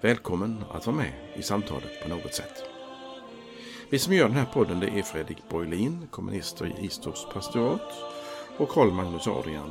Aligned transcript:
Välkommen 0.00 0.64
att 0.70 0.86
vara 0.86 0.96
med 0.96 1.12
i 1.34 1.42
samtalet 1.42 2.02
på 2.02 2.08
något 2.08 2.34
sätt. 2.34 2.64
Vi 3.90 3.98
som 3.98 4.14
gör 4.14 4.28
den 4.28 4.36
här 4.36 4.44
podden 4.44 4.80
det 4.80 4.86
är 4.86 5.02
Fredrik 5.02 5.48
Borglin, 5.48 6.08
kommunister 6.10 6.66
i 6.66 6.84
Istorps 6.86 7.26
pastorat 7.32 7.92
och 8.58 8.68
Karl 8.68 8.90
Magnus 8.90 9.26
Adrian, 9.26 9.70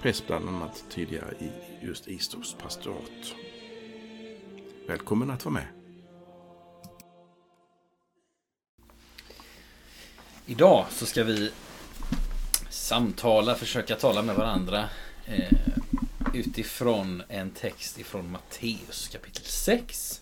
präst 0.00 0.26
bland 0.26 0.48
annat 0.48 0.84
tidigare 0.90 1.34
i 1.38 1.50
just 1.86 2.08
Istorps 2.08 2.54
pastorat. 2.54 3.34
Välkommen 4.86 5.30
att 5.30 5.44
vara 5.44 5.54
med. 5.54 5.66
Idag 10.46 10.86
så 10.90 11.06
ska 11.06 11.24
vi 11.24 11.50
samtala, 12.70 13.54
försöka 13.54 13.96
tala 13.96 14.22
med 14.22 14.36
varandra 14.36 14.84
eh, 15.26 15.58
utifrån 16.34 17.22
en 17.28 17.50
text 17.50 17.98
ifrån 17.98 18.30
Matteus 18.30 19.08
kapitel 19.08 19.44
6. 19.44 20.20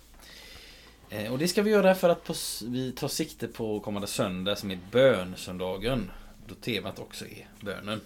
Eh, 1.11 1.33
och 1.33 1.39
det 1.39 1.49
ska 1.49 1.63
vi 1.63 1.71
göra 1.71 1.95
för 1.95 2.09
att 2.09 2.63
vi 2.65 2.93
tar 2.93 3.09
sikte 3.09 3.49
på 3.49 3.81
kommande 3.81 4.09
söndag 4.09 4.57
som 4.57 4.71
är 4.71 4.79
bönsöndagen. 4.91 6.11
Då 6.47 6.55
temat 6.55 6.99
också 6.99 7.25
är 7.25 7.49
bönen. 7.61 8.01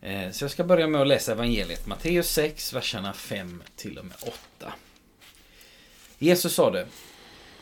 Eh, 0.00 0.30
så 0.30 0.44
jag 0.44 0.50
ska 0.50 0.64
börja 0.64 0.86
med 0.86 1.00
att 1.00 1.08
läsa 1.08 1.32
evangeliet 1.32 1.86
Matteus 1.86 2.30
6, 2.30 2.72
verserna 2.72 3.12
5 3.12 3.62
till 3.76 3.98
och 3.98 4.04
med 4.04 4.16
8. 4.58 4.72
Jesus 6.18 6.54
sa 6.54 6.70
det. 6.70 6.86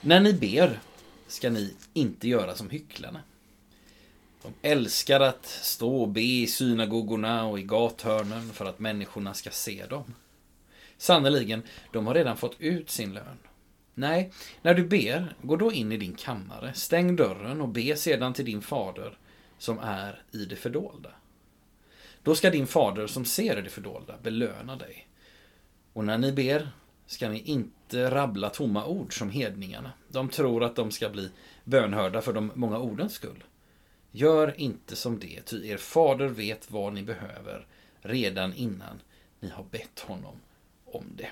När 0.01 0.21
ni 0.21 0.33
ber 0.33 0.81
ska 1.27 1.51
ni 1.51 1.75
inte 1.93 2.28
göra 2.28 2.55
som 2.55 2.71
hycklarna. 2.71 3.21
De 4.45 4.69
älskar 4.69 5.20
att 5.20 5.47
stå 5.47 5.97
och 5.97 6.09
be 6.09 6.20
i 6.20 6.47
synagogorna 6.47 7.47
och 7.47 7.59
i 7.59 7.62
gathörnen 7.62 8.53
för 8.53 8.64
att 8.64 8.78
människorna 8.78 9.34
ska 9.34 9.50
se 9.50 9.87
dem. 9.87 10.14
Sannerligen, 10.97 11.62
de 11.92 12.06
har 12.06 12.14
redan 12.14 12.37
fått 12.37 12.56
ut 12.59 12.91
sin 12.91 13.15
lön. 13.15 13.39
Nej, 13.95 14.33
när 14.62 14.75
du 14.75 14.87
ber, 14.87 15.37
gå 15.42 15.56
då 15.56 15.72
in 15.72 15.92
i 15.92 15.97
din 15.97 16.15
kammare, 16.15 16.75
stäng 16.75 17.17
dörren 17.17 17.61
och 17.61 17.69
be 17.69 17.97
sedan 17.97 18.33
till 18.33 18.45
din 18.45 18.62
fader 18.62 19.19
som 19.59 19.78
är 19.78 20.22
i 20.33 20.45
det 20.45 20.56
fördolda. 20.56 21.11
Då 22.22 22.34
ska 22.34 22.50
din 22.50 22.67
fader 22.67 23.06
som 23.06 23.25
ser 23.25 23.59
i 23.59 23.62
det 23.62 23.70
fördolda 23.70 24.15
belöna 24.22 24.77
dig. 24.77 25.09
Och 25.92 26.05
när 26.05 26.19
ni 26.19 26.33
ber 26.33 26.69
ska 27.06 27.28
ni 27.28 27.39
inte 27.39 28.11
rabbla 28.11 28.50
tomma 28.50 28.87
ord 28.87 29.19
som 29.19 29.31
hedningarna. 29.31 29.92
De 30.09 30.28
tror 30.28 30.65
att 30.65 30.77
de 30.77 30.91
ska 30.91 31.11
bli 31.11 31.31
bönhörda 31.65 32.22
för 32.22 32.33
de 32.33 32.53
många 32.55 32.78
ordens 32.78 33.12
skull. 33.12 33.45
Gör 34.17 34.61
inte 34.61 34.97
som 34.97 35.19
det, 35.19 35.41
ty 35.45 35.69
er 35.69 35.77
fader 35.77 36.27
vet 36.27 36.70
vad 36.70 36.93
ni 36.93 37.03
behöver 37.03 37.67
redan 38.03 38.55
innan 38.55 39.01
ni 39.41 39.48
har 39.48 39.65
bett 39.65 40.01
honom 40.01 40.41
om 40.84 41.05
det. 41.17 41.29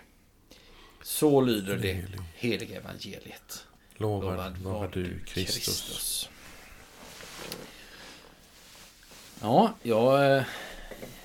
Så 1.02 1.40
lyder 1.40 1.76
det 1.76 2.04
heliga 2.34 2.76
evangeliet. 2.76 3.66
Lovad, 3.94 4.30
Lovad 4.30 4.58
var 4.58 4.88
du 4.92 5.18
Kristus. 5.18 5.64
Kristus. 5.64 6.28
Ja, 9.40 9.74
jag 9.82 10.24
är 10.24 10.44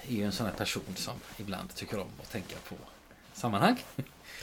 ju 0.08 0.24
en 0.24 0.32
sån 0.32 0.46
här 0.46 0.54
person 0.54 0.96
som 0.96 1.16
ibland 1.38 1.76
tycker 1.76 2.00
om 2.00 2.08
att 2.22 2.32
tänka 2.32 2.56
på 2.70 2.76
sammanhang. 3.34 3.84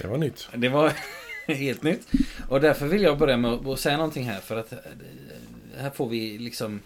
Det 0.01 0.07
var 0.07 0.19
nytt. 0.19 0.49
Det 0.55 0.69
var 0.69 0.93
helt 1.47 1.83
nytt. 1.83 2.09
Och 2.49 2.61
därför 2.61 2.87
vill 2.87 3.03
jag 3.03 3.19
börja 3.19 3.37
med 3.37 3.51
att 3.53 3.81
säga 3.81 3.97
någonting 3.97 4.25
här 4.25 4.41
för 4.41 4.57
att 4.57 4.73
eh, 4.73 4.79
här 5.77 5.91
får 5.91 6.09
vi 6.09 6.39
liksom 6.39 6.81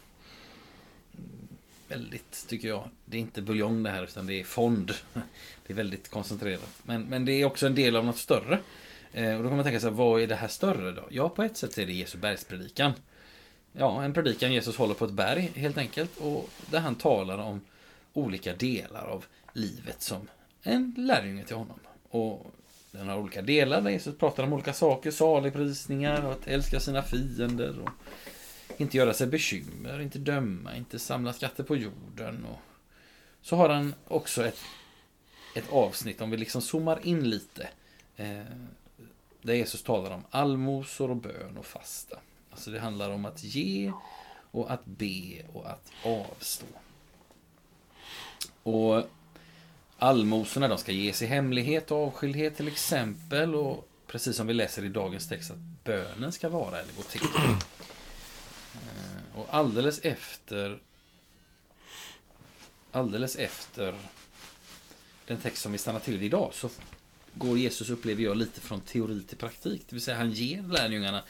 väldigt, 1.89 2.47
tycker 2.49 2.69
jag. 2.69 2.89
Det 3.05 3.17
är 3.17 3.21
inte 3.21 3.43
buljong 3.43 3.83
det 3.83 3.91
här, 3.91 4.05
utan 4.05 4.27
det 4.27 4.41
är 4.41 4.45
fond. 4.45 4.93
Det 5.67 5.73
är 5.73 5.77
väldigt 5.77 6.09
koncentrerat. 6.09 6.83
Men, 6.83 7.03
men 7.03 7.25
det 7.25 7.33
är 7.33 7.45
också 7.45 7.67
en 7.67 7.75
del 7.75 7.97
av 7.97 8.05
något 8.05 8.19
större. 8.19 8.59
Eh, 9.13 9.37
och 9.37 9.43
då 9.43 9.49
kan 9.49 9.57
man 9.57 9.65
tänka 9.65 9.81
sig, 9.81 9.91
vad 9.91 10.23
är 10.23 10.27
det 10.27 10.35
här 10.35 10.49
större 10.49 10.93
då? 10.93 11.03
Ja, 11.11 11.29
på 11.29 11.43
ett 11.43 11.57
sätt 11.57 11.79
är 11.79 11.87
det 11.87 11.93
Jesu 11.93 12.19
bergspredikan. 12.19 12.93
Ja, 13.73 14.05
en 14.05 14.13
predikan 14.13 14.53
Jesus 14.53 14.77
håller 14.77 14.95
på 14.95 15.05
ett 15.05 15.11
berg, 15.11 15.53
helt 15.55 15.79
enkelt. 15.79 16.17
Och 16.17 16.51
där 16.71 16.81
han 16.81 16.95
talar 16.95 17.39
om 17.39 17.61
olika 18.13 18.55
delar 18.55 19.05
av 19.05 19.25
livet 19.53 20.03
som 20.03 20.29
en 20.63 20.95
lärjunge 20.97 21.45
till 21.45 21.57
honom. 21.57 21.79
Och 22.11 22.55
den 22.91 23.09
har 23.09 23.19
olika 23.19 23.43
delar 23.43 23.81
där 23.81 23.91
Jesus 23.91 24.19
pratar 24.19 24.43
om 24.43 24.53
olika 24.53 24.73
saker, 24.73 25.11
saligprisningar 25.11 26.25
och 26.25 26.33
att 26.33 26.47
älska 26.47 26.81
sina 26.81 27.03
fiender. 27.03 27.79
Och 27.79 27.91
inte 28.81 28.97
göra 28.97 29.15
sig 29.15 29.27
bekymmer, 29.27 30.01
inte 30.01 30.19
döma, 30.19 30.77
inte 30.77 30.99
samla 30.99 31.33
skatter 31.33 31.65
på 31.65 31.77
jorden. 31.77 32.45
Och 32.45 32.59
så 33.43 33.57
har 33.57 33.69
han 33.69 33.95
också 34.09 34.47
ett, 34.47 34.59
ett 35.55 35.73
avsnitt, 35.73 36.21
om 36.21 36.31
vi 36.31 36.37
liksom 36.37 36.63
zoomar 36.63 37.07
in 37.07 37.31
lite. 37.31 37.69
Eh, 38.17 38.43
där 39.43 39.55
Jesus 39.55 39.83
talar 39.83 40.11
om 40.11 40.25
allmosor 40.31 41.11
och 41.11 41.17
bön 41.17 41.57
och 41.59 41.67
fasta. 41.67 42.19
Alltså 42.51 42.71
det 42.71 42.81
handlar 42.81 43.11
om 43.11 43.25
att 43.25 43.45
ge 43.45 43.93
och 44.51 44.73
att 44.73 44.87
be 44.87 45.43
och 45.53 45.71
att 45.71 45.93
avstå. 46.05 46.67
Och 48.63 49.03
allmosorna 49.99 50.69
de 50.69 50.79
ska 50.79 50.93
ges 50.93 51.23
i 51.23 51.27
hemlighet 51.27 51.91
och 51.91 52.07
avskildhet 52.07 52.57
till 52.57 52.69
exempel. 52.69 53.55
Och 53.55 53.89
precis 54.07 54.37
som 54.37 54.47
vi 54.47 54.55
läser 54.55 54.85
i 54.85 54.89
dagens 54.89 55.29
text 55.29 55.51
att 55.51 55.85
bönen 55.85 56.33
ska 56.33 56.49
vara 56.49 56.79
eller 56.81 56.93
gå 56.97 57.03
till. 57.03 57.21
Och 59.35 59.47
alldeles 59.51 59.99
efter 59.99 60.79
Alldeles 62.93 63.37
efter 63.37 63.95
den 65.27 65.39
text 65.39 65.63
som 65.63 65.73
vi 65.73 65.79
stannar 65.79 66.01
till 66.01 66.23
idag 66.23 66.51
så 66.55 66.71
går 67.35 67.59
Jesus, 67.59 67.91
upplever 67.91 68.23
jag, 68.23 68.37
lite 68.37 68.61
från 68.61 68.81
teori 68.81 69.23
till 69.23 69.37
praktik. 69.37 69.83
Det 69.89 69.95
vill 69.95 70.03
säga 70.03 70.17
han 70.17 70.31
ger 70.31 70.63
lärjungarna 70.63 71.23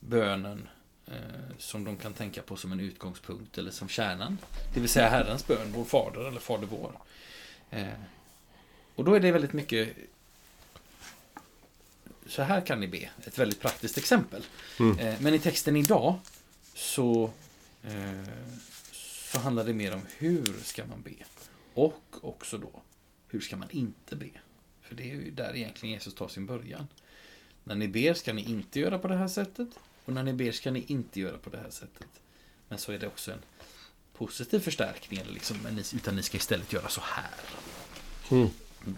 bönen 0.00 0.68
eh, 1.06 1.12
som 1.58 1.84
de 1.84 1.96
kan 1.96 2.12
tänka 2.12 2.42
på 2.42 2.56
som 2.56 2.72
en 2.72 2.80
utgångspunkt 2.80 3.58
eller 3.58 3.70
som 3.70 3.88
kärnan. 3.88 4.38
Det 4.74 4.80
vill 4.80 4.88
säga 4.88 5.08
Herrens 5.08 5.46
bön, 5.46 5.72
vår 5.72 5.84
Fader 5.84 6.28
eller 6.28 6.40
Fader 6.40 6.66
vår. 6.66 6.92
Eh, 7.70 7.86
och 8.94 9.04
då 9.04 9.14
är 9.14 9.20
det 9.20 9.32
väldigt 9.32 9.52
mycket 9.52 9.96
så 12.26 12.42
här 12.42 12.60
kan 12.60 12.80
ni 12.80 12.88
be. 12.88 13.10
Ett 13.24 13.38
väldigt 13.38 13.60
praktiskt 13.60 13.98
exempel. 13.98 14.42
Mm. 14.80 14.98
Eh, 14.98 15.14
men 15.20 15.34
i 15.34 15.38
texten 15.38 15.76
idag 15.76 16.18
så 16.76 17.32
Eh, 17.86 18.28
så 18.92 19.38
handlar 19.38 19.64
det 19.64 19.74
mer 19.74 19.94
om 19.94 20.00
hur 20.18 20.46
ska 20.62 20.86
man 20.86 21.02
be. 21.02 21.24
Och 21.74 22.02
också 22.20 22.58
då, 22.58 22.82
hur 23.28 23.40
ska 23.40 23.56
man 23.56 23.70
inte 23.70 24.16
be? 24.16 24.30
För 24.82 24.94
det 24.94 25.02
är 25.02 25.14
ju 25.14 25.30
där 25.30 25.56
egentligen 25.56 25.92
Jesus 25.92 26.14
tar 26.14 26.28
sin 26.28 26.46
början. 26.46 26.86
När 27.64 27.74
ni 27.74 27.88
ber 27.88 28.14
ska 28.14 28.32
ni 28.32 28.42
inte 28.42 28.80
göra 28.80 28.98
på 28.98 29.08
det 29.08 29.16
här 29.16 29.28
sättet. 29.28 29.68
Och 30.04 30.12
när 30.12 30.22
ni 30.22 30.32
ber 30.32 30.52
ska 30.52 30.70
ni 30.70 30.84
inte 30.86 31.20
göra 31.20 31.38
på 31.38 31.50
det 31.50 31.58
här 31.58 31.70
sättet. 31.70 32.08
Men 32.68 32.78
så 32.78 32.92
är 32.92 32.98
det 32.98 33.06
också 33.06 33.32
en 33.32 33.42
positiv 34.12 34.60
förstärkning. 34.60 35.20
Liksom, 35.26 35.56
utan 35.94 36.16
ni 36.16 36.22
ska 36.22 36.36
istället 36.36 36.72
göra 36.72 36.88
så 36.88 37.00
här. 37.04 37.30
Mm. 38.30 38.48
Mm. 38.84 38.96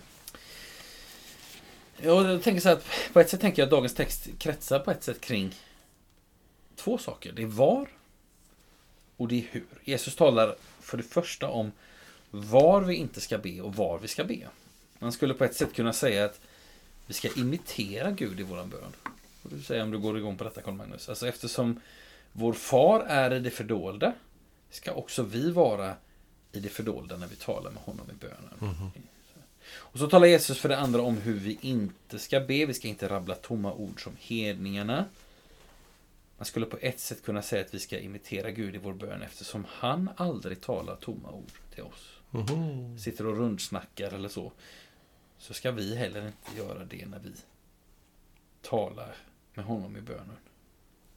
Jag 2.02 2.42
tänker 2.42 2.60
så 2.60 2.68
att 2.68 2.84
på 3.12 3.20
ett 3.20 3.30
sätt 3.30 3.40
tänker 3.40 3.62
jag 3.62 3.66
att 3.66 3.70
dagens 3.70 3.94
text 3.94 4.28
kretsar 4.38 4.78
på 4.78 4.90
ett 4.90 5.04
sätt 5.04 5.20
kring 5.20 5.54
två 6.78 6.98
saker. 6.98 7.32
Det 7.32 7.42
är 7.42 7.46
var 7.46 7.88
och 9.16 9.28
det 9.28 9.38
är 9.38 9.46
hur. 9.50 9.66
Jesus 9.84 10.16
talar 10.16 10.56
för 10.80 10.96
det 10.96 11.02
första 11.02 11.48
om 11.48 11.72
var 12.30 12.80
vi 12.80 12.94
inte 12.94 13.20
ska 13.20 13.38
be 13.38 13.60
och 13.60 13.74
var 13.74 13.98
vi 13.98 14.08
ska 14.08 14.24
be. 14.24 14.48
Man 14.98 15.12
skulle 15.12 15.34
på 15.34 15.44
ett 15.44 15.56
sätt 15.56 15.74
kunna 15.74 15.92
säga 15.92 16.24
att 16.24 16.40
vi 17.06 17.14
ska 17.14 17.28
imitera 17.36 18.10
Gud 18.10 18.40
i 18.40 18.42
våran 18.42 18.68
bön. 18.68 18.92
Och 19.42 19.50
du 19.50 19.62
säger 19.62 19.82
om 19.82 19.90
du 19.90 19.98
går 19.98 20.18
igång 20.18 20.36
på 20.36 20.44
detta 20.44 20.62
Carl 20.62 20.74
Magnus. 20.74 21.08
Alltså 21.08 21.28
eftersom 21.28 21.80
vår 22.32 22.52
far 22.52 23.00
är 23.00 23.34
i 23.34 23.38
det 23.38 23.50
fördolda 23.50 24.12
ska 24.70 24.92
också 24.92 25.22
vi 25.22 25.50
vara 25.50 25.94
i 26.52 26.60
det 26.60 26.68
fördolda 26.68 27.16
när 27.16 27.26
vi 27.26 27.36
talar 27.36 27.70
med 27.70 27.82
honom 27.82 28.06
i 28.10 28.14
bönen. 28.14 28.54
Mm 28.60 28.74
-hmm. 28.74 28.90
Och 29.70 29.98
så 29.98 30.06
talar 30.06 30.26
Jesus 30.26 30.58
för 30.58 30.68
det 30.68 30.78
andra 30.78 31.02
om 31.02 31.16
hur 31.16 31.38
vi 31.38 31.58
inte 31.60 32.18
ska 32.18 32.40
be. 32.40 32.66
Vi 32.66 32.74
ska 32.74 32.88
inte 32.88 33.08
rabbla 33.08 33.34
tomma 33.34 33.72
ord 33.72 34.02
som 34.02 34.16
hedningarna. 34.20 35.04
Man 36.38 36.44
skulle 36.44 36.66
på 36.66 36.78
ett 36.80 37.00
sätt 37.00 37.22
kunna 37.22 37.42
säga 37.42 37.64
att 37.64 37.74
vi 37.74 37.78
ska 37.78 37.98
imitera 37.98 38.50
Gud 38.50 38.74
i 38.74 38.78
vår 38.78 38.92
bön 38.92 39.22
eftersom 39.22 39.66
han 39.68 40.10
aldrig 40.16 40.60
talar 40.60 40.96
tomma 40.96 41.30
ord 41.30 41.50
till 41.74 41.82
oss. 41.82 42.20
Mm. 42.34 42.98
Sitter 42.98 43.26
och 43.26 43.36
rundsnackar 43.36 44.14
eller 44.14 44.28
så. 44.28 44.52
Så 45.38 45.54
ska 45.54 45.70
vi 45.70 45.96
heller 45.96 46.26
inte 46.26 46.58
göra 46.58 46.84
det 46.84 47.06
när 47.06 47.18
vi 47.18 47.32
talar 48.62 49.16
med 49.54 49.64
honom 49.64 49.96
i 49.96 50.00
bönen. 50.00 50.36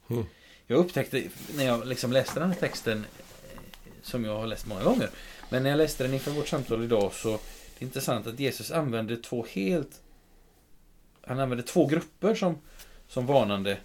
Mm. 0.08 0.24
Jag 0.66 0.78
upptäckte 0.78 1.28
när 1.56 1.64
jag 1.64 1.86
liksom 1.86 2.12
läste 2.12 2.40
den 2.40 2.50
här 2.50 2.58
texten, 2.58 2.98
eh, 2.98 3.92
som 4.02 4.24
jag 4.24 4.38
har 4.38 4.46
läst 4.46 4.66
många 4.66 4.84
gånger, 4.84 5.10
men 5.50 5.62
när 5.62 5.70
jag 5.70 5.76
läste 5.76 6.04
den 6.04 6.14
inför 6.14 6.30
vårt 6.30 6.48
samtal 6.48 6.84
idag 6.84 7.12
så 7.12 7.28
det 7.78 7.84
är 7.84 7.86
intressant 7.86 8.26
att 8.26 8.40
Jesus 8.40 8.70
använder 8.70 9.16
två 9.16 9.46
helt 9.50 10.00
han 11.26 11.40
använder 11.40 11.64
två 11.64 11.86
grupper 11.86 12.34
som, 12.34 12.58
som 13.08 13.26
varnande 13.26 13.78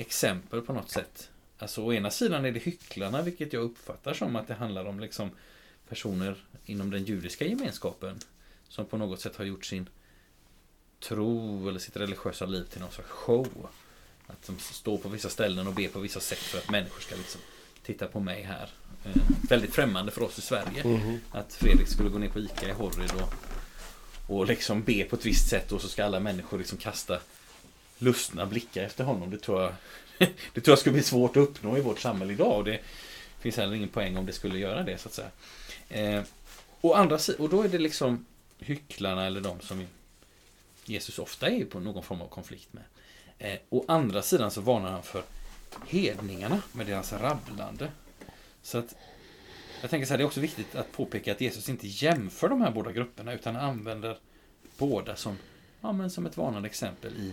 exempel 0.00 0.62
på 0.62 0.72
något 0.72 0.90
sätt. 0.90 1.30
Alltså 1.58 1.82
å 1.84 1.92
ena 1.92 2.10
sidan 2.10 2.44
är 2.44 2.52
det 2.52 2.60
hycklarna, 2.60 3.22
vilket 3.22 3.52
jag 3.52 3.62
uppfattar 3.62 4.14
som 4.14 4.36
att 4.36 4.48
det 4.48 4.54
handlar 4.54 4.84
om 4.84 5.00
liksom 5.00 5.30
personer 5.88 6.36
inom 6.64 6.90
den 6.90 7.04
judiska 7.04 7.44
gemenskapen 7.44 8.18
som 8.68 8.86
på 8.86 8.96
något 8.96 9.20
sätt 9.20 9.36
har 9.36 9.44
gjort 9.44 9.64
sin 9.64 9.88
tro 11.00 11.68
eller 11.68 11.78
sitt 11.78 11.96
religiösa 11.96 12.46
liv 12.46 12.64
till 12.64 12.80
någon 12.80 12.90
slags 12.90 13.10
show. 13.10 13.68
Att 14.26 14.46
de 14.46 14.58
står 14.58 14.98
på 14.98 15.08
vissa 15.08 15.28
ställen 15.28 15.66
och 15.66 15.74
ber 15.74 15.88
på 15.88 16.00
vissa 16.00 16.20
sätt 16.20 16.38
för 16.38 16.58
att 16.58 16.70
människor 16.70 17.00
ska 17.00 17.16
liksom 17.16 17.40
titta 17.82 18.06
på 18.06 18.20
mig 18.20 18.42
här. 18.42 18.70
Eh, 19.04 19.22
väldigt 19.48 19.74
främmande 19.74 20.12
för 20.12 20.22
oss 20.22 20.38
i 20.38 20.42
Sverige. 20.42 20.84
Mhm. 20.84 21.18
Att 21.30 21.54
Fredrik 21.54 21.88
skulle 21.88 22.08
gå 22.08 22.18
ner 22.18 22.28
på 22.28 22.38
Ica 22.38 22.68
i 22.68 22.72
Horrid 22.72 23.12
och, 23.12 23.34
och 24.36 24.46
liksom 24.46 24.82
be 24.82 25.04
på 25.04 25.16
ett 25.16 25.26
visst 25.26 25.48
sätt 25.48 25.72
och 25.72 25.80
så 25.80 25.88
ska 25.88 26.04
alla 26.04 26.20
människor 26.20 26.58
liksom 26.58 26.78
kasta 26.78 27.20
lustna 28.02 28.46
blickar 28.46 28.82
efter 28.82 29.04
honom. 29.04 29.30
Det 29.30 29.38
tror 29.38 29.62
jag, 29.62 29.72
det 30.54 30.60
tror 30.60 30.72
jag 30.72 30.78
skulle 30.78 30.92
bli 30.92 31.02
svårt 31.02 31.36
att 31.36 31.42
uppnå 31.42 31.78
i 31.78 31.80
vårt 31.80 32.00
samhälle 32.00 32.32
idag. 32.32 32.58
Och 32.58 32.64
det 32.64 32.80
finns 33.40 33.56
heller 33.56 33.74
ingen 33.74 33.88
poäng 33.88 34.16
om 34.16 34.26
det 34.26 34.32
skulle 34.32 34.58
göra 34.58 34.82
det 34.82 34.98
så 34.98 35.08
att 35.08 35.14
säga. 35.14 35.30
Eh, 35.88 36.22
och, 36.80 36.98
andra, 36.98 37.18
och 37.38 37.48
då 37.48 37.62
är 37.62 37.68
det 37.68 37.78
liksom 37.78 38.26
hycklarna 38.58 39.26
eller 39.26 39.40
de 39.40 39.60
som 39.60 39.86
Jesus 40.84 41.18
ofta 41.18 41.48
är 41.48 41.64
på 41.64 41.80
någon 41.80 42.02
form 42.02 42.22
av 42.22 42.28
konflikt 42.28 42.68
med. 42.72 42.84
Eh, 43.38 43.58
å 43.68 43.84
andra 43.88 44.22
sidan 44.22 44.50
så 44.50 44.60
varnar 44.60 44.90
han 44.90 45.02
för 45.02 45.22
hedningarna 45.86 46.62
med 46.72 46.86
deras 46.86 47.12
rabblande. 47.12 47.90
Så 48.62 48.78
att 48.78 48.94
jag 49.80 49.90
tänker 49.90 50.06
så 50.06 50.12
här, 50.12 50.18
det 50.18 50.24
är 50.24 50.26
också 50.26 50.40
viktigt 50.40 50.74
att 50.74 50.92
påpeka 50.92 51.32
att 51.32 51.40
Jesus 51.40 51.68
inte 51.68 51.86
jämför 51.86 52.48
de 52.48 52.60
här 52.60 52.70
båda 52.70 52.92
grupperna 52.92 53.32
utan 53.32 53.56
använder 53.56 54.18
båda 54.78 55.16
som, 55.16 55.38
ja, 55.80 55.92
men 55.92 56.10
som 56.10 56.26
ett 56.26 56.36
varnande 56.36 56.68
exempel 56.68 57.12
i, 57.12 57.32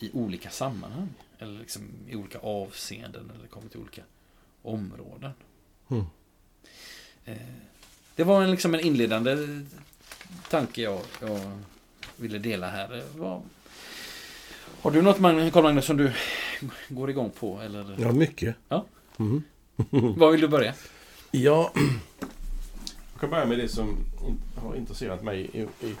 i 0.00 0.10
olika 0.12 0.50
sammanhang. 0.50 1.08
Eller 1.38 1.58
liksom 1.58 1.82
i 2.08 2.16
olika 2.16 2.38
avseenden 2.38 3.32
eller 3.38 3.46
kommer 3.48 3.68
till 3.68 3.80
olika 3.80 4.02
områden. 4.62 5.30
Mm. 5.90 6.04
Eh, 7.24 7.36
det 8.16 8.24
var 8.24 8.42
en, 8.42 8.50
liksom 8.50 8.74
en 8.74 8.80
inledande 8.80 9.36
tanke 10.50 10.82
jag, 10.82 11.00
jag 11.20 11.58
ville 12.16 12.38
dela 12.38 12.70
här. 12.70 12.88
Det 12.88 13.18
Var... 13.18 13.42
Har 14.82 14.90
du 14.90 15.02
något 15.02 15.18
Mag- 15.18 15.50
Carl 15.52 15.62
Magnus 15.62 15.84
som 15.84 15.96
du 15.96 16.12
går 16.88 17.10
igång 17.10 17.30
på? 17.30 17.60
Eller 17.60 17.96
Ja, 17.98 18.12
mycket. 18.12 18.56
Ja. 18.68 18.84
Mhm. 19.16 19.42
var 20.16 20.30
vill 20.30 20.40
du 20.40 20.48
börja? 20.48 20.74
Ja, 21.30 21.72
jag 23.16 23.20
kan 23.20 23.30
börja 23.30 23.44
med 23.46 23.58
det 23.58 23.68
som 23.68 23.96
har 24.54 24.74
intresserat 24.76 25.22
mig 25.22 25.50
i, 25.52 25.60
i, 25.86 25.94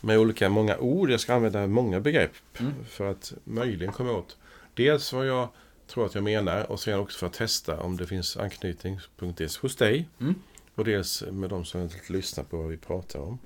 med 0.00 0.18
olika 0.18 0.48
många 0.48 0.78
ord. 0.78 1.10
Jag 1.10 1.20
ska 1.20 1.34
använda 1.34 1.66
många 1.66 2.00
begrepp 2.00 2.32
Mm. 2.60 2.72
för 2.88 3.10
att 3.10 3.32
möjligen 3.44 3.92
komma 3.92 4.12
åt 4.12 4.36
dels 4.74 5.12
vad 5.12 5.26
jag 5.26 5.48
tror 5.86 6.06
att 6.06 6.14
jag 6.14 6.24
menar 6.24 6.70
och 6.70 6.80
sen 6.80 6.98
också 6.98 7.18
för 7.18 7.26
att 7.26 7.32
testa 7.32 7.80
om 7.80 7.96
det 7.96 8.06
finns 8.06 8.36
anknytningspunkt 8.36 9.38
dels 9.38 9.56
hos 9.58 9.76
dig 9.76 10.08
Mm. 10.20 10.34
och 10.74 10.84
dels 10.84 11.22
med 11.32 11.50
de 11.50 11.64
som 11.64 11.88
lyssnar 12.08 12.44
på 12.44 12.56
vad 12.56 12.68
vi 12.68 12.76
pratar 12.76 13.18
om. 13.20 13.38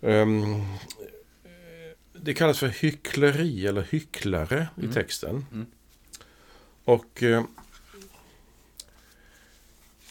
Ehm, 0.00 0.62
det 2.12 2.34
kallas 2.34 2.58
för 2.58 2.68
hyckleri 2.68 3.66
eller 3.66 3.82
hycklare 3.82 4.68
i 4.76 4.80
Mm. 4.80 4.92
texten. 4.92 5.46
Mm. 5.52 5.66
Och 6.84 7.22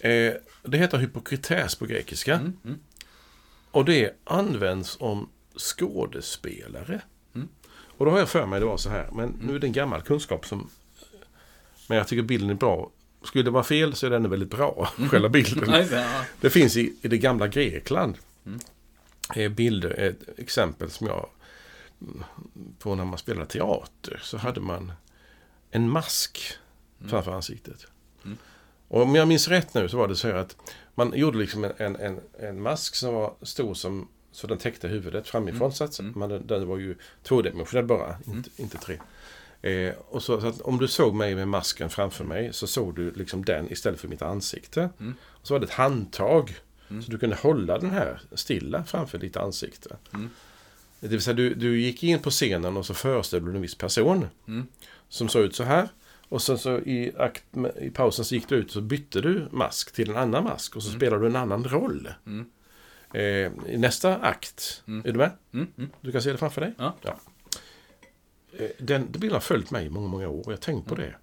eh, 0.04 0.12
eh, 0.12 0.34
det 0.64 0.78
heter 0.78 0.98
hypokrites 0.98 1.76
på 1.76 1.86
grekiska. 1.86 2.34
Mm, 2.34 2.58
mm, 2.66 2.80
Och 3.72 3.86
det 3.86 4.12
används 4.24 4.98
om 5.00 5.30
skådespelare. 5.58 7.02
Mm. 7.36 7.48
Och 7.98 8.06
då 8.06 8.12
har 8.12 8.20
jag 8.20 8.30
för 8.30 8.46
mig 8.46 8.60
det 8.60 8.66
var 8.66 8.78
så 8.78 8.90
här. 8.90 9.10
Men 9.12 9.30
nu 9.42 9.56
är 9.56 9.60
det 9.60 9.68
en 9.68 9.74
gammal 9.74 10.02
kunskap 10.02 10.46
som... 10.46 10.70
Men 11.88 11.98
jag 11.98 12.08
tycker 12.08 12.24
bilden 12.24 12.50
är 12.50 12.54
bra. 12.54 12.92
Skulle 13.24 13.44
det 13.44 13.52
vara 13.52 13.64
fel 13.64 13.96
så 13.96 14.06
är 14.06 14.10
den 14.10 14.30
väldigt 14.30 14.50
bra. 14.50 14.90
Själva 15.10 15.30
bilden. 15.30 15.88
Det 16.42 16.50
finns 16.50 16.78
i, 16.78 16.96
i 17.02 17.08
det 17.08 17.18
gamla 17.18 17.48
Grekland. 17.48 18.18
Mm. 18.46 18.60
är 19.36 19.50
bilder, 19.50 20.00
ett 20.00 20.40
exempel 20.40 20.90
som 20.90 21.08
jag... 21.08 21.30
På 22.80 22.96
när 22.96 23.06
man 23.06 23.18
spelade 23.18 23.46
teater 23.46 24.20
så 24.24 24.38
hade 24.38 24.62
man 24.62 24.92
en 25.72 25.90
mask 25.90 26.58
framför 27.08 27.32
ansiktet. 27.32 27.88
Mm. 28.26 28.38
Och 28.94 29.02
om 29.02 29.16
jag 29.16 29.28
minns 29.28 29.48
rätt 29.48 29.74
nu 29.74 29.90
så 29.90 29.98
var 29.98 30.08
det 30.08 30.16
så 30.16 30.28
här 30.28 30.36
att 30.36 30.58
man 30.96 31.14
gjorde 31.16 31.38
liksom 31.38 31.64
en, 31.64 31.96
en, 31.96 32.20
en, 32.40 32.62
mask 32.62 32.96
som 32.96 33.14
var 33.14 33.34
stor 33.42 33.74
som 33.74 34.08
så 34.32 34.48
den 34.48 34.58
täckte 34.58 34.88
huvudet 34.88 35.28
framifrån. 35.28 35.72
Mm. 35.80 35.92
Så 35.92 36.04
Mm. 36.04 36.20
man, 36.20 36.48
den 36.48 36.68
var 36.68 36.78
ju 36.78 36.96
tvådimensionell 37.24 37.86
bara, 37.86 38.16
inte, 38.28 38.50
inte 38.56 38.78
tre. 38.78 39.00
Eh, 39.62 39.94
och 40.10 40.24
så, 40.24 40.42
så 40.42 40.48
att 40.48 40.62
om 40.62 40.78
du 40.78 40.88
såg 40.88 41.16
mig 41.16 41.36
med 41.36 41.48
masken 41.48 41.90
framför 41.90 42.24
mig 42.24 42.54
så 42.54 42.68
såg 42.68 42.96
du 42.96 43.12
liksom 43.12 43.46
den 43.46 43.72
istället 43.72 44.00
för 44.00 44.08
mitt 44.08 44.22
ansikte. 44.22 44.90
Mm. 45.00 45.16
Och 45.24 45.48
så 45.48 45.54
var 45.54 45.60
det 45.60 45.66
ett 45.66 45.72
handtag. 45.72 46.56
Mm. 46.90 47.04
Så 47.04 47.12
du 47.12 47.18
kunde 47.18 47.36
hålla 47.36 47.80
den 47.80 47.92
här 47.92 48.22
stilla 48.34 48.84
framför 48.84 49.18
ditt 49.18 49.38
ansikte. 49.38 49.96
Mm. 50.14 50.30
Det 51.00 51.08
vill 51.08 51.22
säga 51.22 51.34
du, 51.34 51.54
du 51.54 51.82
gick 51.82 52.04
in 52.04 52.20
på 52.20 52.30
scenen 52.30 52.78
och 52.78 52.86
så 52.86 52.94
föreställde 52.94 53.52
du 53.52 53.56
en 53.56 53.62
viss 53.62 53.76
person. 53.76 54.28
Mm. 54.48 54.68
Som 55.10 55.30
såg 55.30 55.44
ut 55.44 55.56
så 55.56 55.64
här. 55.64 55.90
Och 56.34 56.42
sen 56.42 56.58
så 56.58 56.80
i, 56.80 57.14
akt, 57.18 57.44
i 57.82 57.90
pausen 57.90 58.26
så 58.26 58.36
gick 58.36 58.50
du 58.50 58.56
ut 58.56 58.66
och 58.66 58.72
så 58.72 58.82
bytte 58.82 59.22
du 59.22 59.48
mask 59.52 59.92
till 59.94 60.10
en 60.10 60.18
annan 60.18 60.44
mask. 60.44 60.76
Och 60.76 60.84
så 60.84 60.90
Mm. 60.90 61.00
spelade 61.00 61.22
du 61.24 61.28
en 61.28 61.36
annan 61.36 61.64
roll. 61.64 62.10
Mm. 62.26 62.46
Eh, 63.14 63.74
I 63.74 63.78
nästa 63.78 64.16
akt. 64.18 64.84
Mm. 64.88 65.06
Är 65.06 65.12
du 65.12 65.18
med? 65.18 65.32
Mm, 65.54 65.68
mm. 65.78 65.90
Du 66.02 66.12
kan 66.12 66.22
se 66.22 66.32
det 66.32 66.38
framför 66.38 66.62
dig? 66.62 66.74
Ja. 66.78 66.96
Eh, 67.04 68.70
Den, 68.78 68.86
den 68.88 69.12
bilden 69.12 69.32
har 69.34 69.40
följt 69.40 69.72
mig 69.72 69.86
i 69.86 69.90
många, 69.90 70.08
många 70.08 70.28
år. 70.30 70.40
och 70.40 70.46
Jag 70.52 70.58
har 70.58 70.62
tänkt 70.62 70.86
Mm. 70.88 70.90
på 70.90 70.96
det. 70.96 71.16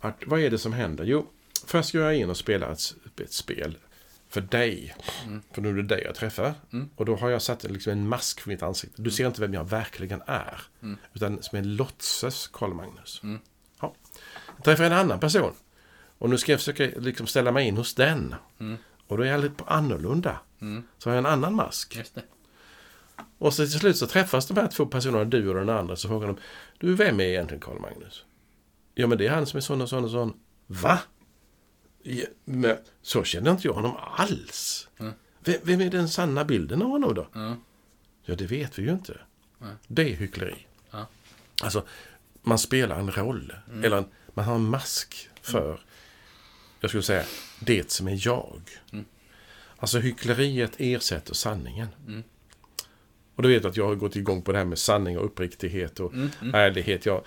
Att, 0.00 0.22
vad 0.26 0.40
är 0.40 0.50
det 0.50 0.58
som 0.58 0.72
händer? 0.72 1.04
Jo, 1.04 1.26
först 1.66 1.92
går 1.92 2.02
jag 2.02 2.16
in 2.16 2.30
och 2.30 2.36
spelar 2.36 2.72
ett, 2.72 2.94
ett 3.20 3.32
spel 3.32 3.76
för 4.28 4.40
dig. 4.40 4.94
Mm. 5.26 5.42
För 5.52 5.62
nu 5.62 5.68
är 5.68 5.74
det 5.74 5.82
dig 5.82 6.02
jag 6.04 6.14
träffar. 6.14 6.54
Mm. 6.72 6.88
Och 6.96 7.04
då 7.04 7.16
har 7.16 7.30
jag 7.30 7.42
satt 7.42 7.62
liksom 7.64 7.92
en 7.92 8.08
mask 8.08 8.40
för 8.40 8.48
mitt 8.48 8.62
ansikte. 8.62 9.02
Du 9.02 9.10
ser 9.10 9.26
inte 9.26 9.40
vem 9.40 9.54
jag 9.54 9.64
verkligen 9.68 10.22
är. 10.26 10.60
Mm. 10.82 10.96
Utan 11.14 11.42
som 11.42 11.58
en 11.58 11.76
låtsas 11.76 12.48
Karl 12.52 12.74
Magnus. 12.74 13.22
Mm. 14.60 14.64
Ja. 14.64 14.64
Jag 14.64 14.64
träffar 14.64 14.84
en 14.84 14.92
annan 14.92 15.20
person. 15.20 15.52
Och 16.18 16.30
nu 16.30 16.38
ska 16.38 16.52
jag 16.52 16.60
försöka 16.60 17.00
liksom 17.00 17.26
ställa 17.26 17.52
mig 17.52 17.66
in 17.66 17.76
hos 17.76 17.94
den. 17.94 18.34
Mm. 18.58 18.76
Och 19.06 19.16
då 19.16 19.22
är 19.22 19.28
jag 19.28 19.40
lite 19.40 19.64
annorlunda. 19.64 20.40
Mm. 20.60 20.82
Så 20.98 21.10
har 21.10 21.14
jag 21.14 21.18
en 21.18 21.32
annan 21.32 21.54
mask. 21.54 21.98
Och 23.38 23.54
så 23.54 23.62
till 23.62 23.78
slut 23.78 23.96
så 23.96 24.06
träffas 24.06 24.46
de 24.46 24.56
här 24.56 24.68
två 24.68 24.86
personerna, 24.86 25.24
du 25.24 25.48
och 25.48 25.54
den 25.54 25.68
andra, 25.68 25.96
så 25.96 26.08
frågar 26.08 26.26
de 26.26 26.36
Du, 26.78 26.94
vem 26.94 27.20
är 27.20 27.24
egentligen 27.24 27.60
Karl 27.60 27.78
Magnus? 27.78 28.24
Ja, 28.94 29.06
men 29.06 29.18
det 29.18 29.26
är 29.26 29.30
han 29.30 29.46
som 29.46 29.56
är 29.56 29.60
sån 29.60 29.80
och 29.80 29.88
sån 29.88 30.04
och 30.04 30.10
sån. 30.10 30.34
Va? 30.66 30.98
Ja, 32.02 32.24
men, 32.44 32.76
så 33.02 33.24
känner 33.24 33.50
inte 33.50 33.66
jag 33.66 33.74
honom 33.74 33.96
alls. 34.16 34.88
Mm. 34.98 35.12
Vem, 35.40 35.56
vem 35.62 35.80
är 35.80 35.90
den 35.90 36.08
sanna 36.08 36.44
bilden 36.44 36.82
av 36.82 36.88
honom 36.88 37.14
då? 37.14 37.28
Ja. 37.32 37.56
Ja, 38.24 38.34
det 38.34 38.46
vet 38.46 38.78
vi 38.78 38.82
ju 38.82 38.90
inte. 38.90 39.20
Nej. 39.58 39.74
Det 39.86 40.02
är 40.02 40.16
hyckleri. 40.16 40.66
Alltså, 41.62 41.84
man 42.42 42.58
spelar 42.58 42.98
en 42.98 43.10
roll. 43.10 43.52
Mm. 43.68 43.84
Eller 43.84 43.96
en, 43.96 44.04
man 44.40 44.48
har 44.48 44.54
en 44.54 44.64
mask 44.70 45.28
för, 45.42 45.80
jag 46.80 46.90
skulle 46.90 47.02
säga, 47.02 47.24
det 47.60 47.90
som 47.90 48.08
är 48.08 48.26
jag. 48.26 48.60
Mm. 48.92 49.04
Alltså 49.76 49.98
hyckleriet 49.98 50.72
ersätter 50.78 51.34
sanningen. 51.34 51.88
Mm. 52.06 52.22
Och 53.34 53.42
du 53.42 53.48
vet 53.48 53.64
att 53.64 53.76
jag 53.76 53.86
har 53.86 53.94
gått 53.94 54.16
igång 54.16 54.42
på 54.42 54.52
det 54.52 54.58
här 54.58 54.64
med 54.64 54.78
sanning 54.78 55.18
och 55.18 55.24
uppriktighet 55.24 56.00
och 56.00 56.12
Mm, 56.12 56.30
mm. 56.42 56.54
ärlighet. 56.54 57.06
Jag, 57.06 57.24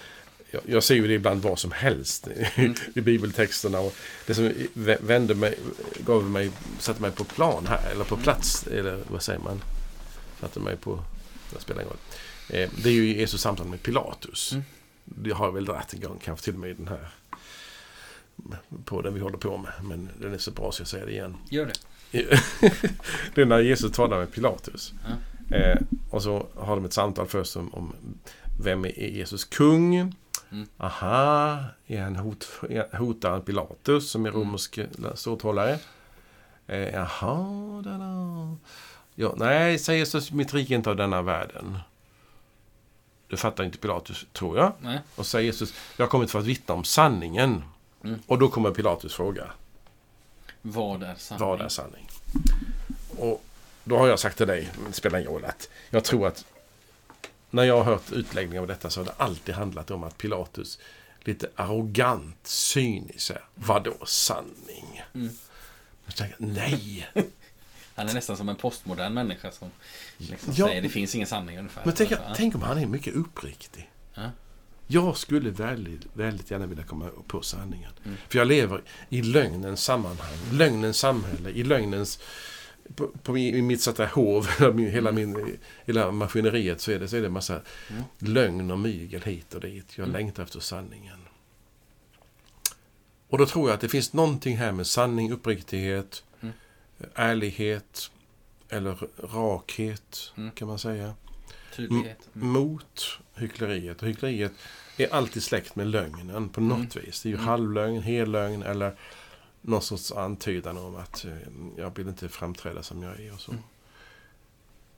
jag, 0.52 0.62
jag 0.66 0.84
ser 0.84 0.96
ju 0.96 1.08
det 1.08 1.14
ibland 1.14 1.42
vad 1.42 1.60
som 1.60 1.72
helst 1.72 2.28
Mm. 2.56 2.74
i 2.96 3.02
bibeltexterna. 3.02 3.80
Och 3.80 3.96
det 4.28 4.36
som 4.36 4.50
vä- 4.74 5.02
vände 5.06 5.36
mig, 5.36 5.60
gav 6.06 6.24
mig, 6.24 6.52
satte 6.80 7.02
mig 7.02 7.12
på 7.12 7.24
plan 7.24 7.66
här, 7.68 7.92
eller 7.92 8.04
på 8.04 8.18
plats, 8.18 8.68
eller 8.68 9.04
vad 9.08 9.24
säger 9.24 9.40
man? 9.40 9.62
Satte 10.40 10.60
mig 10.60 10.78
på, 10.78 11.04
det 11.54 11.60
spelar 11.62 11.82
ingen 11.82 11.90
roll. 11.90 12.00
Eh, 12.50 12.70
det 12.84 12.90
är 12.90 12.94
ju 12.94 13.18
Jesus 13.18 13.42
samtal 13.42 13.68
med 13.68 13.84
Pilatus. 13.84 14.54
Det 15.06 15.32
har 15.32 15.46
jag 15.46 15.52
väl 15.52 15.66
dragit 15.66 15.94
en 15.94 16.02
gång, 16.02 16.20
kanske 16.24 16.46
till 16.46 16.54
och 16.54 16.60
med 16.60 16.70
i 16.70 16.74
den 16.74 16.88
här 16.88 17.08
på 18.86 19.02
den 19.02 19.14
vi 19.14 19.20
håller 19.20 19.38
på 19.38 19.58
med. 19.58 19.72
Men 19.82 20.10
den 20.22 20.34
är 20.34 20.38
så 20.38 20.52
bra 20.52 20.72
så 20.72 20.82
jag 20.82 20.88
säger 20.88 21.06
det 21.06 21.12
igen. 21.12 21.38
Gör 21.50 21.66
det. 21.66 21.74
det 23.36 23.42
är 23.42 23.46
när 23.46 23.60
Jesus 23.60 23.92
talar 23.92 24.18
med 24.18 24.32
Pilatus. 24.32 24.94
Ja. 25.50 25.56
Eh, 25.58 25.78
och 26.10 26.24
så 26.24 26.48
har 26.56 26.76
de 26.76 26.86
ett 26.86 26.94
samtal 26.94 27.28
först 27.28 27.56
om, 27.56 27.74
om 27.74 27.94
vem 28.60 28.86
är 28.86 29.08
Jesus 29.10 29.46
kung? 29.46 29.96
Mm. 30.52 30.68
Aha, 30.78 31.64
är 31.88 32.02
han 32.02 32.16
hot, 32.16 32.48
hotar 32.94 33.32
han 33.32 33.42
Pilatus 33.42 34.10
som 34.10 34.26
är 34.26 34.30
Mm. 34.30 34.42
romersk 34.42 34.80
ståthållare? 35.16 35.80
Eh, 36.68 36.78
jaha, 36.90 37.82
da, 37.82 37.98
da. 37.98 38.58
Ja, 39.16 39.34
nej, 39.38 39.80
säger 39.80 40.00
Jesus, 40.00 40.32
mitt 40.32 40.54
rike 40.54 40.74
är 40.74 40.76
inte 40.76 40.90
av 40.90 40.96
denna 40.96 41.22
världen. 41.22 41.80
Det 43.34 43.38
fattar 43.38 43.64
inte 43.64 43.78
Pilatus, 43.78 44.26
tror 44.34 44.58
jag. 44.58 44.74
Nej. 44.80 45.00
Och 45.16 45.26
säger 45.26 45.46
Jesus, 45.46 45.74
jag 45.98 46.06
har 46.06 46.10
kommit 46.10 46.32
för 46.32 46.40
att 46.40 46.46
vittna 46.46 46.76
om 46.76 46.84
sanningen. 46.84 47.64
Mm. 48.04 48.20
Och 48.28 48.40
då 48.40 48.50
kommer 48.50 48.72
Pilatus 48.72 49.14
fråga, 49.14 49.52
Vad 50.62 51.04
är 51.04 51.16
sanning? 51.16 51.48
vad 51.48 51.62
är 51.62 51.70
sanning? 51.70 52.10
Och 53.18 53.44
då 53.84 53.98
har 53.98 54.08
jag 54.08 54.20
sagt 54.20 54.38
till 54.38 54.48
dig, 54.48 54.70
det 54.88 54.94
spelar 54.94 55.20
ingen 55.20 55.32
roll, 55.32 55.46
att 55.46 55.70
jag 55.90 56.04
tror 56.04 56.28
att 56.28 56.46
när 57.50 57.64
jag 57.64 57.78
har 57.78 57.84
hört 57.84 58.12
utläggningar 58.12 58.62
av 58.62 58.68
detta 58.68 58.90
så 58.90 59.00
har 59.00 59.06
det 59.06 59.14
alltid 59.18 59.56
handlat 59.56 59.92
om 59.92 60.04
att 60.04 60.18
Pilatus 60.18 60.80
lite 61.20 61.50
arrogant, 61.56 62.48
cynisk 62.48 63.32
vadå 63.56 64.06
sanning? 64.06 65.04
Mm. 65.14 65.30
Jag 66.06 66.16
tänker, 66.16 66.38
nej! 66.40 67.10
Han 67.96 68.10
är 68.10 68.14
nästan 68.14 68.38
som 68.38 68.50
en 68.50 68.56
postmodern 68.56 69.14
människa 69.14 69.52
som 69.52 69.70
liksom 70.18 70.54
Ja. 70.58 70.68
säger 70.68 70.82
det 70.82 70.90
finns 70.90 71.16
ingen 71.16 71.28
sanning 71.28 71.58
ungefär. 71.58 71.82
Men 71.86 71.94
tänk, 71.94 72.12
Ja. 72.12 72.18
tänk 72.36 72.56
om 72.56 72.62
han 72.62 72.78
är 72.78 72.86
mycket 72.86 73.16
uppriktig. 73.16 73.90
Ja. 74.14 74.30
Jag 74.88 75.18
skulle 75.18 75.50
väldigt, 75.50 76.02
väldigt 76.14 76.52
gärna 76.52 76.66
vilja 76.66 76.84
komma 76.84 77.10
på 77.28 77.42
sanningen. 77.42 77.92
Mm. 78.06 78.18
För 78.30 78.38
jag 78.40 78.48
lever 78.48 78.82
i 79.10 79.22
lögnens 79.22 79.84
sammanhang, 79.84 80.34
lögnens 80.52 80.98
samhälle, 80.98 81.50
i 81.50 81.64
lögnens... 81.64 82.20
På, 82.96 83.08
på 83.24 83.38
i 83.38 83.62
mitt 83.62 83.82
så 83.82 83.90
att 83.90 83.98
säga, 83.98 84.10
hov, 84.14 84.48
hela, 84.92 85.12
min, 85.12 85.58
hela 85.86 86.12
maskineriet 86.12 86.82
så 86.82 86.92
är 86.92 87.00
det, 87.00 87.08
så 87.08 87.16
är 87.16 87.22
det 87.22 87.28
en 87.28 87.34
massa 87.34 87.62
Mm. 87.90 88.04
lögn 88.20 88.72
och 88.72 88.80
mygel 88.80 89.22
hit 89.22 89.54
och 89.54 89.62
dit. 89.62 89.98
Jag 89.98 90.04
Mm. 90.08 90.14
längtar 90.14 90.44
efter 90.44 90.60
sanningen. 90.60 91.20
Och 93.30 93.38
då 93.38 93.46
tror 93.46 93.70
jag 93.70 93.76
att 93.76 93.82
det 93.82 93.90
finns 93.90 94.14
någonting 94.14 94.58
här 94.58 94.72
med 94.72 94.88
sanning, 94.88 95.32
uppriktighet, 95.32 96.24
Mm. 96.28 96.33
Ärlighet 97.16 98.12
eller 98.70 98.98
rakhet 99.34 100.32
Mm. 100.38 100.52
kan 100.52 100.68
man 100.68 100.80
säga 100.80 101.14
Tydlighet. 101.76 102.30
Mm. 102.36 102.48
mot 102.48 103.20
hyckleriet. 103.36 104.02
Och 104.02 104.08
hyckleriet 104.08 104.52
är 104.98 105.14
alltid 105.14 105.44
släkt 105.44 105.76
med 105.76 105.88
lögnen 105.88 106.50
på 106.50 106.62
något 106.62 106.96
vis. 106.96 107.22
Det 107.22 107.28
är 107.28 107.32
ju 107.32 107.36
Mm. 107.36 107.48
halvlögn, 107.48 108.02
hellögn 108.02 108.64
eller 108.64 108.96
någon 109.62 109.82
sorts 109.82 110.12
antydan 110.12 110.78
om 110.78 110.96
att 110.96 111.26
eh, 111.26 111.38
jag 111.78 111.98
vill 111.98 112.08
inte 112.08 112.30
framträda 112.30 112.84
som 112.84 113.04
jag 113.04 113.20
är 113.20 113.34
och 113.34 113.40
så. 113.40 113.52
Mm. 113.52 113.64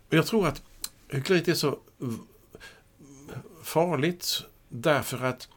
Och 0.08 0.14
jag 0.14 0.26
tror 0.28 0.48
att 0.48 0.62
hyckleriet 1.10 1.48
är 1.48 1.54
så 1.54 1.80
farligt 3.64 4.44
därför 4.70 5.24
att 5.26 5.50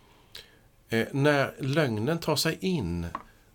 eh, 0.88 1.06
när 1.12 1.54
lögnen 1.60 2.18
tar 2.18 2.36
sig 2.36 2.58
in 2.60 3.06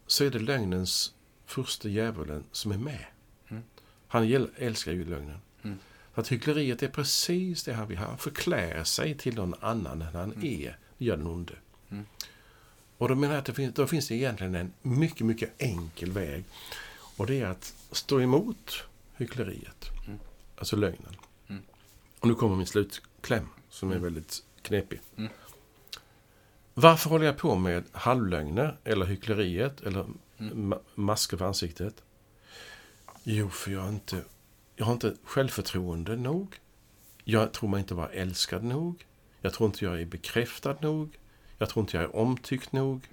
så 0.08 0.24
är 0.24 0.30
det 0.30 0.40
lögnens 0.40 1.14
första 1.46 1.90
djävulen 1.90 2.44
som 2.52 2.72
är 2.72 2.78
med. 2.78 3.06
Mm. 3.50 3.64
Han 4.08 4.48
älskar 4.58 4.92
ju 4.92 5.06
lögnen. 5.06 5.38
Mm. 5.64 5.80
Att 6.14 6.32
hyckleriet 6.32 6.84
är 6.84 6.88
precis 6.88 7.64
det 7.64 7.74
han 7.74 7.88
vill. 7.88 7.98
Han 7.98 8.18
förklär 8.18 8.84
sig 8.84 9.18
till 9.18 9.36
någon 9.36 9.54
annan 9.60 10.02
än 10.02 10.16
han 10.16 10.32
Mm. 10.32 10.46
är. 10.46 10.78
Det 10.98 11.06
gör 11.06 11.18
den 11.18 11.28
onde. 11.28 11.54
Mm. 11.90 12.06
Och 12.98 13.10
då 13.10 13.16
menar 13.16 13.34
jag 13.34 13.40
att 13.40 13.46
det 13.46 13.54
finns, 13.54 13.74
då 13.74 13.88
finns 13.88 14.08
det 14.08 14.16
egentligen 14.16 14.56
en 14.56 14.74
mycket, 14.82 15.26
mycket 15.26 15.62
enkel 15.62 16.12
väg. 16.12 16.44
Och 17.18 17.28
det 17.28 17.42
är 17.42 17.46
att 17.46 17.76
stå 17.92 18.22
emot 18.22 18.84
hyckleriet. 19.16 19.90
Mm. 20.08 20.20
Alltså 20.58 20.76
lögnen. 20.76 21.16
Mm. 21.48 21.62
Och 22.20 22.28
nu 22.28 22.36
kommer 22.36 22.56
min 22.56 22.68
slutkläm 22.68 23.48
som 23.70 23.90
är 23.90 23.96
Mm. 23.96 24.04
väldigt 24.04 24.44
knepig. 24.62 25.02
Mm. 25.18 25.30
Varför 26.74 27.10
håller 27.10 27.26
jag 27.26 27.38
på 27.38 27.56
med 27.56 27.84
halvlögner 27.92 28.78
eller 28.84 29.06
hyckleriet 29.06 29.82
eller. 29.82 30.06
Ma- 30.38 30.80
masker 30.96 31.38
för 31.38 31.46
ansiktet? 31.46 32.04
Jo, 33.24 33.50
för 33.50 33.72
jag 33.72 33.82
har 33.82 33.90
inte, 33.90 34.24
jag 34.76 34.86
har 34.86 34.94
inte 34.94 35.16
självförtroende 35.24 36.16
nog. 36.16 36.60
Jag 37.24 37.54
tror 37.54 37.70
mig 37.70 37.80
inte 37.80 37.94
vara 37.94 38.10
älskad 38.10 38.64
nog. 38.64 39.06
Jag 39.42 39.54
tror 39.54 39.68
inte 39.68 39.86
jag 39.86 40.02
är 40.02 40.06
bekräftad 40.06 40.78
nog. 40.82 41.20
Jag 41.58 41.70
tror 41.70 41.84
inte 41.84 41.98
jag 41.98 42.04
är 42.04 42.16
omtyckt 42.16 42.72
nog. 42.72 43.10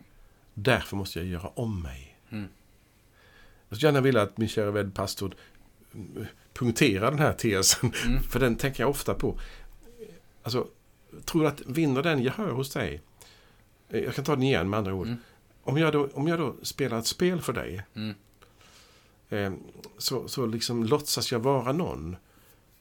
Därför 0.55 0.97
måste 0.97 1.19
jag 1.19 1.29
göra 1.29 1.49
om 1.49 1.83
mig. 1.83 2.17
Mm. 2.31 2.49
Jag 3.69 3.77
skulle 3.77 3.89
gärna 3.89 4.01
vilja 4.01 4.23
att 4.23 4.39
min 4.39 4.49
kära 4.49 4.71
vän 4.71 4.91
pastor 4.91 5.35
mm, 5.95 6.27
punkterar 6.53 7.11
den 7.11 7.21
här 7.21 7.33
tesen. 7.33 7.93
Mm. 8.07 8.23
För 8.31 8.41
den 8.41 8.57
tänker 8.57 8.83
jag 8.83 8.91
ofta 8.91 9.15
på. 9.15 9.41
Alltså, 10.43 10.69
tror 11.25 11.43
du 11.43 11.49
att 11.49 11.61
vinner 11.67 12.03
den 12.03 12.23
gehör 12.23 12.51
hos 12.51 12.71
dig? 12.71 13.01
Jag 13.89 14.15
kan 14.15 14.25
ta 14.25 14.35
den 14.35 14.43
igen 14.43 14.71
med 14.71 14.79
andra 14.79 14.95
ord. 14.95 15.07
Mm. 15.07 15.19
Om, 15.71 15.79
jag 15.79 15.93
då, 15.93 16.09
om 16.15 16.29
jag 16.29 16.39
då 16.39 16.55
spelar 16.63 16.99
ett 16.99 17.07
spel 17.07 17.41
för 17.41 17.53
dig 17.53 17.83
Mm. 17.95 18.15
eh, 19.29 19.53
så, 19.99 20.29
så 20.29 20.47
liksom 20.47 20.85
låtsas 20.85 21.33
jag 21.33 21.39
vara 21.41 21.73
någon. 21.73 22.17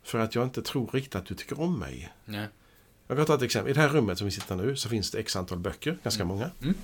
För 0.03 0.19
att 0.19 0.35
jag 0.35 0.43
inte 0.43 0.61
tror 0.61 0.89
riktigt 0.93 1.15
att 1.15 1.25
du 1.25 1.35
tycker 1.35 1.59
om 1.59 1.79
mig. 1.79 2.09
Nej. 2.25 2.47
Jag 3.07 3.17
kan 3.17 3.25
ta 3.25 3.35
ett 3.35 3.41
exempel. 3.41 3.71
I 3.71 3.73
det 3.73 3.81
här 3.81 3.89
rummet 3.89 4.17
som 4.17 4.25
vi 4.25 4.31
sitter 4.31 4.55
nu 4.55 4.75
så 4.75 4.89
finns 4.89 5.11
det 5.11 5.19
x 5.19 5.35
antal 5.35 5.57
böcker, 5.59 5.97
ganska 6.03 6.23
Mm. 6.23 6.35
många. 6.35 6.51
Mm. 6.61 6.75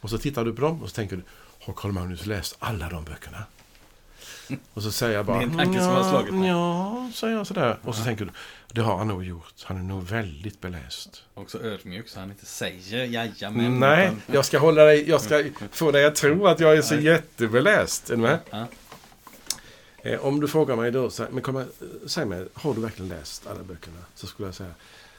Och 0.00 0.10
så 0.10 0.18
tittar 0.18 0.44
du 0.44 0.54
på 0.54 0.60
dem 0.60 0.82
och 0.82 0.88
så 0.88 0.94
tänker 0.94 1.16
du, 1.16 1.22
har 1.60 1.74
Carl 1.74 1.92
Magnus 1.92 2.26
läst 2.26 2.56
alla 2.58 2.88
de 2.88 3.04
böckerna? 3.04 3.44
Och 4.74 4.82
så 4.82 4.92
säger 4.92 5.14
jag 5.16 5.26
bara, 5.26 5.38
Det 5.38 5.44
är 5.44 5.48
en 5.48 5.56
tanke 5.56 5.78
som 5.80 5.88
har 5.88 6.10
slagit 6.10 6.34
mig. 6.34 6.48
Ja, 6.48 7.10
säger 7.14 7.36
jag 7.36 7.46
sådär. 7.46 7.78
Och 7.84 7.94
så 7.94 8.04
tänker 8.04 8.24
du, 8.24 8.30
det 8.72 8.80
har 8.80 8.98
han 8.98 9.08
nog 9.08 9.24
gjort. 9.24 9.54
Han 9.64 9.76
är 9.76 9.82
nog 9.82 10.02
väldigt 10.02 10.60
beläst. 10.60 11.24
Också 11.34 11.62
ödmjuk 11.62 12.08
så 12.08 12.20
han 12.20 12.30
inte 12.30 12.46
säger 12.46 13.04
jajamän. 13.04 13.80
Nej, 13.80 14.06
utan- 14.06 14.34
jag 14.34 14.44
ska 14.44 14.58
hålla 14.58 14.84
dig, 14.84 15.08
jag 15.08 15.20
ska 15.20 15.44
få 15.70 15.90
dig 15.90 16.04
att 16.04 16.14
tro 16.14 16.46
att 16.46 16.60
jag 16.60 16.76
är 16.76 16.82
så 16.82 16.94
jättebeläst. 16.94 18.10
Är 18.10 18.16
du 18.16 18.22
med? 18.22 18.38
Ja. 18.50 18.66
Eh, 20.02 20.20
om 20.20 20.40
du 20.40 20.48
frågar 20.48 20.76
mig 20.76 20.90
då, 20.90 21.10
så 21.10 21.22
här, 21.22 21.30
men 21.30 21.42
kom, 21.42 21.64
säg 22.06 22.24
mig, 22.24 22.46
har 22.54 22.74
du 22.74 22.80
verkligen 22.80 23.08
läst 23.08 23.46
alla 23.46 23.62
böckerna? 23.62 23.98
Så 24.14 24.26
skulle 24.26 24.48
jag 24.48 24.54
säga, 24.54 24.70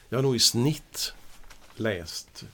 jag 0.08 0.18
har 0.18 0.22
nog 0.22 0.36
i 0.36 0.38
snitt 0.38 1.12
läst 1.76 2.44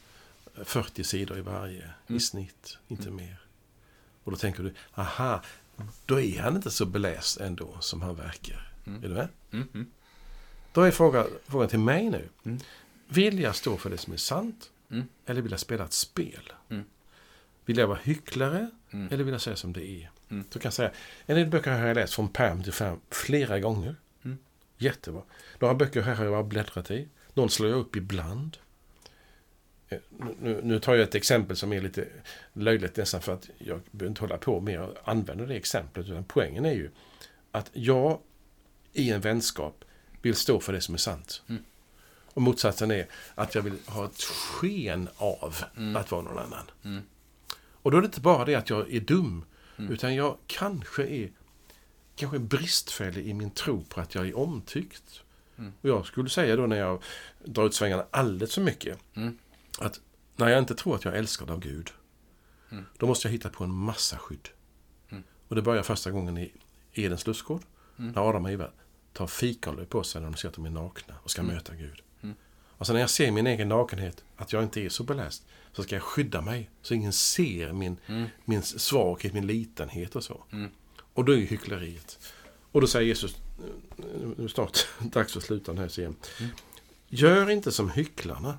40 0.65 1.05
sidor 1.05 1.39
i 1.39 1.41
varje. 1.41 1.79
I 1.79 1.85
Mm. 2.09 2.21
snitt, 2.21 2.79
inte 2.89 3.11
mer. 3.11 3.37
Och 4.25 4.33
då 4.33 4.39
tänker 4.39 4.63
du, 4.63 4.75
aha, 4.95 5.43
då 6.07 6.21
är 6.21 6.41
han 6.41 6.57
inte 6.57 6.71
så 6.71 6.87
beläst 6.87 7.41
ändå 7.41 7.77
som 7.81 8.03
han 8.03 8.17
verkar. 8.17 8.73
Mm. 8.87 9.05
Är 9.05 9.09
du 9.09 9.15
med? 9.15 9.29
Mm. 9.53 9.87
Då 10.73 10.83
är 10.83 10.91
frågan, 10.91 11.27
frågan 11.47 11.69
till 11.69 11.79
mig 11.79 12.11
nu. 12.11 12.29
Mm. 12.45 12.59
Vill 13.09 13.41
jag 13.41 13.57
stå 13.57 13.77
för 13.77 13.91
det 13.91 13.99
som 13.99 14.13
är 14.13 14.17
sant? 14.17 14.71
Mm. 14.91 15.09
Eller 15.27 15.43
vill 15.43 15.51
jag 15.51 15.61
spela 15.61 15.85
ett 15.85 15.93
spel? 15.93 16.53
Mm. 16.69 16.85
Vill 17.65 17.79
jag 17.79 17.87
vara 17.87 17.99
hycklare? 18.03 18.71
Mm. 18.91 19.09
Eller 19.13 19.25
vill 19.25 19.33
jag 19.33 19.41
säga 19.41 19.57
som 19.57 19.73
det 19.73 19.87
är? 19.87 20.11
Mm. 20.29 20.45
Så 20.51 20.59
kan 20.59 20.67
jag 20.67 20.73
säga, 20.73 20.91
en 21.27 21.37
del 21.37 21.47
böcker 21.47 21.71
har 21.71 21.87
jag 21.87 21.95
läst 21.95 22.15
från 22.15 22.29
pärm 22.29 22.63
till 22.63 22.73
pärm 22.73 23.01
flera 23.11 23.61
gånger. 23.61 23.97
Jättebra. 24.79 25.23
Några 25.59 25.75
böcker 25.75 26.03
här 26.03 26.15
har 26.15 26.25
jag 26.25 26.33
bara 26.33 26.43
bläddrat 26.43 26.91
i. 26.91 27.09
Någon 27.35 27.51
slår 27.51 27.71
jag 27.71 27.79
upp 27.79 27.97
ibland. 27.97 28.57
Nu, 30.41 30.61
nu 30.63 30.79
tar 30.81 30.95
jag 30.95 31.03
ett 31.03 31.15
exempel 31.15 31.57
som 31.57 31.73
är 31.73 31.81
lite 31.81 32.09
löjligt 32.53 32.97
nästan 32.97 33.21
för 33.21 33.33
att 33.35 33.49
jag 33.59 33.81
behöver 33.91 34.09
inte 34.11 34.21
hålla 34.21 34.39
på 34.39 34.61
med 34.61 34.81
att 34.81 35.09
använda 35.09 35.47
det 35.47 35.55
exemplet. 35.55 36.07
Utan 36.09 36.25
poängen 36.25 36.65
är 36.65 36.73
ju 36.73 36.91
att 37.51 37.71
jag 37.73 38.19
i 38.93 39.11
en 39.11 39.21
vänskap 39.21 39.85
vill 40.23 40.35
stå 40.35 40.61
för 40.61 40.73
det 40.73 40.81
som 40.81 40.95
är 40.95 40.99
sant. 40.99 41.43
Mm. 41.49 41.65
Och 42.25 42.43
motsatsen 42.43 42.91
är 42.91 43.07
att 43.35 43.55
jag 43.55 43.63
vill 43.63 43.79
ha 43.87 44.05
ett 44.05 44.23
sken 44.23 45.09
av 45.17 45.57
Mm. 45.77 45.97
att 45.97 46.11
vara 46.11 46.23
någon 46.23 46.39
annan. 46.39 46.71
Mm. 46.85 47.03
Och 47.59 47.91
då 47.91 47.97
är 47.97 48.01
det 48.03 48.07
inte 48.07 48.21
bara 48.21 48.45
det 48.45 48.55
att 48.55 48.71
jag 48.71 48.95
är 48.95 49.01
dum, 49.01 49.45
Mm. 49.79 49.93
utan 49.93 50.15
jag 50.15 50.37
kanske 50.47 51.07
är 51.07 51.31
kanske 52.17 52.39
bristfällig 52.39 53.27
i 53.27 53.35
min 53.35 53.51
tro 53.51 53.85
på 53.85 54.01
att 54.01 54.15
jag 54.15 54.29
är 54.29 54.39
omtyckt. 54.39 55.21
Mm. 55.59 55.73
Och 55.81 55.89
jag 55.89 56.07
skulle 56.07 56.29
säga 56.29 56.57
då 56.57 56.67
när 56.67 56.77
jag 56.77 57.03
drar 57.45 57.67
ut 57.67 57.75
svängarna 57.75 58.07
alldeles 58.11 58.55
för 58.55 58.63
mycket, 58.63 58.99
Mm. 59.15 59.39
Att 59.79 60.01
när 60.37 60.49
jag 60.49 60.59
inte 60.59 60.75
tror 60.75 60.95
att 60.95 61.05
jag 61.05 61.15
är 61.15 61.19
älskad 61.19 61.51
av 61.51 61.61
Gud, 61.61 61.91
Mm. 62.71 62.85
då 62.99 63.07
måste 63.07 63.29
jag 63.29 63.33
hitta 63.33 63.49
på 63.49 63.65
en 63.65 63.71
massa 63.75 64.19
skydd. 64.19 64.49
Mm. 65.11 65.23
Och 65.49 65.57
det 65.57 65.63
börjar 65.63 65.83
första 65.83 66.11
gången 66.11 66.39
i 66.39 66.53
Edens 66.93 67.27
lustgård, 67.27 67.63
Mm. 67.99 68.13
när 68.13 68.29
Adam 68.29 68.45
och 68.45 68.51
Eva 68.51 68.71
tar 69.13 69.27
fikonlöv 69.27 69.85
på 69.85 70.03
sig 70.05 70.21
när 70.23 70.31
de 70.31 70.37
ser 70.37 70.49
att 70.49 70.55
de 70.55 70.67
är 70.67 70.71
nakna 70.71 71.15
och 71.23 71.31
ska 71.31 71.41
Mm. 71.43 71.55
möta 71.55 71.75
Gud. 71.75 72.03
Mm. 72.23 72.37
Alltså 72.79 72.93
när 72.93 73.01
jag 73.01 73.11
ser 73.11 73.31
min 73.31 73.47
egen 73.47 73.69
nakenhet, 73.69 74.25
att 74.37 74.53
jag 74.53 74.63
inte 74.63 74.81
är 74.81 74.89
så 74.89 75.05
beläst, 75.05 75.47
så 75.73 75.83
ska 75.83 75.95
jag 75.95 76.03
skydda 76.03 76.41
mig 76.41 76.71
så 76.83 76.95
ingen 76.95 77.13
ser 77.13 77.73
min, 77.73 77.97
Mm. 78.07 78.29
min 78.45 78.63
svaghet, 78.63 79.33
min 79.33 79.47
litenhet 79.47 80.17
och 80.17 80.25
så. 80.25 80.45
Och 81.15 81.25
då 81.25 81.33
är 81.33 81.37
ju 81.37 81.45
hyckleriet. 81.47 82.19
Och 82.73 82.81
då 82.81 82.87
säger 82.87 83.07
Jesus, 83.07 83.37
nu 84.37 84.45
är 84.45 84.49
snart 84.49 84.87
dags 85.01 85.37
att 85.37 85.43
sluta 85.43 85.73
den 85.73 85.79
här. 85.83 85.99
Mm. 86.01 86.17
Gör 87.09 87.51
inte 87.51 87.73
som 87.73 87.91
hycklarna. 87.91 88.59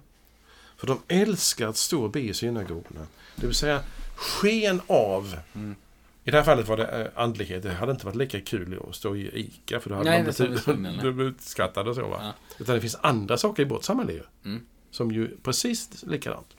För 0.78 0.88
de 0.88 1.02
älskar 1.08 1.68
att 1.68 1.78
stå 1.78 2.04
och 2.04 2.12
be 2.12 2.20
i 2.20 2.34
synagogorna. 2.34 3.08
Det 3.36 3.46
vill 3.48 3.56
säga 3.56 3.84
sken 4.16 4.82
av. 4.88 5.38
Mm. 5.56 5.76
I 6.24 6.32
det 6.32 6.38
här 6.38 6.44
fallet 6.44 6.68
var 6.68 6.78
det 6.78 6.86
eh, 6.86 7.24
andlighet. 7.24 7.64
Det 7.64 7.74
hade 7.74 7.92
inte 7.92 8.06
varit 8.06 8.16
lika 8.16 8.42
kul 8.42 8.80
att 8.90 8.96
stå 8.96 9.16
i 9.16 9.40
ICA. 9.40 9.80
För 9.80 9.90
då 9.90 9.96
hade 9.96 10.10
Nej, 10.10 10.24
man 10.68 11.16
blivit 11.16 11.34
utskrattad 11.36 11.88
och 11.88 11.96
så. 11.96 12.08
Va? 12.08 12.20
Ja. 12.22 12.34
Utan 12.60 12.76
det 12.76 12.82
finns 12.82 12.98
andra 13.02 13.38
saker 13.38 13.64
i 13.64 13.66
vårt 13.66 13.84
samhälle 13.84 14.14
ju, 14.14 14.24
Mm. 14.46 14.66
Som 14.92 15.12
ju 15.12 15.38
precis 15.44 16.04
likadant. 16.08 16.56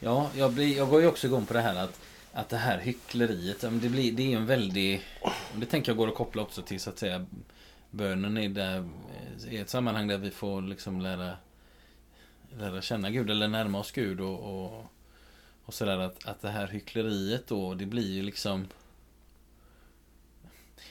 Ja, 0.00 0.30
jag, 0.34 0.52
blir, 0.52 0.76
jag 0.76 0.88
går 0.88 1.00
ju 1.00 1.06
också 1.06 1.26
igång 1.26 1.46
på 1.46 1.54
det 1.54 1.60
här 1.60 1.76
att, 1.76 2.00
att 2.32 2.48
det 2.48 2.56
här 2.56 2.78
hyckleriet, 2.78 3.60
det, 3.60 3.88
blir, 3.88 4.12
det 4.12 4.32
är 4.32 4.36
en 4.36 4.46
väldig... 4.46 5.02
Det 5.54 5.66
tänker 5.66 5.90
jag 5.92 5.96
går 5.96 6.08
att 6.08 6.14
koppla 6.14 6.42
också 6.42 6.62
till 6.62 6.80
så 6.80 6.90
att 6.90 6.98
säga 6.98 7.26
bönen 7.90 8.38
i 8.38 8.48
det 8.48 8.84
eh, 9.44 9.54
i 9.54 9.56
ett 9.56 9.70
sammanhang 9.70 10.08
där 10.08 10.18
vi 10.18 10.30
får 10.30 10.62
liksom 10.62 11.00
lära, 11.00 11.36
lära 12.58 12.82
känna 12.82 13.10
Gud 13.10 13.30
eller 13.30 13.48
närma 13.48 13.78
oss 13.78 13.92
Gud 13.92 14.20
och, 14.20 14.64
och, 14.64 14.84
och 15.64 15.74
sådär 15.74 15.98
att, 15.98 16.26
att 16.26 16.42
det 16.42 16.50
här 16.50 16.66
hyckleriet 16.66 17.46
då, 17.46 17.74
det 17.74 17.86
blir 17.86 18.12
ju 18.12 18.22
liksom 18.22 18.66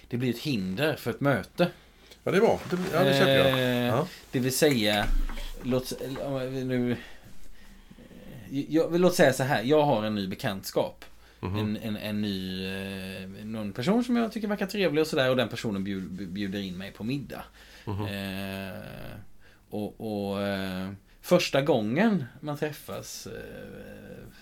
det 0.08 0.18
blir 0.18 0.30
ett 0.30 0.40
hinder 0.40 0.96
för 0.96 1.12
ett 1.12 1.22
möte. 1.22 1.72
Ja, 2.24 2.32
det 2.32 2.38
är 2.38 2.42
bra. 2.42 2.60
Det, 2.70 2.78
ja, 2.94 3.04
det 3.04 3.14
köper 3.14 3.38
jag. 3.38 3.48
Eh, 3.48 3.86
Ja. 3.86 4.08
Det 4.32 4.40
vill 4.40 4.58
säga, 4.58 5.06
låt, 5.64 5.94
nu, 6.52 6.98
jag, 8.50 9.00
låt 9.00 9.16
säga 9.16 9.34
så 9.34 9.44
här, 9.44 9.64
jag 9.64 9.84
har 9.84 10.04
en 10.04 10.16
ny 10.16 10.28
bekantskap. 10.28 11.06
Mhm. 11.40 11.58
En, 11.58 11.78
en, 11.78 11.98
en 11.98 12.22
ny, 12.22 12.66
eh, 12.66 13.28
någon 13.46 13.74
person 13.74 14.04
som 14.04 14.16
jag 14.16 14.32
tycker 14.32 14.48
verkar 14.48 14.66
trevlig 14.66 15.02
och 15.02 15.08
sådär 15.08 15.30
och 15.30 15.36
den 15.36 15.50
personen 15.50 15.84
bjud, 15.84 16.30
bjuder 16.30 16.60
in 16.60 16.78
mig 16.78 16.92
på 16.92 17.04
middag. 17.04 17.44
Mhm. 17.86 18.06
Eh, 18.06 18.80
och 19.70 20.02
och 20.02 20.42
eh, 20.42 20.90
första 21.24 21.62
gången 21.62 22.26
man 22.40 22.58
träffas 22.58 23.28
eh, 23.28 23.34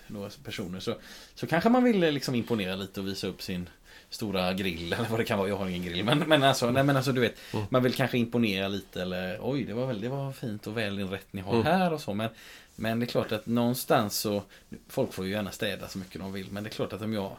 några 0.06 0.30
personer 0.44 0.80
så, 0.80 0.94
så 1.34 1.46
kanske 1.46 1.68
man 1.70 1.84
vill 1.84 2.02
eh, 2.02 2.12
liksom 2.12 2.34
imponera 2.34 2.74
lite 2.76 3.00
och 3.00 3.06
visa 3.06 3.26
upp 3.26 3.42
sin 3.42 3.68
stora 4.10 4.52
grill 4.52 4.92
eller 4.92 5.08
vad 5.08 5.20
det 5.20 5.24
kan 5.24 5.38
vara. 5.38 5.48
Jag 5.48 5.56
har 5.56 5.68
ingen 5.68 5.82
grill. 5.82 6.04
Men, 6.04 6.18
men, 6.18 6.42
alltså, 6.42 6.70
nej, 6.70 6.84
men 6.84 6.96
alltså 6.96 7.12
du 7.12 7.20
vet, 7.20 7.34
Mm. 7.54 7.66
man 7.70 7.82
vill 7.82 7.94
kanske 7.94 8.18
imponera 8.18 8.68
lite 8.68 9.02
eller 9.02 9.38
oj 9.42 9.64
det 9.64 9.74
var 9.74 9.86
väl 9.86 10.00
det 10.00 10.08
var 10.08 10.32
fint 10.32 10.66
och 10.66 10.76
väl 10.76 10.98
inrätt 11.00 11.32
ni 11.32 11.40
har 11.40 11.52
Mm. 11.54 11.66
här 11.66 11.92
och 11.92 12.00
så. 12.00 12.14
Men, 12.14 12.30
men 12.76 13.00
det 13.00 13.04
är 13.04 13.08
klart 13.08 13.32
att 13.32 13.46
någonstans 13.46 14.18
så, 14.18 14.42
folk 14.88 15.12
får 15.12 15.24
ju 15.26 15.30
gärna 15.30 15.50
städa 15.50 15.88
så 15.88 15.98
mycket 15.98 16.20
de 16.20 16.32
vill. 16.32 16.46
Men 16.50 16.64
det 16.64 16.68
är 16.68 16.72
klart 16.72 16.92
att 16.92 17.02
om 17.02 17.12
jag 17.12 17.36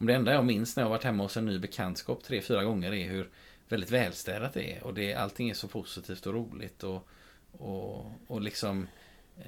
om 0.00 0.06
det 0.06 0.14
enda 0.14 0.32
jag 0.32 0.44
minns 0.44 0.76
när 0.76 0.82
jag 0.82 0.90
varit 0.90 1.04
hemma 1.04 1.22
hos 1.22 1.36
en 1.36 1.46
ny 1.46 1.58
bekantskap 1.58 2.22
tre, 2.24 2.40
fyra 2.42 2.64
gånger 2.64 2.92
är 2.94 3.08
hur 3.08 3.28
väldigt 3.68 3.90
välstädat 3.90 4.54
det 4.54 4.72
är. 4.72 4.84
Och 4.84 4.94
det, 4.94 5.14
allting 5.14 5.50
är 5.50 5.54
så 5.54 5.68
positivt 5.68 6.26
och 6.26 6.34
roligt. 6.34 6.84
Och, 6.84 7.08
och, 7.52 8.12
och 8.26 8.40
liksom... 8.40 8.86
Eh, 9.38 9.44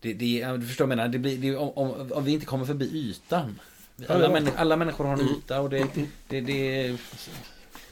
det, 0.00 0.12
det, 0.12 0.46
du 0.56 0.66
förstår 0.66 0.84
vad 0.86 0.92
jag 0.92 0.96
menar? 0.96 1.08
Det 1.08 1.18
blir, 1.18 1.38
det, 1.38 1.56
om, 1.56 2.10
om, 2.12 2.24
vi 2.24 2.32
inte 2.32 2.46
kommer 2.46 2.64
förbi 2.66 2.84
ytan. 2.84 3.60
Alla, 4.08 4.28
männi- 4.28 4.56
alla 4.56 4.76
människor 4.76 5.04
har 5.04 5.12
en 5.12 5.28
yta 5.28 5.60
och 5.60 5.70
det, 5.70 5.86
det, 6.28 6.40
det 6.40 6.98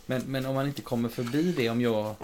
men, 0.07 0.23
men 0.23 0.47
om 0.47 0.55
man 0.55 0.67
inte 0.67 0.83
kommer 0.83 1.09
förbi 1.09 1.53
det, 1.57 1.71
om 1.71 1.81
jag 1.81 2.15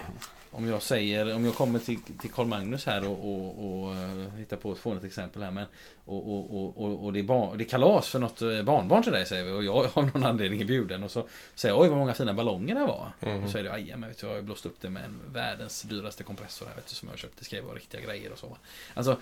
om 0.50 0.68
jag 0.68 0.82
säger, 0.82 1.34
om 1.34 1.44
jag 1.44 1.54
kommer 1.54 1.78
till, 1.78 1.98
till 2.20 2.30
Carl 2.30 2.46
Magnus 2.46 2.86
här 2.86 3.08
och, 3.08 3.32
och, 3.32 3.84
och 3.84 3.94
eh, 3.96 4.34
hittar 4.36 4.56
på 4.56 4.72
ett 4.72 4.78
fånigt 4.78 5.04
exempel 5.04 5.42
här 5.42 5.50
men 5.50 5.66
och, 6.04 6.34
och, 6.34 6.56
och, 6.56 6.84
och, 6.84 7.04
och 7.04 7.12
det, 7.12 7.18
är 7.18 7.22
barn, 7.22 7.58
det 7.58 7.64
är 7.64 7.68
kalas 7.68 8.08
för 8.08 8.18
något 8.18 8.42
eh, 8.42 8.62
barnbarn 8.62 9.02
till 9.02 9.12
dig 9.12 9.26
säger 9.26 9.44
vi 9.44 9.52
och 9.52 9.64
jag 9.64 9.90
av 9.94 10.04
någon 10.14 10.24
anledning 10.24 10.60
är 10.60 10.64
bjuden 10.64 11.02
och 11.02 11.10
så 11.10 11.26
säger 11.54 11.74
jag 11.74 11.82
oj 11.82 11.88
vad 11.88 11.98
många 11.98 12.14
fina 12.14 12.34
ballonger 12.34 12.74
det 12.74 12.80
var. 12.86 13.12
Mhm. 13.20 13.42
Och 13.42 13.48
så 13.48 13.52
säger 13.52 13.64
du 13.64 13.70
aj 13.70 13.94
men 13.96 14.08
vet 14.08 14.18
du, 14.18 14.26
jag 14.26 14.32
har 14.32 14.36
ju 14.36 14.42
blåst 14.42 14.66
upp 14.66 14.76
det 14.80 14.90
med 14.90 15.04
en 15.04 15.20
världens 15.32 15.82
dyraste 15.82 16.22
kompressor 16.22 16.66
här 16.66 16.74
vet 16.74 16.86
du 16.86 16.94
som 16.94 17.08
jag 17.08 17.12
har 17.12 17.18
köpt. 17.18 17.38
Det 17.38 17.44
ska 17.44 17.56
ju 17.56 17.62
vara 17.62 17.76
riktiga 17.76 18.00
grejer 18.00 18.32
och 18.32 18.38
så. 18.38 18.56
Alltså 18.94 19.16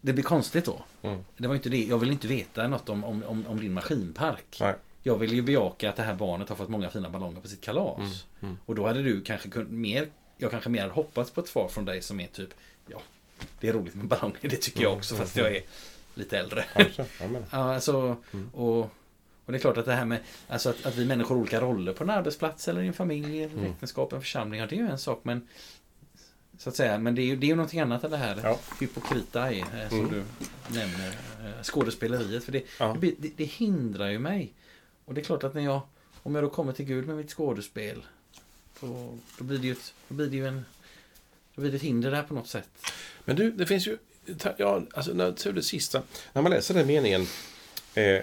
det 0.00 0.12
blir 0.12 0.24
konstigt 0.24 0.64
då. 0.64 0.82
Mm. 1.02 1.24
Det 1.36 1.48
var 1.48 1.54
inte 1.54 1.68
det. 1.68 1.84
Jag 1.84 1.98
vill 1.98 2.10
inte 2.10 2.28
veta 2.28 2.68
något 2.68 2.88
om, 2.88 3.04
om, 3.04 3.24
om, 3.26 3.46
om 3.46 3.60
din 3.60 3.72
maskinpark. 3.72 4.56
Nej. 4.60 4.74
Jag 5.02 5.16
vill 5.16 5.32
ju 5.32 5.42
bejaka 5.42 5.88
att 5.88 5.96
det 5.96 6.02
här 6.02 6.14
barnet 6.14 6.48
har 6.48 6.56
fått 6.56 6.68
många 6.68 6.90
fina 6.90 7.10
ballonger 7.10 7.40
på 7.40 7.48
sitt 7.48 7.60
kalas. 7.60 7.98
Mm, 7.98 8.12
mm. 8.40 8.58
Och 8.66 8.74
då 8.74 8.86
hade 8.86 9.02
du 9.02 9.20
kanske 9.20 9.48
mer, 9.58 10.08
jag 10.42 10.50
kanske 10.50 10.70
mer 10.70 10.80
hade 10.82 10.92
hoppats 10.94 11.30
på 11.30 11.40
ett 11.40 11.48
svar 11.48 11.68
från 11.68 11.84
dig 11.84 12.02
som 12.02 12.20
är 12.20 12.26
typ, 12.26 12.54
ja, 12.86 13.02
det 13.60 13.68
är 13.68 13.72
roligt 13.72 13.94
med 13.94 14.06
ballonger, 14.06 14.38
det 14.42 14.56
tycker 14.56 14.82
jag 14.82 14.90
Mm, 14.90 14.98
också 14.98 15.14
fast 15.16 15.36
jag 15.36 15.56
är 15.56 15.62
lite 16.14 16.38
äldre. 16.38 16.64
Ja, 17.50 17.74
alltså, 17.74 18.16
Mm. 18.32 18.50
och, 18.54 18.78
och 19.44 19.52
det 19.52 19.54
är 19.54 19.58
klart 19.58 19.76
att 19.76 19.84
det 19.86 19.94
här 19.94 20.04
med 20.04 20.18
alltså 20.48 20.70
att, 20.70 20.86
att 20.86 20.96
vi 20.96 21.04
människor 21.04 21.34
har 21.34 21.40
olika 21.40 21.60
roller 21.60 21.92
på 21.92 22.04
en 22.04 22.10
arbetsplats 22.10 22.68
eller 22.68 22.82
i 22.82 22.86
en 22.86 22.92
familj, 22.92 23.42
eller 23.42 23.54
Mm. 23.58 23.70
äktenskap, 23.72 24.12
en 24.12 24.20
församling, 24.20 24.60
ja, 24.60 24.66
det 24.66 24.74
är 24.74 24.80
ju 24.80 24.88
en 24.88 24.98
sak 24.98 25.20
men 25.22 25.48
så 26.58 26.68
att 26.68 26.76
säga, 26.76 26.98
men 26.98 27.14
det 27.14 27.22
är 27.22 27.26
ju, 27.26 27.36
det 27.36 27.46
är 27.46 27.48
ju 27.48 27.54
någonting 27.54 27.80
annat 27.80 28.04
än 28.04 28.10
det 28.10 28.16
här 28.16 28.40
Ja. 28.42 28.58
hypokrita 28.80 29.52
är, 29.52 29.82
eh, 29.82 29.88
som 29.88 29.98
Mm. 29.98 30.10
du 30.10 30.24
nämner, 30.78 31.08
eh, 31.44 31.62
skådespeleriet. 31.62 32.44
För 32.44 32.52
det, 32.52 32.62
Ja. 32.78 32.96
det, 33.00 33.14
det 33.36 33.44
hindrar 33.44 34.08
ju 34.10 34.18
mig. 34.18 34.52
Och 35.04 35.14
det 35.14 35.20
är 35.20 35.24
klart 35.24 35.44
att 35.44 35.54
när 35.54 35.62
jag, 35.62 35.80
om 36.22 36.34
jag 36.34 36.44
då 36.44 36.50
kommer 36.50 36.72
till 36.72 36.84
Gud 36.84 37.06
med 37.06 37.16
mitt 37.16 37.30
skådespel, 37.30 38.02
då, 38.82 39.18
då 39.38 39.44
blir 39.44 39.58
det 39.58 39.66
ju 39.66 39.72
ett, 39.72 39.94
då 40.08 40.14
blir 40.14 40.26
det 40.26 40.36
ju 40.36 40.46
en, 40.46 40.64
då 41.54 41.60
blir 41.60 41.70
det 41.70 41.76
ett 41.76 41.82
hinder 41.82 42.10
där 42.10 42.22
på 42.22 42.34
något 42.34 42.48
sätt. 42.48 42.68
Men 43.24 43.36
du, 43.36 43.50
det 43.50 43.66
finns 43.66 43.86
ju... 43.86 43.98
Ja, 44.56 44.82
alltså 44.94 45.12
när 45.12 45.52
det 45.52 45.62
sista. 45.62 46.02
När 46.32 46.42
man 46.42 46.52
läser 46.52 46.74
den 46.74 46.86
meningen. 46.86 47.26
Eh, 47.94 48.22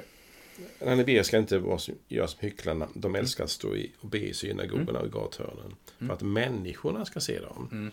ber 0.79 1.23
ska 1.23 1.37
inte 1.37 1.57
vara 1.57 1.77
som, 1.77 1.95
göra 2.07 2.27
som 2.27 2.39
hycklarna. 2.39 2.87
De 2.93 3.15
älskar 3.15 3.43
att 3.43 3.49
stå 3.49 3.75
i, 3.75 3.91
och 3.99 4.07
be 4.07 4.19
i 4.19 4.33
synagogorna 4.33 4.99
och 4.99 5.07
i 5.07 5.09
gathörnen. 5.09 5.75
För 5.99 6.13
att 6.13 6.21
människorna 6.21 7.05
ska 7.05 7.19
se 7.19 7.39
dem. 7.39 7.69
Mm. 7.71 7.91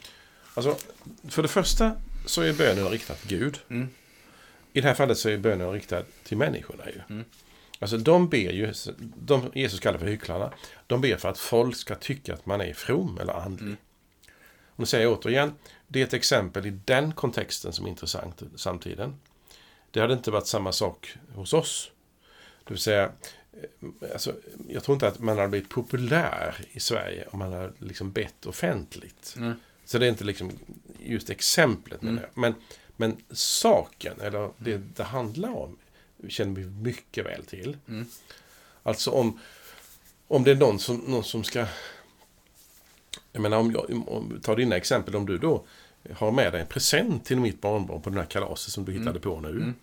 Alltså, 0.55 0.77
för 1.29 1.43
det 1.43 1.49
första 1.49 1.93
så 2.27 2.43
är 2.43 2.53
bönen 2.53 2.89
riktad 2.89 3.15
till 3.15 3.39
Gud. 3.39 3.59
Mm. 3.69 3.89
I 4.73 4.81
det 4.81 4.89
här 4.89 4.95
fallet 4.95 5.19
så 5.19 5.29
är 5.29 5.39
bönen 5.39 5.73
riktad 5.73 6.03
till 6.25 6.37
människorna 6.37 6.85
ju. 6.87 7.01
Mm. 7.15 7.25
Alltså 7.79 7.97
de 7.99 8.29
ber 8.29 8.53
ju, 8.53 8.73
de 9.17 9.51
Jesus 9.55 9.81
kallar 9.81 9.99
för 9.99 10.07
hycklarna, 10.07 10.53
de 10.87 11.01
ber 11.01 11.17
för 11.17 11.29
att 11.29 11.39
folk 11.39 11.77
ska 11.77 11.95
tycka 11.95 12.35
att 12.35 12.47
man 12.47 12.61
är 12.61 12.73
from 12.73 13.19
eller 13.19 13.33
andlig. 13.33 13.67
Mm. 13.67 13.77
Och 14.77 14.81
nu 14.81 14.87
säger 14.87 15.05
jag 15.05 15.19
återigen, 15.19 15.55
det 15.89 16.01
är 16.01 16.05
ett 16.05 16.15
exempel 16.15 16.67
i 16.67 16.71
den 16.85 17.13
kontexten 17.13 17.73
som 17.73 17.87
är 17.87 17.91
intressant 17.91 18.43
samtiden. 18.57 19.15
Det 19.91 20.01
hade 20.01 20.15
inte 20.15 20.31
varit 20.31 20.47
samma 20.47 20.73
sak 20.73 21.17
hos 21.35 21.53
oss. 21.53 21.91
Det 22.65 22.75
vill 22.75 22.81
säga, 22.81 23.05
eh, 23.53 24.13
alltså, 24.13 24.35
jag 24.69 24.85
tror 24.85 24.95
inte 24.95 25.09
att 25.09 25.19
man 25.19 25.37
hade 25.37 25.49
blivit 25.49 25.69
populär 25.69 26.57
i 26.73 26.81
Sverige 26.81 27.27
om 27.31 27.39
man 27.39 27.53
hade 27.53 27.73
liksom 27.79 28.13
bett 28.13 28.47
offentligt. 28.47 29.35
Mm. 29.37 29.55
Så 29.85 29.99
det 29.99 30.07
är 30.07 30.11
inte 30.11 30.25
liksom 30.25 30.53
just 30.99 31.31
exemplet 31.31 32.03
Mm. 32.03 32.21
Men, 32.35 32.55
men 32.97 33.17
saken, 33.31 34.21
eller 34.21 34.51
det 34.59 34.77
det 34.97 35.05
handlar 35.05 35.57
om, 35.57 35.79
känner 36.29 36.55
vi 36.61 36.67
mycket 36.67 37.27
väl 37.27 37.45
till. 37.45 37.77
Mm. 37.89 38.07
Alltså 38.83 39.11
om, 39.11 39.41
om 40.29 40.45
det 40.45 40.51
är 40.51 40.55
någon 40.55 40.79
som, 40.79 40.97
någon 40.97 41.25
som 41.25 41.45
ska... 41.45 41.67
Jag 43.33 43.43
menar 43.43 43.57
om 43.57 43.73
jag 43.73 44.09
om, 44.09 44.41
ta 44.43 44.55
dina 44.55 44.77
exempel, 44.77 45.17
om 45.17 45.27
du 45.27 45.39
då 45.39 45.65
har 46.15 46.33
med 46.33 46.53
dig 46.53 46.61
en 46.61 46.67
present 46.67 47.25
till 47.25 47.41
mitt 47.41 47.61
barnbarn 47.61 48.03
på 48.03 48.11
den 48.11 48.19
här 48.19 48.27
kalaset 48.27 48.73
som 48.73 48.85
du 48.85 48.93
Mm. 48.93 49.03
hittade 49.03 49.21
på 49.21 49.41
nu. 49.41 49.49
Mm. 49.49 49.75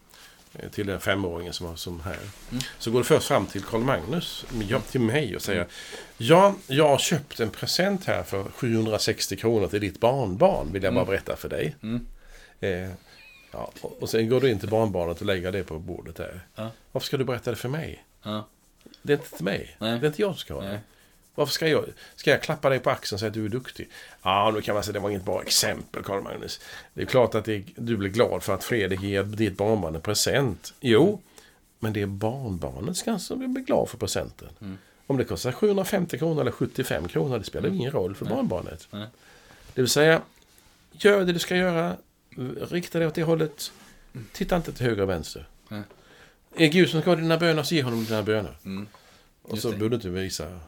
eh, 0.54 0.69
Till 0.69 0.88
den 0.88 1.00
femåringen 1.00 1.54
som 1.54 1.67
var 1.67 1.76
som 1.76 2.02
här. 2.02 2.19
Mm. 2.52 2.63
Så 2.80 2.91
går 2.91 3.00
du 3.00 3.06
först 3.06 3.28
fram 3.28 3.46
till 3.46 3.63
Karl 3.63 3.82
Magnus, 3.82 4.46
ja, 4.69 4.80
till 4.80 5.02
mig 5.02 5.36
och 5.36 5.41
säger 5.41 5.67
Ja, 6.17 6.56
jag 6.67 6.88
har 6.89 6.98
köpt 6.98 7.39
en 7.39 7.50
present 7.50 8.06
här 8.06 8.24
för 8.24 8.43
760 8.43 9.36
kronor 9.36 9.67
till 9.67 9.82
ditt 9.82 10.00
barnbarn, 10.00 10.74
vill 10.74 10.84
jag 10.84 10.93
bara 10.93 11.02
Mm. 11.02 11.12
berätta 11.12 11.36
för 11.36 11.50
dig. 11.50 11.76
Mm. 11.84 12.06
Eh, 12.60 12.91
ja, 13.54 13.72
och 13.82 14.02
och 14.02 14.10
sen 14.10 14.30
går 14.30 14.42
du 14.42 14.52
in 14.52 14.60
till 14.60 14.70
barnbarnet 14.70 15.20
och 15.20 15.26
lägger 15.26 15.52
det 15.52 15.63
på 15.63 15.80
bordet 15.80 16.16
där. 16.16 16.42
Ja. 16.56 16.72
Varför 16.92 17.06
ska 17.06 17.18
du 17.18 17.24
berätta 17.24 17.50
det 17.50 17.56
för 17.56 17.70
mig? 17.70 18.04
Ja. 18.24 18.48
Det 19.02 19.13
är 19.13 19.18
inte 19.18 19.36
till 19.36 19.46
mig. 19.46 19.76
Nej. 19.80 20.00
Det 20.00 20.06
är 20.06 20.08
inte 20.08 20.22
jag 20.22 20.32
som 20.32 20.39
ska 20.39 20.54
ha 20.54 20.62
det. 20.62 20.80
Varför 21.36 21.54
ska 21.54 21.68
jag, 21.68 21.86
ska 22.16 22.32
jag 22.32 22.42
klappa 22.42 22.70
dig 22.70 22.80
på 22.80 22.89
axeln 22.89 23.16
och 23.16 23.20
säga 23.20 23.28
att 23.28 23.34
du 23.34 23.46
är 23.46 23.50
duktig? 23.50 23.89
Ja, 24.22 24.52
nu 24.54 24.62
kan 24.62 24.74
man 24.74 24.84
säga 24.84 24.89
att 24.89 24.94
det 24.94 25.00
var 25.00 25.10
inget 25.10 25.26
bra 25.26 25.42
exempel, 25.42 26.04
Karl 26.04 26.22
Magnus. 26.22 26.60
Det 26.94 27.02
är 27.02 27.06
klart 27.06 27.36
att 27.36 27.46
det, 27.46 27.63
du 27.76 27.98
blir 27.98 28.10
glad 28.10 28.44
för 28.44 28.54
att 28.54 28.63
Fredrik 28.63 29.02
ger 29.02 29.24
ditt 29.24 29.58
barnbarn 29.58 29.96
en 29.96 30.02
present. 30.02 30.74
Jo, 30.80 31.22
men 31.80 31.94
det 31.94 32.02
är 32.02 32.06
barnbarnet 32.06 32.98
ska 32.98 33.20
som 33.20 33.54
blir 33.54 33.63
glad 33.63 33.89
för 33.89 33.98
presenten. 33.98 34.50
Mm. 34.62 34.78
Om 35.08 35.18
det 35.18 35.24
kostar 35.24 35.52
750 35.52 36.18
kronor 36.18 36.42
eller 36.42 36.52
75 36.52 37.08
kronor, 37.08 37.39
det 37.39 37.46
spelar 37.46 37.70
ingen 37.70 37.92
roll 37.92 38.16
för 38.16 38.26
Nej. 38.26 38.36
barnbarnet. 38.36 38.88
Nej. 38.92 39.08
Det 39.74 39.82
vill 39.82 39.89
säga, 39.89 40.22
gör 40.92 41.26
det 41.26 41.34
du 41.34 41.39
ska 41.39 41.56
göra, 41.56 41.96
rikta 42.62 43.00
dig 43.00 43.08
åt 43.08 43.15
det 43.15 43.24
hållet, 43.24 43.72
titta 44.32 44.56
inte 44.56 44.74
till 44.74 44.86
höger 44.86 45.02
och 45.02 45.10
vänster. 45.10 45.48
Nej. 45.67 45.82
Är 46.56 46.67
Gud 46.67 46.89
som 46.89 47.02
ska 47.02 47.10
ha 47.10 47.15
dina 47.15 47.38
böner, 47.38 47.63
så 47.63 47.76
ge 47.76 47.84
honom 47.84 48.06
dina 48.06 48.24
böner. 48.24 48.58
Mm. 48.65 48.88
Och 49.41 49.60
så 49.60 49.69
behöver 49.69 49.89
du 49.89 49.96
inte 49.96 50.10
visa... 50.10 50.60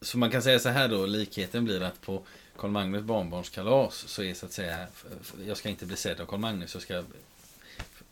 Så 0.00 0.18
man 0.18 0.30
kan 0.30 0.42
säga 0.42 0.58
så 0.58 0.68
här 0.68 0.88
då, 0.88 1.06
likheten 1.06 1.64
blir 1.64 1.82
att 1.82 2.00
på 2.00 2.22
Karl 2.56 2.70
Magnus 2.70 3.02
barnbarnskalas 3.02 3.94
så 3.94 4.22
är 4.22 4.34
så 4.34 4.46
att 4.46 4.52
säga, 4.52 4.86
jag 5.46 5.56
ska 5.56 5.68
inte 5.68 5.86
bli 5.86 5.96
sedd 5.96 6.20
av 6.20 6.26
Karl 6.26 6.40
Magnus, 6.40 6.74
jag 6.74 6.82
ska 6.82 7.02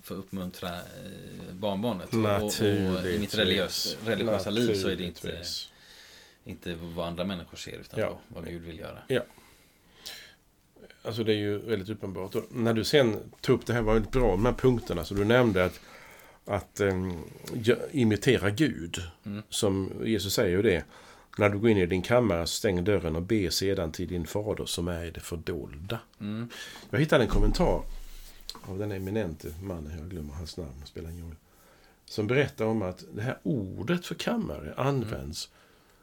få 0.03 0.15
uppmuntra 0.15 0.69
eh, 0.69 1.53
barnbarnet. 1.53 2.15
Och, 2.15 2.45
och, 2.47 3.07
i 3.07 3.19
mitt 3.21 3.35
religiös, 3.35 3.97
religiösa 4.05 4.51
liv 4.51 4.75
så 4.75 4.89
är 4.89 4.97
det 4.97 5.05
inte, 5.05 5.43
inte 6.45 6.75
vad 6.75 7.07
andra 7.07 7.25
människor 7.25 7.57
ser 7.57 7.79
utan 7.79 8.01
Ja. 8.01 8.19
vad, 8.29 8.49
Gud 8.49 8.63
vill 8.63 8.79
göra. 8.79 8.99
Alltså 11.03 11.25
det 11.25 11.33
är 11.33 11.37
ju 11.37 11.59
väldigt 11.59 11.89
uppenbart. 11.89 12.35
Och 12.35 12.45
när 12.51 12.75
du 12.75 12.85
sen 12.85 13.17
tog 13.41 13.59
upp 13.59 13.67
det 13.67 13.73
här 13.73 13.83
var 13.83 13.95
väldigt 13.95 14.13
bra, 14.13 14.31
de 14.31 14.47
här 14.47 14.53
punkterna. 14.53 15.05
Så 15.05 15.15
du 15.15 15.25
nämnde 15.25 15.65
att, 15.65 15.81
att 16.45 16.81
um, 16.81 17.25
imitera 17.91 18.51
Gud. 18.51 18.97
Mm. 19.27 19.43
Som 19.49 19.93
Jesus 20.05 20.35
säger 20.35 20.57
ju 20.57 20.63
det. 20.63 20.85
När 21.39 21.49
du 21.49 21.59
går 21.59 21.71
in 21.71 21.79
i 21.79 21.87
din 21.87 22.03
kammare, 22.03 22.47
stäng 22.47 22.85
dörren 22.85 23.17
och 23.17 23.23
be 23.23 23.51
sedan 23.51 23.93
till 23.93 24.09
din 24.09 24.27
fader 24.27 24.67
som 24.67 24.89
är 24.89 25.05
i 25.05 25.11
det 25.11 25.21
fördolda. 25.21 25.99
Mm. 26.21 26.49
Jag 26.91 26.99
hittade 26.99 27.25
en 27.25 27.31
kommentar 27.31 27.83
av 28.63 28.79
den 28.79 28.93
eminente 28.93 29.55
mannen, 29.63 29.99
jag 29.99 30.11
glömmer 30.11 30.35
hans 30.35 30.57
namn, 30.57 30.83
spelar 30.85 31.11
ingen 31.11 31.25
roll. 31.25 31.37
Som 32.05 32.27
berättar 32.27 32.65
om 32.65 32.83
att 32.83 33.05
det 33.15 33.23
här 33.23 33.39
ordet 33.43 34.07
för 34.07 34.15
kammare 34.15 34.75
används 34.77 35.51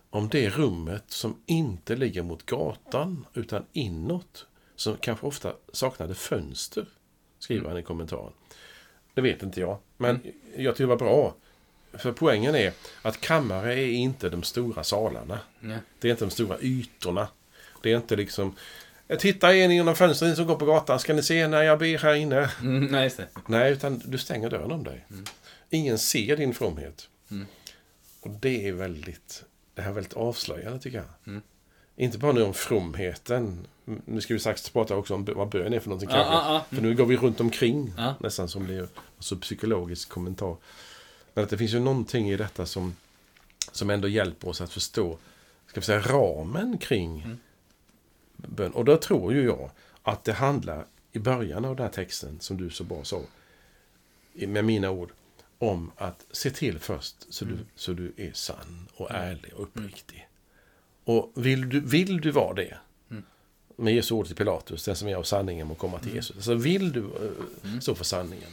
om 0.10 0.30
det 0.30 0.50
rummet 0.50 1.04
som 1.08 1.36
inte 1.46 1.96
ligger 1.96 2.24
mot 2.24 2.46
gatan 2.46 3.26
utan 3.34 3.66
inåt, 3.74 4.48
som 4.76 4.98
kanske 4.98 5.28
ofta 5.28 5.54
saknade 5.74 6.16
fönster, 6.16 6.86
skriver 7.40 7.70
han 7.70 7.78
i 7.78 7.84
kommentaren. 7.84 8.34
Det 9.14 9.22
vet 9.22 9.44
inte 9.44 9.60
jag, 9.60 9.78
men 9.98 10.20
jag 10.56 10.76
tycker 10.76 10.84
det 10.84 10.90
var 10.90 10.98
bra. 10.98 11.36
För 11.94 12.12
poängen 12.12 12.56
är 12.56 12.74
att 13.02 13.22
kammare 13.22 13.74
är 13.74 13.88
inte 13.88 14.30
de 14.30 14.44
stora 14.44 14.84
salarna. 14.84 15.40
Nej. 15.60 15.78
Det 16.00 16.08
är 16.08 16.12
inte 16.12 16.26
de 16.26 16.32
stora 16.32 16.58
ytorna. 16.62 17.28
Det 17.82 17.92
är 17.92 17.98
inte 17.98 18.16
liksom... 18.16 18.56
Titta 19.20 19.56
in 19.56 19.72
genom 19.72 19.96
fönstret 19.96 20.36
som 20.36 20.48
går 20.48 20.56
på 20.56 20.66
gatan. 20.66 21.00
Ska 21.00 21.14
ni 21.14 21.24
se 21.24 21.48
när 21.48 21.64
jag 21.64 21.80
ber 21.80 21.98
här 21.98 22.14
inne? 22.14 22.50
Mm, 22.62 22.86
nej, 22.86 23.04
just 23.04 23.18
det. 23.18 23.28
Nej, 23.46 23.72
utan 23.72 24.02
du 24.06 24.18
stänger 24.18 24.50
dörren 24.50 24.72
om 24.72 24.84
dig. 24.84 25.06
Ingen 25.70 25.98
ser 25.98 26.38
din 26.38 26.54
fromhet. 26.54 27.10
Och 28.22 28.30
det 28.30 28.68
är 28.68 28.72
väldigt... 28.72 29.44
Det 29.74 29.82
här 29.82 29.90
är 29.90 29.94
väldigt 29.94 30.14
avslöjande 30.14 30.80
tycker 30.80 30.98
jag. 30.98 31.42
Inte 31.96 32.18
bara 32.18 32.32
nu 32.32 32.42
om 32.44 32.54
fromheten. 32.54 33.68
Nu 34.06 34.22
ska 34.22 34.34
vi 34.34 34.40
strax 34.40 34.70
prata 34.70 34.96
också 34.96 35.14
om 35.14 35.26
vad 35.26 35.50
bön 35.50 35.74
är 35.74 35.80
för 35.80 35.90
någonting 35.90 36.10
Ja, 36.10 36.16
kanske. 36.16 36.34
ja. 36.54 36.66
För 36.70 36.82
nu 36.82 36.96
går 36.96 37.06
vi 37.06 37.18
runt 37.18 37.40
omkring. 37.40 37.94
Nästan 38.20 38.48
som 38.50 38.66
blir 38.66 38.88
alltså 39.18 39.36
psykologisk 39.36 40.10
kommentar. 40.10 40.56
Men 41.34 41.44
att 41.44 41.50
det 41.50 41.58
finns 41.58 41.74
ju 41.74 41.80
någonting 41.80 42.30
i 42.30 42.38
detta 42.38 42.66
som, 42.66 42.96
som 43.72 43.90
ändå 43.90 44.08
hjälper 44.08 44.48
oss 44.48 44.62
att 44.62 44.74
förstå 44.74 45.18
ska 45.68 45.80
vi 45.80 45.86
säga, 45.86 46.00
ramen 46.02 46.78
kring 46.78 47.38
bön. 48.36 48.72
Och 48.72 48.86
då 48.86 48.98
tror 48.98 49.34
ju 49.34 49.44
jag 49.44 49.72
att 50.04 50.24
det 50.24 50.34
handlar 50.34 50.86
i 51.12 51.20
början 51.20 51.66
av 51.66 51.76
den 51.76 51.86
här 51.86 51.94
texten, 51.94 52.38
som 52.40 52.58
du 52.58 52.70
så 52.70 52.84
bra 52.84 53.04
sa, 53.04 53.22
med 54.34 54.66
mina 54.66 54.90
ord, 54.90 55.12
om 55.60 55.92
att 55.98 56.26
se 56.32 56.50
till 56.50 56.80
först 56.80 57.16
så, 57.34 57.46
du, 57.46 57.58
så 57.76 57.94
du 57.94 58.14
är 58.18 58.32
sann 58.34 58.88
och 58.96 59.12
ärlig 59.12 59.54
och 59.54 59.62
uppriktig. 59.64 60.28
Och 61.06 61.32
vill 61.36 61.70
du, 61.70 61.80
vill 61.80 62.22
du 62.22 62.32
vara 62.32 62.54
det, 62.54 62.78
med 63.76 63.96
Jesu 63.96 64.16
ord 64.16 64.28
till 64.28 64.36
Pilatus, 64.36 64.86
den 64.86 64.96
som 64.96 65.08
är 65.08 65.16
av 65.16 65.24
sanningen 65.24 65.68
må 65.68 65.76
komma 65.76 66.00
till 66.00 66.16
Jesus. 66.16 66.46
Så 66.46 66.54
vill 66.54 66.92
du 66.92 67.00
eh, 67.00 67.80
stå 67.80 67.96
för 67.96 68.04
sanningen. 68.04 68.50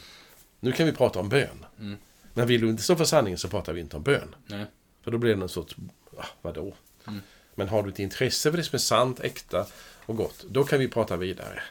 Nu 0.59 0.71
kan 0.71 0.85
vi 0.85 0.91
prata 0.91 1.19
om 1.19 1.29
bön. 1.29 1.65
Men 2.33 2.47
vill 2.47 2.61
du 2.61 2.69
inte 2.69 2.83
stå 2.83 2.95
för 2.95 3.05
sanningen 3.05 3.37
så 3.37 3.47
pratar 3.47 3.73
vi 3.73 3.81
inte 3.81 3.97
om 3.97 4.03
bön. 4.03 4.35
Nej. 4.45 4.65
För 5.01 5.11
då 5.11 5.17
blir 5.17 5.31
det 5.31 5.39
någon 5.39 5.49
sorts, 5.49 5.75
ah, 6.17 6.25
vadå? 6.41 6.73
Men 7.55 7.67
har 7.67 7.83
du 7.83 7.89
ett 7.89 7.99
intresse 7.99 8.51
för 8.51 8.57
det 8.57 8.63
som 8.63 8.75
är 8.75 8.79
sant, 8.79 9.19
äkta 9.19 9.67
och 10.05 10.15
gott, 10.15 10.45
då 10.49 10.63
kan 10.63 10.79
vi 10.79 10.87
prata 10.87 11.17
vidare. 11.17 11.63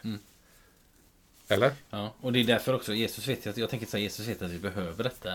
Eller? 1.48 1.72
Ja, 1.90 2.14
och 2.20 2.32
det 2.32 2.40
är 2.40 2.44
därför 2.44 2.74
också 2.74 2.94
Jesus 2.94 3.28
vet 3.28 3.46
att 3.46 3.56
jag 3.56 3.70
tänker 3.70 3.86
så 3.86 3.96
här, 3.96 4.02
Jesus 4.02 4.28
vet 4.28 4.42
att 4.42 4.50
vi 4.50 4.58
behöver 4.58 5.04
detta. 5.04 5.32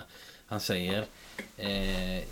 Han 0.47 0.59
säger 0.59 1.05
eh, 1.57 2.23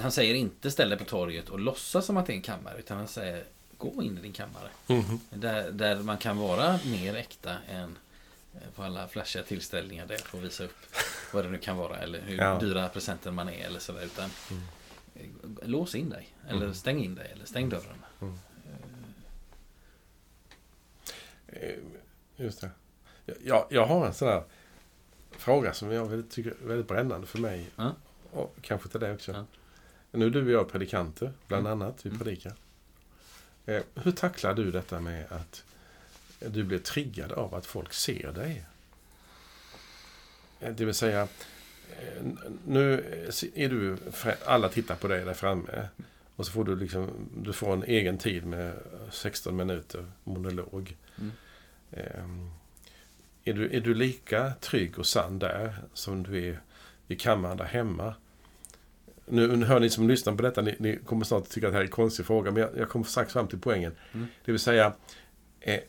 Han 0.00 0.12
säger 0.12 0.34
inte 0.34 0.70
ställ 0.70 0.88
dig 0.88 0.98
på 0.98 1.04
torget 1.04 1.48
och 1.48 1.58
låtsas 1.58 2.06
som 2.06 2.16
att 2.16 2.26
det 2.26 2.32
är 2.32 2.34
en 2.34 2.42
kammare. 2.42 2.78
Utan 2.78 2.96
han 2.96 3.08
säger 3.08 3.44
gå 3.78 4.02
in 4.02 4.18
i 4.18 4.20
din 4.20 4.32
kammare. 4.32 4.68
Mhm. 4.86 5.20
Där, 5.30 5.70
där 5.70 5.96
man 5.96 6.18
kan 6.18 6.36
vara 6.38 6.78
mer 6.84 7.14
äkta 7.14 7.56
än 7.68 7.98
eh, 8.54 8.60
på 8.74 8.82
alla 8.82 9.08
flashiga 9.08 9.42
tillställningar 9.42 10.06
där 10.06 10.16
får 10.18 10.38
visa 10.38 10.64
upp 10.64 10.76
vad 11.32 11.44
det 11.44 11.50
nu 11.50 11.58
kan 11.58 11.76
vara. 11.76 11.96
Eller 11.98 12.20
hur 12.20 12.38
Ja. 12.38 12.58
dyra 12.58 12.88
presenter 12.88 13.30
man 13.30 13.48
är 13.48 13.66
eller 13.66 13.80
sådär. 13.80 14.02
Utan 14.04 14.30
eh, 15.14 15.26
lås 15.68 15.94
in 15.94 16.08
dig. 16.10 16.28
Eller 16.48 16.72
stäng 16.72 17.04
in 17.04 17.14
dig. 17.14 17.30
Eller 17.34 17.44
stäng 17.44 17.68
dörren. 17.68 18.04
Eh, 21.46 21.76
Just 22.36 22.60
det. 22.60 22.70
Jag, 23.44 23.66
jag 23.70 23.86
har 23.86 24.06
en 24.06 24.14
sån 24.14 24.28
här 24.28 24.42
fråga 25.40 25.74
som 25.74 25.90
jag 25.92 26.06
väldigt, 26.06 26.30
tycker 26.30 26.50
är 26.50 26.66
väldigt 26.66 26.88
brännande 26.88 27.26
för 27.26 27.38
mig. 27.38 27.66
Ja. 27.76 27.94
Och 28.30 28.56
kanske 28.62 28.88
till 28.88 29.00
dig 29.00 29.12
också. 29.12 29.32
Ja. 29.32 29.44
Nu 30.10 30.30
du 30.30 30.44
och 30.44 30.50
jag 30.50 30.68
predikanter, 30.72 31.32
bland 31.48 31.66
Mm. 31.66 31.82
annat. 31.82 32.06
Vi 32.06 32.18
predikar. 32.18 32.52
Eh, 33.66 33.82
hur 33.94 34.12
tacklar 34.12 34.54
du 34.54 34.70
detta 34.70 35.00
med 35.00 35.24
att 35.32 35.64
du 36.38 36.64
blir 36.64 36.78
triggad 36.78 37.32
av 37.32 37.54
att 37.54 37.66
folk 37.66 37.92
ser 37.92 38.32
dig? 38.32 38.64
Eh, 40.60 40.72
Det 40.74 40.84
vill 40.84 40.94
säga, 40.94 41.22
eh, 42.00 42.22
nu 42.66 42.92
är 43.54 43.68
du, 43.68 43.96
alla 44.44 44.68
tittar 44.68 44.94
på 44.96 45.08
dig 45.08 45.24
där 45.24 45.34
framme. 45.34 45.88
Och 46.36 46.46
så 46.46 46.52
får 46.52 46.64
du 46.64 46.76
liksom, 46.76 47.10
du 47.36 47.52
får 47.52 47.72
en 47.72 47.82
egen 47.84 48.18
tid 48.18 48.46
med 48.46 48.74
16 49.10 49.56
minuter 49.56 50.06
monolog. 50.24 50.96
Mm. 51.18 52.50
Är 53.50 53.54
du, 53.54 53.76
är 53.76 53.80
du 53.80 53.94
lika 53.94 54.52
trygg 54.60 54.98
och 54.98 55.06
sann 55.06 55.38
där 55.38 55.74
som 55.94 56.22
du 56.22 56.48
är 56.48 56.60
i 57.08 57.16
kammaren 57.16 57.56
där 57.56 57.64
hemma? 57.64 58.14
Nu, 59.26 59.64
hör 59.64 59.80
ni 59.80 59.90
som 59.90 60.08
lyssnar 60.08 60.34
på 60.34 60.42
detta, 60.42 60.62
ni, 60.62 60.76
ni 60.78 60.96
kommer 60.96 61.24
snart 61.24 61.48
tycka 61.48 61.66
att 61.66 61.72
det 61.72 61.76
här 61.76 61.80
är 61.80 61.86
en 61.86 61.90
konstig 61.90 62.26
fråga, 62.26 62.50
men 62.50 62.62
jag, 62.62 62.70
jag 62.76 62.88
kommer 62.88 63.04
strax 63.04 63.32
fram 63.32 63.48
till 63.48 63.58
poängen. 63.58 63.92
Mm. 64.12 64.26
Det 64.44 64.52
vill 64.52 64.60
säga, 64.60 64.92
eh, 65.60 65.80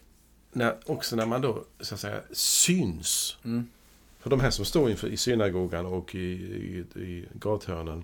när, 0.52 0.76
också 0.86 1.16
när 1.16 1.26
man 1.26 1.42
då 1.42 1.64
så 1.80 1.94
att 1.94 2.00
säga 2.00 2.22
syns. 2.32 3.38
Mm. 3.44 3.68
För 4.20 4.30
de 4.30 4.40
här 4.40 4.50
som 4.50 4.66
står 4.66 4.90
inför, 4.90 5.08
i 5.08 5.18
synagogan 5.18 5.86
och 5.86 6.16
i, 6.16 6.20
i, 6.20 7.00
i 7.02 7.26
gathörnen. 7.34 8.04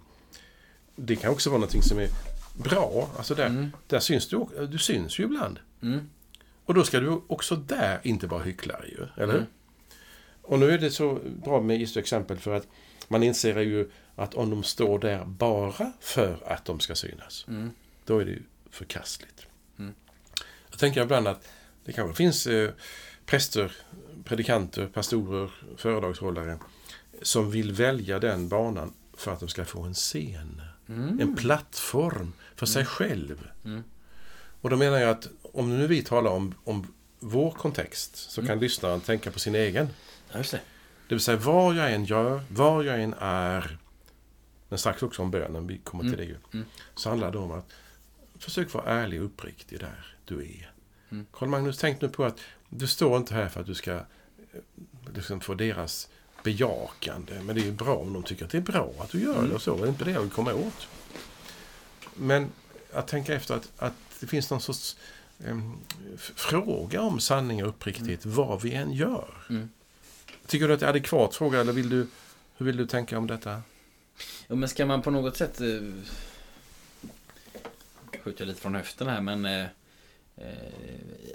Det 0.96 1.15
kan 1.15 1.32
också 1.32 1.50
vara 1.50 1.60
någonting 1.60 1.82
som 1.82 2.00
är 2.00 2.10
bra. 2.63 3.10
Alltså 3.17 3.36
där, 3.36 3.46
Mm. 3.48 3.72
där 3.88 4.00
syns 4.00 4.28
du, 4.28 4.46
du 4.72 4.78
syns 4.78 5.20
ju 5.20 5.24
ibland. 5.24 5.60
Mm. 5.82 6.10
Och 6.67 6.73
då 6.73 6.84
ska 6.84 6.99
du 6.99 7.21
också 7.27 7.56
där 7.56 7.99
inte 8.03 8.27
vara 8.27 8.43
hycklare 8.43 8.88
ju, 8.88 9.23
eller? 9.23 9.34
Mm. 9.34 9.45
Och 10.41 10.60
nu 10.60 10.71
är 10.71 10.77
det 10.77 10.91
så 10.91 11.19
bra 11.43 11.62
med 11.62 11.80
Jesu 11.80 11.99
exempel 11.99 12.38
för 12.38 12.53
att 12.53 12.67
man 13.08 13.23
inser 13.23 13.60
ju 13.60 13.91
att 14.15 14.34
om 14.34 14.49
de 14.49 14.63
står 14.63 14.99
där 14.99 15.25
bara 15.25 15.91
för 15.99 16.43
att 16.45 16.65
de 16.65 16.80
ska 16.80 16.95
synas, 16.95 17.45
Mm. 17.47 17.71
då 18.06 18.19
är 18.19 18.25
det 18.25 18.32
ju 18.32 18.43
förkastligt. 18.69 19.45
Mm. 19.80 19.93
Jag 20.69 20.80
tänker 20.80 21.03
ibland 21.03 21.27
att 21.27 21.47
det 21.86 21.91
kanske 21.91 22.15
finns 22.15 22.47
eh, 22.47 22.69
präster, 23.25 23.71
predikanter, 24.23 24.88
pastorer, 24.88 25.51
föredragshållare 25.77 26.58
som 27.21 27.51
vill 27.51 27.71
välja 27.71 28.19
den 28.19 28.49
banan 28.49 28.93
för 29.13 29.34
att 29.34 29.39
de 29.39 29.49
ska 29.49 29.65
få 29.65 29.82
en 29.82 29.93
scen. 29.93 30.62
Mm. 30.89 31.19
En 31.19 31.36
plattform 31.36 32.34
för 32.56 32.65
sig 32.65 32.86
själv. 32.86 33.47
Mm. 33.65 33.84
Och 34.62 34.69
då 34.69 34.75
menar 34.77 34.97
jag 34.97 35.10
att 35.10 35.27
om 35.60 35.78
nu 35.80 35.88
vi 35.88 36.04
talar 36.04 36.32
om, 36.32 36.54
om 36.63 36.88
vår 37.20 37.52
kontext 37.52 38.15
så 38.15 38.41
Mm. 38.41 38.48
kan 38.48 38.60
lyssnaren 38.60 39.02
tänka 39.02 39.32
på 39.32 39.39
sin 39.39 39.56
egen. 39.56 39.89
Ja, 40.32 40.38
just 40.38 40.52
det. 40.52 40.62
Det 41.08 41.15
vill 41.15 41.20
säga 41.22 41.38
vad 41.38 41.76
jag 41.76 41.93
än 41.93 42.06
gör, 42.06 42.41
var 42.50 42.84
jag 42.84 43.02
än 43.04 43.15
är. 43.20 43.78
Men 44.70 44.80
strax 44.80 45.04
också 45.04 45.22
om 45.22 45.32
bönen, 45.32 45.67
vi 45.67 45.78
kommer 45.78 46.04
till 46.04 46.13
Mm. 46.13 46.26
det 46.26 46.32
ju. 46.32 46.38
Mm. 46.54 46.65
Så 46.96 47.10
handlar 47.10 47.32
det 47.32 47.38
om 47.38 47.52
att 47.52 47.65
försök 48.39 48.74
vara 48.74 48.86
ärlig 48.86 49.20
och 49.20 49.26
uppriktig 49.26 49.80
där 49.80 50.15
du 50.26 50.41
är. 50.41 50.72
Mm. 51.12 51.26
Karl 51.32 51.50
Magnus, 51.50 51.78
tänk 51.78 52.02
nu 52.02 52.10
på 52.10 52.26
att 52.26 52.39
du 52.70 52.88
står 52.88 53.17
inte 53.17 53.34
här 53.34 53.50
för 53.50 53.60
att 53.62 53.67
du 53.67 53.76
ska 53.76 54.00
liksom 55.15 55.39
få 55.41 55.54
deras 55.54 56.10
bejakande. 56.43 57.34
Men 57.41 57.56
det 57.56 57.62
är 57.62 57.65
ju 57.65 57.72
bra 57.72 57.96
om 57.96 58.13
de 58.13 58.24
tycker 58.24 58.46
att 58.46 58.52
det 58.52 58.58
är 58.58 58.62
bra 58.62 58.93
att 59.00 59.10
du 59.10 59.22
gör 59.22 59.36
Mm. 59.38 59.50
det 59.50 59.56
och 59.56 59.62
så. 59.62 59.76
Det 59.78 59.84
är 59.84 59.88
inte 59.88 60.04
det 60.06 60.12
jag 60.12 60.22
vill 60.22 60.32
komma 60.32 60.54
åt. 60.54 60.88
Men 62.15 62.50
att 62.93 63.08
tänka 63.08 63.34
efter 63.34 63.56
att, 63.56 63.72
att 63.78 63.93
det 64.20 64.28
finns 64.28 64.50
någon 64.50 64.62
sorts 64.62 64.98
fråga 66.17 67.02
om 67.02 67.19
sanning 67.19 67.63
och 67.63 67.69
uppriktighet 67.69 68.26
vad 68.26 68.62
vi 68.62 68.73
än 68.73 68.93
gör. 68.93 69.34
Mm. 69.50 69.69
Tycker 70.47 70.67
du 70.67 70.73
att 70.73 70.80
det 70.80 70.86
är 70.86 70.89
adekvat 70.89 71.36
fråga 71.36 71.62
eller 71.62 71.73
vill 71.73 71.89
du, 71.89 72.08
hur 72.58 72.65
vill 72.65 72.78
du 72.78 72.86
tänka 72.86 73.17
om 73.17 73.28
detta? 73.28 73.62
Ja, 74.47 74.56
men 74.56 74.69
ska 74.69 74.86
man 74.86 75.02
på 75.02 75.12
något 75.12 75.38
sätt... 75.38 75.62
Eh, 75.62 75.82
skjuter 78.23 78.41
jag 78.41 78.47
lite 78.47 78.62
från 78.62 78.76
höften 78.76 79.08
här, 79.08 79.21
men... 79.21 79.45
Eh, 79.45 79.65
eh, 80.36 80.45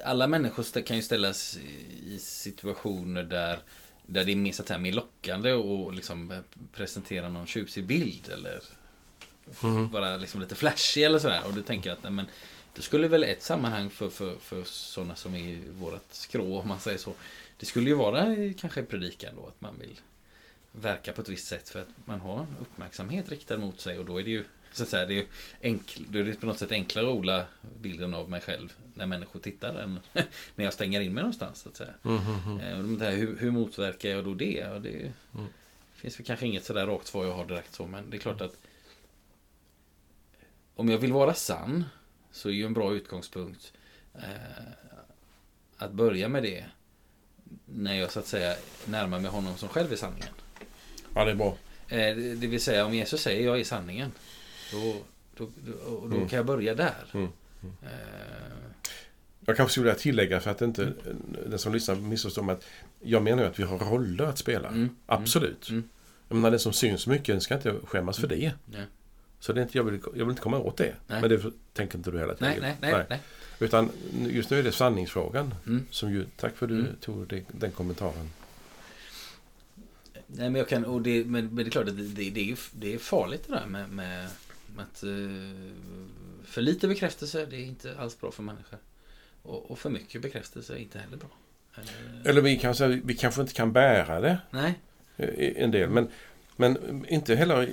alla 0.05 0.27
människor 0.27 0.83
kan 0.83 0.97
ju 0.97 1.03
ställas 1.03 1.59
i 2.07 2.19
situationer 2.19 3.23
där, 3.23 3.59
där 4.07 4.25
det 4.25 4.33
är 4.33 4.37
mer, 4.37 4.53
så 4.53 4.63
att 4.63 4.69
säga, 4.69 4.79
mer 4.79 4.93
lockande 4.93 5.53
och 5.53 5.93
liksom 5.93 6.31
eh, 6.31 6.39
presentera 6.73 7.29
någon 7.29 7.47
tjusig 7.47 7.87
bild 7.87 8.29
eller 8.33 8.61
Mm. 9.63 9.91
vara 9.91 10.17
liksom 10.17 10.41
lite 10.41 10.55
flashig 10.55 11.03
eller 11.03 11.19
sådär. 11.19 11.41
Och 11.47 11.55
då 11.55 11.63
tänker 11.63 11.93
att 11.93 12.03
nej, 12.03 12.13
men, 12.13 12.27
det 12.75 12.83
skulle 12.83 13.09
väl 13.09 13.25
ett 13.25 13.43
sammanhang 13.43 13.91
för, 13.91 14.11
för, 14.11 14.37
för 14.37 14.65
sådana 14.65 15.17
som 15.17 15.35
är 15.35 15.39
i 15.39 15.61
vårat 15.71 16.05
skrå, 16.11 16.59
om 16.61 16.69
man 16.69 16.81
säger 16.81 16.99
så. 16.99 17.15
Det 17.59 17.67
skulle 17.67 17.91
ju 17.91 17.95
vara 17.97 18.35
eh, 18.35 18.53
kanske 18.59 18.83
predikan 18.83 19.35
då, 19.37 19.47
att 19.47 19.61
man 19.61 19.79
vill 19.79 20.01
verka 20.73 21.13
på 21.13 21.21
ett 21.23 21.29
visst 21.29 21.47
sätt 21.49 21.69
för 21.69 21.81
att 21.81 21.89
man 22.05 22.21
har 22.21 22.47
uppmärksamhet 22.61 23.29
riktad 23.29 23.59
mot 23.59 23.81
sig 23.81 23.99
och 23.99 24.05
då 24.05 24.21
är 24.21 24.25
det 24.25 24.31
ju 24.31 24.45
så 24.73 24.83
att 24.83 24.89
säga, 24.89 25.07
det 25.07 25.19
är 25.19 25.27
enkl, 25.63 26.03
då 26.09 26.19
är 26.19 26.25
det 26.25 26.35
på 26.41 26.47
något 26.47 26.59
sätt 26.59 26.73
enklare 26.73 27.07
att 27.07 27.13
odla 27.13 27.45
bilden 27.81 28.15
av 28.15 28.31
mig 28.31 28.41
själv 28.41 28.73
när 28.95 29.07
människor 29.07 29.41
tittar 29.41 29.75
än 29.75 30.01
när 30.55 30.65
jag 30.65 30.73
stänger 30.75 31.01
in 31.01 31.15
mig 31.15 31.23
någonstans. 31.23 31.59
Så 31.61 31.69
att 31.69 31.77
säga. 31.77 31.95
Mm, 32.05 32.19
mm, 32.19 32.41
mm. 32.47 32.61
Eh, 32.61 32.79
och 32.79 32.99
det 32.99 33.05
här, 33.05 33.13
hur, 33.13 33.37
hur 33.39 33.51
motverkar 33.51 34.09
jag 34.09 34.25
då 34.25 34.35
det? 34.35 34.53
Ja, 34.53 34.79
det 34.79 35.13
Mm. 35.35 35.47
finns 35.95 36.19
väl 36.19 36.27
kanske 36.27 36.47
inget 36.47 36.65
sådär 36.65 36.87
rakt 36.87 37.07
svar 37.07 37.25
jag 37.25 37.33
har 37.33 37.45
direkt 37.47 37.75
så, 37.75 37.87
men 37.87 38.11
det 38.11 38.17
är 38.17 38.21
klart 38.21 38.41
att 38.41 38.57
om 40.75 40.89
jag 40.89 40.99
vill 40.99 41.13
vara 41.13 41.35
sann 41.35 41.85
så 42.33 42.49
är 42.49 42.53
ju 42.53 42.67
en 42.67 42.75
bra 42.75 42.95
utgångspunkt 42.95 43.73
eh, 44.15 44.23
att 45.77 45.93
börja 45.93 46.29
med 46.29 46.43
det 46.43 46.65
när 47.67 47.95
jag 47.95 48.11
så 48.13 48.19
att 48.19 48.27
säga 48.27 48.55
närmar 48.87 49.19
mig 49.21 49.31
honom 49.31 49.57
som 49.57 49.69
själv 49.69 49.93
är 49.93 49.97
sanningen. 49.97 50.29
Ja, 51.15 51.25
det 51.25 51.31
är 51.31 51.35
bra. 51.35 51.57
Eh, 51.89 52.17
det 52.17 52.47
vill 52.47 52.61
säga 52.61 52.87
om 52.87 52.95
Jesus 52.95 53.21
säger 53.23 53.47
jag 53.47 53.61
är 53.61 53.65
sanningen. 53.65 54.13
Då 54.73 54.97
Då, 55.37 55.49
då, 55.67 56.01
då 56.09 56.17
Mm. 56.17 56.29
kan 56.29 56.37
jag 56.37 56.47
börja 56.47 56.75
där. 56.75 57.05
Mm. 57.13 57.29
Eh, 57.83 57.89
Jag 59.47 59.57
kanske 59.57 59.73
skulle 59.73 59.85
vilja 59.85 59.99
tillägga 60.01 60.41
för 60.41 60.51
att 60.51 60.63
inte 60.63 60.93
den 61.47 61.59
som 61.59 61.73
lyssnar 61.73 61.95
missförstår 61.95 62.43
mig 62.43 62.53
att 62.55 62.65
jag 63.01 63.23
menar 63.23 63.43
ju 63.43 63.49
att 63.49 63.59
vi 63.59 63.63
har 63.63 63.79
roller 63.79 64.25
att 64.25 64.39
spela. 64.39 64.69
Mm. 64.69 64.97
Absolut. 65.07 65.69
Mm. 65.71 65.89
Jag 66.29 66.35
menar, 66.37 66.51
den 66.51 66.61
som 66.61 66.73
syns 66.73 67.07
mycket 67.07 67.43
ska 67.43 67.55
inte 67.55 67.75
skämmas 67.85 68.19
för 68.19 68.27
det. 68.29 68.53
Ja. 68.73 68.79
Så 69.43 69.53
det 69.53 69.61
är 69.61 69.63
inte, 69.63 69.79
jag, 69.79 69.85
vill, 69.85 70.01
jag 70.05 70.13
vill 70.13 70.31
inte 70.31 70.43
komma 70.43 70.59
åt 70.59 70.77
det. 70.77 70.95
Nej. 71.07 71.21
Men 71.21 71.31
det 71.31 71.43
tänker 71.73 71.99
inte 71.99 72.11
du 72.11 72.19
heller 72.19 72.35
till. 72.35 72.47
nej, 72.47 72.59
nej, 72.61 72.77
nej, 72.81 73.05
nej. 73.09 73.21
Utan 73.59 73.91
just 74.13 74.51
nu 74.51 74.59
är 74.59 74.63
det 74.63 74.73
sanningsfrågan. 74.73 75.55
Mm. 75.67 75.87
Som 75.91 76.13
ju, 76.13 76.25
tack 76.37 76.57
för 76.57 76.67
att 76.67 76.71
du 76.71 76.79
Mm. 76.81 76.97
tog 77.01 77.29
det, 77.29 77.43
den 77.49 77.71
kommentaren. 77.71 78.31
Nej, 80.27 80.51
men 80.51 80.55
jag 80.55 80.69
kan, 80.69 80.85
och 80.85 81.03
det, 81.03 81.25
men, 81.25 81.47
men 81.47 81.57
det 81.57 81.63
är 81.69 81.71
klart 81.71 81.89
att 81.89 81.97
det, 81.97 82.03
det, 82.03 82.31
det, 82.31 82.51
är, 82.51 82.59
det 82.73 82.95
är 82.95 82.99
farligt 82.99 83.43
det 83.47 83.53
där 83.55 83.67
med, 83.67 83.89
med, 83.91 84.29
med 84.77 84.85
att 84.85 85.03
eh, 85.03 85.11
för 86.45 86.63
lite 86.63 86.89
bekräftelse, 86.89 87.47
det 87.47 87.57
är 87.57 87.65
inte 87.65 87.99
alls 87.99 88.21
bra 88.21 88.31
för 88.33 88.43
människor. 88.43 88.79
Och, 89.43 89.71
och 89.71 89.79
för 89.79 89.91
mycket 89.91 90.23
bekräftelse 90.23 90.73
är 90.75 90.79
inte 90.79 90.99
heller 90.99 91.17
bra. 91.17 91.31
Eh, 91.77 92.31
Eller 92.31 92.41
vi 92.41 92.59
kanske, 92.59 92.87
vi 92.87 93.15
kanske 93.15 93.41
inte 93.41 93.55
kan 93.55 93.73
bära 93.73 94.21
det. 94.21 94.39
nej, 94.51 94.75
eh, 95.17 95.63
En 95.63 95.71
del. 95.71 95.91
Men, 95.91 96.09
men 96.57 97.05
inte 97.09 97.35
heller... 97.35 97.71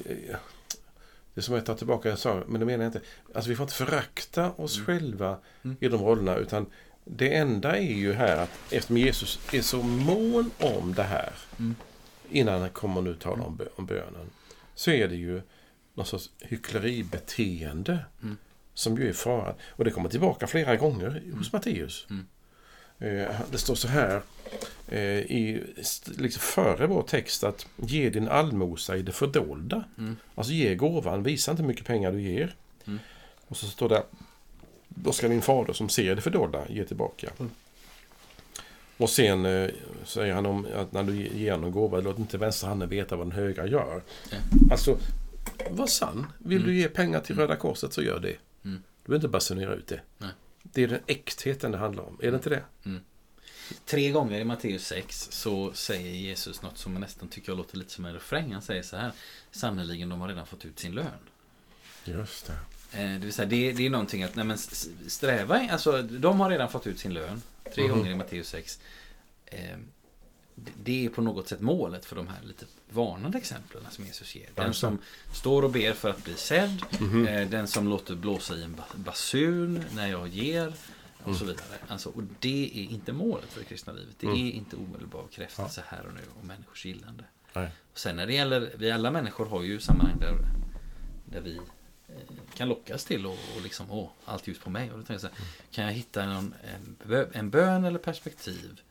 Det 1.33 1.41
som 1.41 1.55
jag 1.55 1.65
tar 1.65 1.75
tillbaka 1.75 2.09
jag 2.09 2.19
sa, 2.19 2.43
men 2.47 2.59
det 2.59 2.65
menar 2.65 2.83
jag 2.83 2.89
inte. 2.89 3.01
Alltså 3.35 3.49
vi 3.49 3.55
får 3.55 3.63
inte 3.63 3.75
förakta 3.75 4.51
oss 4.51 4.75
Mm. 4.75 4.85
själva 4.85 5.37
Mm. 5.63 5.77
i 5.79 5.87
de 5.87 6.01
rollerna. 6.03 6.35
Utan 6.35 6.65
det 7.05 7.35
enda 7.35 7.77
är 7.77 7.93
ju 7.93 8.13
här 8.13 8.37
att 8.37 8.49
eftersom 8.71 8.97
Jesus 8.97 9.39
är 9.53 9.61
så 9.61 9.83
mån 9.83 10.51
om 10.59 10.93
det 10.93 11.03
här. 11.03 11.33
Mm. 11.59 11.75
Innan 12.29 12.61
han 12.61 12.69
kommer 12.69 13.01
nu 13.01 13.13
tala 13.15 13.43
om, 13.43 13.59
om 13.75 13.85
bönen. 13.85 14.29
Så 14.75 14.91
är 14.91 15.07
det 15.07 15.15
ju 15.15 15.41
någon 15.93 16.05
sorts 16.05 16.29
hyckleribeteende. 16.39 17.99
Mm. 18.23 18.37
Som 18.73 18.97
ju 18.97 19.09
är 19.09 19.13
faran. 19.13 19.53
Och 19.69 19.83
det 19.85 19.91
kommer 19.91 20.09
tillbaka 20.09 20.47
flera 20.47 20.75
gånger 20.75 21.23
hos 21.37 21.53
Matteus. 21.53 22.07
Mm. 22.99 23.17
Eh, 23.19 23.35
Det 23.51 23.57
står 23.57 23.75
så 23.75 23.87
här 23.87 24.21
eh, 24.87 24.99
i, 25.19 25.63
liksom 26.17 26.41
före 26.41 26.87
vår 26.87 27.01
text 27.01 27.43
att 27.43 27.67
ge 27.75 28.09
din 28.09 28.27
allmosa 28.27 28.97
i 28.97 29.01
det 29.01 29.11
fördolda. 29.11 29.83
Mm. 29.97 30.15
Alltså 30.35 30.53
ge 30.53 30.75
gåvan, 30.75 31.23
visa 31.23 31.51
inte 31.51 31.63
hur 31.63 31.67
mycket 31.67 31.85
pengar 31.85 32.11
du 32.11 32.21
ger. 32.21 32.55
Mm. 32.87 32.99
Och 33.47 33.57
så 33.57 33.65
står 33.67 33.89
det 33.89 34.03
då 34.87 35.11
ska 35.11 35.27
din 35.27 35.41
fader 35.41 35.73
som 35.73 35.89
ser 35.89 36.15
det 36.15 36.21
fördolda 36.21 36.69
ge 36.69 36.85
tillbaka. 36.85 37.29
Mm. 37.39 37.51
Och 38.97 39.09
sen 39.09 39.45
eh, 39.45 39.69
säger 40.05 40.33
han 40.33 40.45
om 40.45 40.67
att 40.75 40.91
när 40.91 41.03
du 41.03 41.15
ger 41.15 41.57
någon 41.57 41.71
gåva, 41.71 41.99
låt 41.99 42.19
inte 42.19 42.37
vänstra 42.37 42.69
handen 42.69 42.89
veta 42.89 43.15
vad 43.15 43.25
den 43.27 43.31
högra 43.31 43.67
gör. 43.67 44.01
Ja. 44.31 44.37
Alltså, 44.71 44.97
var 45.69 45.87
sann. 45.87 46.25
Vill 46.37 46.57
Mm. 46.57 46.69
du 46.69 46.77
ge 46.79 46.87
pengar 46.89 47.19
till 47.19 47.35
Röda 47.35 47.55
Korset 47.55 47.93
så 47.93 48.01
gör 48.01 48.19
det. 48.19 48.35
Mm. 48.65 48.83
Du 49.03 49.09
behöver 49.09 49.15
inte 49.15 49.27
basunera 49.27 49.73
ut 49.75 49.87
det. 49.87 49.99
Nej. 50.17 50.29
Det 50.73 50.83
är 50.83 50.87
den 50.87 50.99
äktheten 51.07 51.71
det 51.71 51.77
handlar 51.77 52.03
om. 52.03 52.19
Är 52.21 52.31
det 52.31 52.35
inte 52.37 52.49
det? 52.49 52.63
Tre 53.85 54.09
gånger 54.11 54.39
i 54.39 54.43
Matteus 54.43 54.85
6 54.87 55.27
så 55.31 55.73
säger 55.73 56.11
Jesus 56.11 56.61
något 56.61 56.77
som 56.77 56.93
jag 56.93 56.99
nästan 57.01 57.27
tycker 57.29 57.49
jag 57.51 57.57
låter 57.57 57.77
lite 57.77 57.91
som 57.91 58.05
en 58.05 58.13
refräng. 58.13 58.53
Han 58.53 58.61
säger 58.61 58.83
så 58.83 58.97
här. 58.97 59.11
Sannerligen, 59.51 60.09
de 60.09 60.21
har 60.21 60.27
redan 60.27 60.45
fått 60.45 60.65
ut 60.65 60.79
sin 60.79 60.91
lön. 60.95 61.05
Just 62.05 62.47
det. 62.47 62.53
Eh, 63.01 63.11
det 63.13 63.17
vill 63.25 63.33
säga, 63.33 63.45
det, 63.49 63.71
det 63.71 63.85
är 63.85 63.89
någonting 63.89 64.23
att 64.23 64.35
nej, 64.35 64.45
men 64.45 64.57
sträva, 65.07 65.59
alltså 65.71 66.01
de 66.01 66.39
har 66.39 66.49
redan 66.49 66.69
fått 66.69 66.87
ut 66.87 66.99
sin 66.99 67.13
lön. 67.13 67.41
Tre 67.75 67.83
Mhm. 67.87 67.97
gånger 67.97 68.11
i 68.11 68.15
Matteus 68.15 68.47
6. 68.49 68.79
Det- 70.83 71.05
är 71.05 71.09
på 71.09 71.21
något 71.21 71.47
sätt 71.47 71.61
målet 71.61 72.05
för 72.05 72.15
de 72.15 72.27
här 72.27 72.41
lite 72.43 72.65
varnande 72.89 73.37
exemplen 73.37 73.83
som 73.91 74.05
Jesus 74.05 74.35
ger. 74.35 74.49
Den 74.55 74.73
som 74.73 74.97
står 75.33 75.63
och 75.63 75.71
ber 75.71 75.93
för 75.93 76.09
att 76.09 76.23
bli 76.23 76.35
sedd. 76.35 76.81
Mhm. 76.99 77.27
Eh, 77.27 77.49
den 77.49 77.67
som 77.67 77.87
låter 77.87 78.15
blåsa 78.15 78.55
i 78.55 78.63
en 78.63 78.75
ba- 78.75 78.83
basun 78.95 79.83
när 79.95 80.07
jag 80.07 80.27
ger. 80.27 80.73
Och 81.21 81.27
Mm. 81.27 81.39
så 81.39 81.45
vidare. 81.45 81.65
Alltså, 81.87 82.09
och 82.09 82.23
det 82.39 82.71
är 82.75 82.83
inte 82.93 83.13
målet 83.13 83.49
för 83.53 83.59
det 83.59 83.65
kristna 83.65 83.93
livet. 83.93 84.15
Det 84.19 84.27
Mm. 84.27 84.37
är 84.39 84.51
inte 84.51 84.75
omedelbar 84.75 85.23
bekräftelse 85.23 85.83
här 85.87 86.05
och 86.07 86.13
nu 86.13 86.21
och 86.39 86.45
människors 86.45 86.85
gillande. 86.85 87.23
Nej. 87.53 87.69
Och 87.91 87.99
sen 87.99 88.15
när 88.15 88.27
det 88.27 88.33
gäller, 88.33 88.71
vi 88.77 88.91
alla 88.91 89.11
människor 89.11 89.45
har 89.45 89.63
ju 89.63 89.79
sammanhang 89.79 90.17
där, 90.19 90.35
där 91.25 91.41
vi 91.41 91.55
eh, 92.07 92.13
kan 92.55 92.69
lockas 92.69 93.05
till 93.05 93.25
och, 93.25 93.37
och 93.55 93.61
liksom, 93.63 93.91
åh, 93.91 94.09
allt 94.25 94.47
ljus 94.47 94.59
på 94.59 94.69
mig. 94.69 94.91
Och 94.91 94.97
då 94.97 95.03
tänker 95.05 95.13
jag 95.13 95.21
så 95.21 95.27
här, 95.27 95.47
kan 95.71 95.85
jag 95.85 95.91
hitta 95.93 96.25
någon, 96.25 96.53
en 97.33 97.49
bön 97.49 97.85
eller 97.85 97.99
perspektiv 97.99 98.81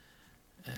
eh, 0.64 0.72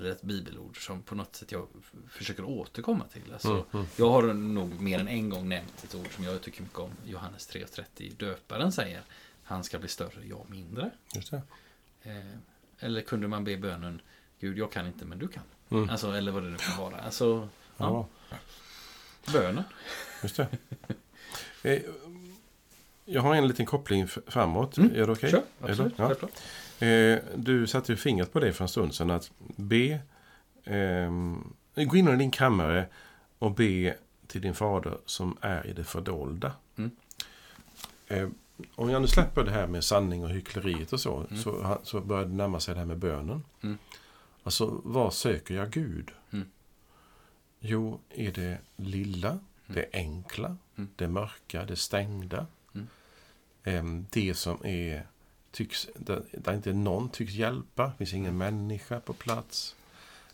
eller 0.00 0.10
ett 0.10 0.22
bibelord 0.22 0.86
som 0.86 1.02
på 1.02 1.14
något 1.14 1.36
sätt 1.36 1.52
jag 1.52 1.68
försöker 2.10 2.44
återkomma 2.44 3.04
till. 3.04 3.32
Alltså, 3.32 3.50
Mm, 3.50 3.64
mm. 3.72 3.86
Jag 3.96 4.10
har 4.10 4.22
nog 4.34 4.80
mer 4.80 4.98
än 4.98 5.08
en 5.08 5.28
gång 5.30 5.48
nämnt 5.48 5.84
ett 5.84 5.94
ord 5.94 6.14
som 6.14 6.24
jag 6.24 6.42
tycker 6.42 6.62
mycket 6.62 6.78
om. 6.78 6.90
Johannes 7.06 7.50
3.30. 7.50 8.16
Döparen 8.16 8.72
säger, 8.72 9.02
han 9.42 9.64
ska 9.64 9.78
bli 9.78 9.88
större, 9.88 10.26
jag 10.26 10.50
mindre. 10.50 10.90
Eh, 12.02 12.12
eller 12.78 13.00
kunde 13.00 13.28
man 13.28 13.44
be 13.44 13.56
bönen, 13.56 14.00
Gud 14.40 14.58
jag 14.58 14.72
kan 14.72 14.86
inte 14.86 15.04
men 15.04 15.18
du 15.18 15.28
kan. 15.28 15.42
Mm. 15.70 15.90
Alltså, 15.90 16.12
eller 16.12 16.32
vad 16.32 16.42
det 16.42 16.48
nu 16.48 16.56
kan 16.56 16.76
vara. 16.78 16.96
Alltså, 17.00 17.48
ja. 17.76 18.08
Ja, 18.30 18.36
bönen. 19.32 19.64
just 20.22 20.36
det. 20.36 20.48
Eh, 23.08 23.14
Jag 23.14 23.22
har 23.22 23.34
en 23.34 23.48
liten 23.48 23.66
koppling 23.66 24.08
framåt. 24.26 24.78
Mm. 24.78 24.90
Är 24.94 25.06
det 25.06 25.12
okej? 25.12 25.30
Kör, 25.30 25.42
det- 25.58 25.70
absolut. 25.70 25.94
Ja. 25.96 26.86
Eh, 26.86 27.18
Du 27.36 27.66
satte 27.66 27.92
ju 27.92 27.96
fingret 27.96 28.32
på 28.32 28.40
det 28.40 28.52
för 28.52 28.64
en 28.64 28.68
stund 28.68 28.94
sedan. 28.94 29.10
Att 29.10 29.30
be... 29.56 30.00
ehm, 30.64 31.54
gå 31.74 31.96
in 31.96 32.08
i 32.08 32.16
din 32.16 32.30
kammare 32.30 32.86
och 33.38 33.50
be 33.54 33.94
till 34.26 34.40
din 34.40 34.54
fader 34.54 34.98
som 35.06 35.36
är 35.40 35.66
i 35.66 35.72
det 35.72 35.84
fördolda. 35.84 36.52
Mm. 36.76 36.90
Eh, 38.08 38.28
om 38.74 38.90
jag 38.90 39.02
nu 39.02 39.08
släpper 39.08 39.44
det 39.44 39.50
här 39.50 39.66
med 39.66 39.84
sanning 39.84 40.24
och 40.24 40.30
hyckleriet 40.30 40.92
och 40.92 41.00
så, 41.00 41.16
Mm. 41.30 41.42
så, 41.42 41.78
så 41.82 42.00
börjar 42.00 42.24
det 42.24 42.32
närma 42.34 42.60
sig 42.60 42.74
det 42.74 42.80
här 42.80 42.86
med 42.86 42.98
bönen. 42.98 43.44
Mm. 43.62 43.78
Alltså, 44.42 44.80
var 44.84 45.10
söker 45.10 45.54
jag 45.54 45.70
Gud? 45.70 46.10
Mm. 46.32 46.46
Jo, 47.60 48.00
är 48.10 48.32
det 48.32 48.58
lilla, 48.76 49.38
det 49.66 49.86
enkla, 49.92 50.56
Mm. 50.78 50.88
det 50.96 51.08
mörka, 51.08 51.64
det 51.64 51.76
stängda. 51.76 52.46
Em, 53.64 54.06
det 54.10 54.34
som 54.34 54.66
är, 54.66 55.06
tycks, 55.50 55.88
där, 55.96 56.22
där 56.32 56.54
inte 56.54 56.72
någon 56.72 57.08
tycks 57.08 57.32
hjälpa, 57.32 57.92
finns 57.98 58.14
ingen 58.14 58.38
människa 58.38 59.00
på 59.00 59.12
plats. 59.12 59.76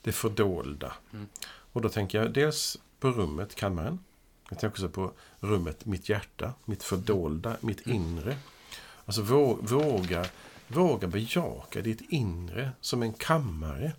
Det 0.03 0.13
fördolda. 0.13 0.93
Mm. 1.13 1.27
Och 1.47 1.81
då 1.81 1.89
tänker 1.89 2.19
jag 2.23 2.33
dels 2.33 2.79
på 3.01 3.11
rummet, 3.11 3.55
kammaren. 3.55 3.99
Jag 4.49 4.59
tänker 4.59 4.69
också 4.69 4.89
på 4.89 5.13
rummet, 5.41 5.85
mitt 5.87 6.09
hjärta, 6.09 6.53
mitt 6.65 6.83
fördolda, 6.83 7.57
mitt 7.61 7.87
Mm. 7.87 7.97
inre. 7.99 8.37
Alltså 9.05 9.23
vå- 9.23 9.59
våga, 9.67 10.27
våga 10.69 11.09
bejaka 11.09 11.81
ditt 11.83 12.01
inre 12.13 12.71
som 12.81 13.03
en 13.03 13.13
kammare 13.13 13.93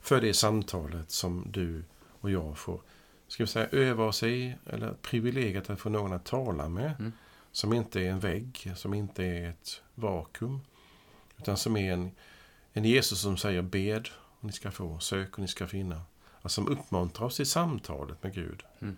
för 0.00 0.20
det 0.20 0.34
samtalet 0.34 1.10
som 1.10 1.46
du 1.50 1.84
och 2.20 2.30
jag 2.30 2.58
får 2.58 2.80
ska 3.28 3.42
vi 3.42 3.48
säga, 3.48 3.68
öva 3.72 4.04
oss 4.04 4.22
i, 4.22 4.54
eller 4.66 4.94
privilegiet 5.02 5.70
att 5.70 5.80
få 5.80 5.88
någon 5.88 6.12
att 6.12 6.24
tala 6.24 6.68
med. 6.68 6.94
Mm. 6.98 7.12
Som 7.52 7.72
inte 7.72 8.00
är 8.00 8.10
en 8.10 8.20
vägg, 8.20 8.72
som 8.76 8.94
inte 8.94 9.24
är 9.24 9.50
ett 9.50 9.82
vakuum. 9.94 10.60
Utan 11.38 11.56
som 11.56 11.76
är 11.76 11.92
en, 11.92 12.10
en 12.72 12.84
Jesus 12.84 13.20
som 13.20 13.36
säger 13.36 13.62
bed 13.62 14.08
och 14.38 14.44
ni 14.44 14.52
ska 14.52 14.70
få, 14.70 14.98
sök 14.98 15.32
och 15.32 15.38
ni 15.38 15.48
ska 15.48 15.66
finna. 15.66 16.02
Alltså 16.42 16.54
som 16.54 16.68
uppmuntrar 16.68 17.26
oss 17.26 17.40
i 17.40 17.44
samtalet 17.44 18.22
med 18.22 18.34
Gud. 18.34 18.62
Mm. 18.80 18.96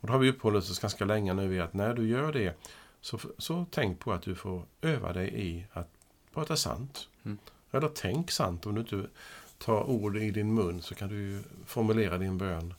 Och 0.00 0.06
då 0.06 0.12
har 0.12 0.20
vi 0.20 0.30
uppehållit 0.30 0.70
oss 0.70 0.78
ganska 0.78 1.04
länge 1.04 1.34
nu 1.34 1.48
vid 1.48 1.60
att 1.60 1.74
när 1.74 1.94
du 1.94 2.08
gör 2.08 2.32
det 2.32 2.56
så, 3.00 3.18
så 3.38 3.66
tänk 3.70 4.00
på 4.00 4.12
att 4.12 4.22
du 4.22 4.34
får 4.34 4.62
öva 4.80 5.12
dig 5.12 5.48
i 5.48 5.66
att 5.72 5.88
prata 6.34 6.56
sant. 6.56 7.08
Mm. 7.24 7.38
Eller 7.70 7.88
tänk 7.94 8.30
sant. 8.30 8.66
Om 8.66 8.74
du 8.74 8.80
inte 8.80 9.06
tar 9.58 9.82
ord 9.82 10.16
i 10.16 10.30
din 10.30 10.54
mun 10.54 10.82
så 10.82 10.94
kan 10.94 11.08
du 11.08 11.42
formulera 11.66 12.18
din 12.18 12.38
bön 12.38 12.74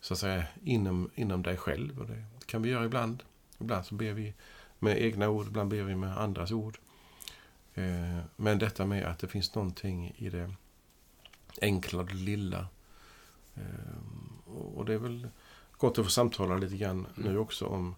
så 0.00 0.14
att 0.14 0.20
säga 0.20 0.44
inom, 0.64 1.10
inom 1.14 1.42
dig 1.42 1.56
själv. 1.56 2.00
Och 2.00 2.06
det 2.06 2.24
kan 2.46 2.62
vi 2.62 2.70
göra 2.70 2.84
ibland. 2.84 3.22
Ibland 3.58 3.86
så 3.86 3.94
ber 3.94 4.12
vi 4.12 4.34
med 4.78 5.02
egna 5.02 5.28
ord, 5.28 5.46
ibland 5.46 5.70
ber 5.70 5.82
vi 5.82 5.94
med 5.94 6.18
andras 6.18 6.50
ord. 6.50 6.78
Eh, 7.74 8.18
men 8.36 8.58
detta 8.58 8.86
med 8.86 9.04
att 9.04 9.18
det 9.18 9.28
finns 9.28 9.54
någonting 9.54 10.14
i 10.16 10.28
det 10.30 10.54
enkla 11.62 12.00
och 12.00 12.06
det 12.06 12.14
lilla. 12.14 12.66
Eh, 13.54 13.64
och 14.74 14.84
det 14.84 14.94
är 14.94 14.98
väl 14.98 15.28
gott 15.78 15.98
att 15.98 16.04
få 16.04 16.10
samtala 16.10 16.56
lite 16.56 16.76
grann 16.76 17.06
nu 17.14 17.38
också 17.38 17.66
om 17.66 17.94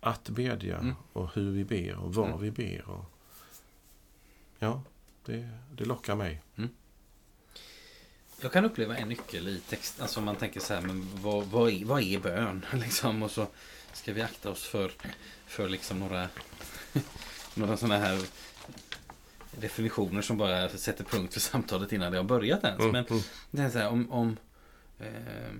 att 0.00 0.28
bedja 0.28 0.78
Mm. 0.78 0.94
och 1.12 1.34
hur 1.34 1.50
vi 1.50 1.64
ber 1.64 1.96
och 1.96 2.14
vad 2.14 2.26
Mm. 2.28 2.40
vi 2.40 2.50
ber. 2.50 2.88
Och, 2.88 3.04
ja, 4.58 4.82
det, 5.24 5.48
det 5.76 5.84
lockar 5.84 6.14
mig. 6.14 6.42
Jag 8.40 8.52
kan 8.52 8.64
uppleva 8.64 8.96
en 8.96 9.08
nyckel 9.08 9.48
i 9.48 9.60
text. 9.60 10.00
Alltså 10.00 10.20
om 10.20 10.26
man 10.26 10.36
tänker 10.36 10.60
så 10.60 10.74
här, 10.74 10.80
men 10.80 11.08
vad, 11.22 11.46
vad, 11.46 11.70
är, 11.70 11.84
vad 11.84 12.02
är 12.02 12.18
bön? 12.20 12.66
Liksom, 12.72 13.22
och 13.22 13.30
så 13.30 13.46
ska 13.92 14.12
vi 14.12 14.22
akta 14.22 14.50
oss 14.50 14.64
för, 14.64 14.92
för 15.46 15.68
liksom 15.68 15.98
några, 15.98 16.28
några 17.54 17.76
sådana 17.76 17.98
här 17.98 18.20
definitioner 19.50 20.22
som 20.22 20.36
bara 20.36 20.68
sätter 20.68 21.04
punkt 21.04 21.32
för 21.32 21.40
samtalet 21.40 21.92
innan 21.92 22.12
det 22.12 22.18
har 22.18 22.24
börjat 22.24 22.64
ens. 22.64 22.80
Mm, 22.80 22.92
Men 22.92 23.06
mm. 23.06 23.22
det 23.50 23.62
är 23.62 23.70
så 23.70 23.78
här, 23.78 23.88
om, 23.88 24.12
om 24.12 24.36
eh, 24.98 25.52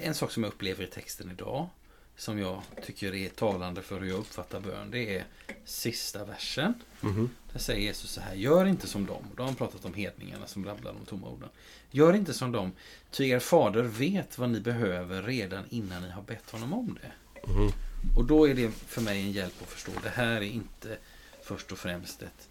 en 0.00 0.14
sak 0.14 0.32
som 0.32 0.42
jag 0.42 0.52
upplever 0.52 0.84
i 0.84 0.86
texten 0.86 1.30
idag 1.30 1.68
som 2.16 2.38
jag 2.38 2.62
tycker 2.86 3.14
är 3.14 3.28
talande 3.28 3.82
för 3.82 4.00
hur 4.00 4.08
jag 4.08 4.18
uppfattar 4.18 4.60
bön. 4.60 4.90
Det 4.90 5.16
är 5.16 5.24
sista 5.64 6.24
versen. 6.24 6.74
Mhm. 7.00 7.30
Där 7.52 7.58
säger 7.58 7.80
Jesus 7.80 8.10
så 8.10 8.20
här. 8.20 8.34
Gör 8.34 8.66
inte 8.66 8.86
som 8.86 9.06
dem. 9.06 9.24
Då 9.36 9.42
har 9.42 9.46
han 9.48 9.56
pratat 9.56 9.84
om 9.84 9.94
hedningarna 9.94 10.46
som 10.46 10.64
rabblar 10.64 10.92
de 10.92 11.04
tomma 11.04 11.28
orden. 11.28 11.48
Gör 11.90 12.12
inte 12.12 12.34
som 12.34 12.52
dem. 12.52 12.72
Ty 13.10 13.28
er 13.28 13.38
fader 13.38 13.82
vet 13.82 14.38
vad 14.38 14.50
ni 14.50 14.60
behöver 14.60 15.22
redan 15.22 15.64
innan 15.70 16.02
ni 16.02 16.10
har 16.10 16.22
bett 16.22 16.50
honom 16.50 16.72
om 16.72 16.98
det. 17.02 17.12
Mhm. 17.52 17.72
Och 18.16 18.24
då 18.24 18.48
är 18.48 18.54
det 18.54 18.70
för 18.70 19.00
mig 19.00 19.20
en 19.22 19.32
hjälp 19.32 19.62
att 19.62 19.68
förstå. 19.68 19.92
Det 20.02 20.08
här 20.08 20.36
är 20.36 20.42
inte 20.42 20.98
först 21.42 21.72
och 21.72 21.78
främst 21.78 22.22
ett 22.22 22.48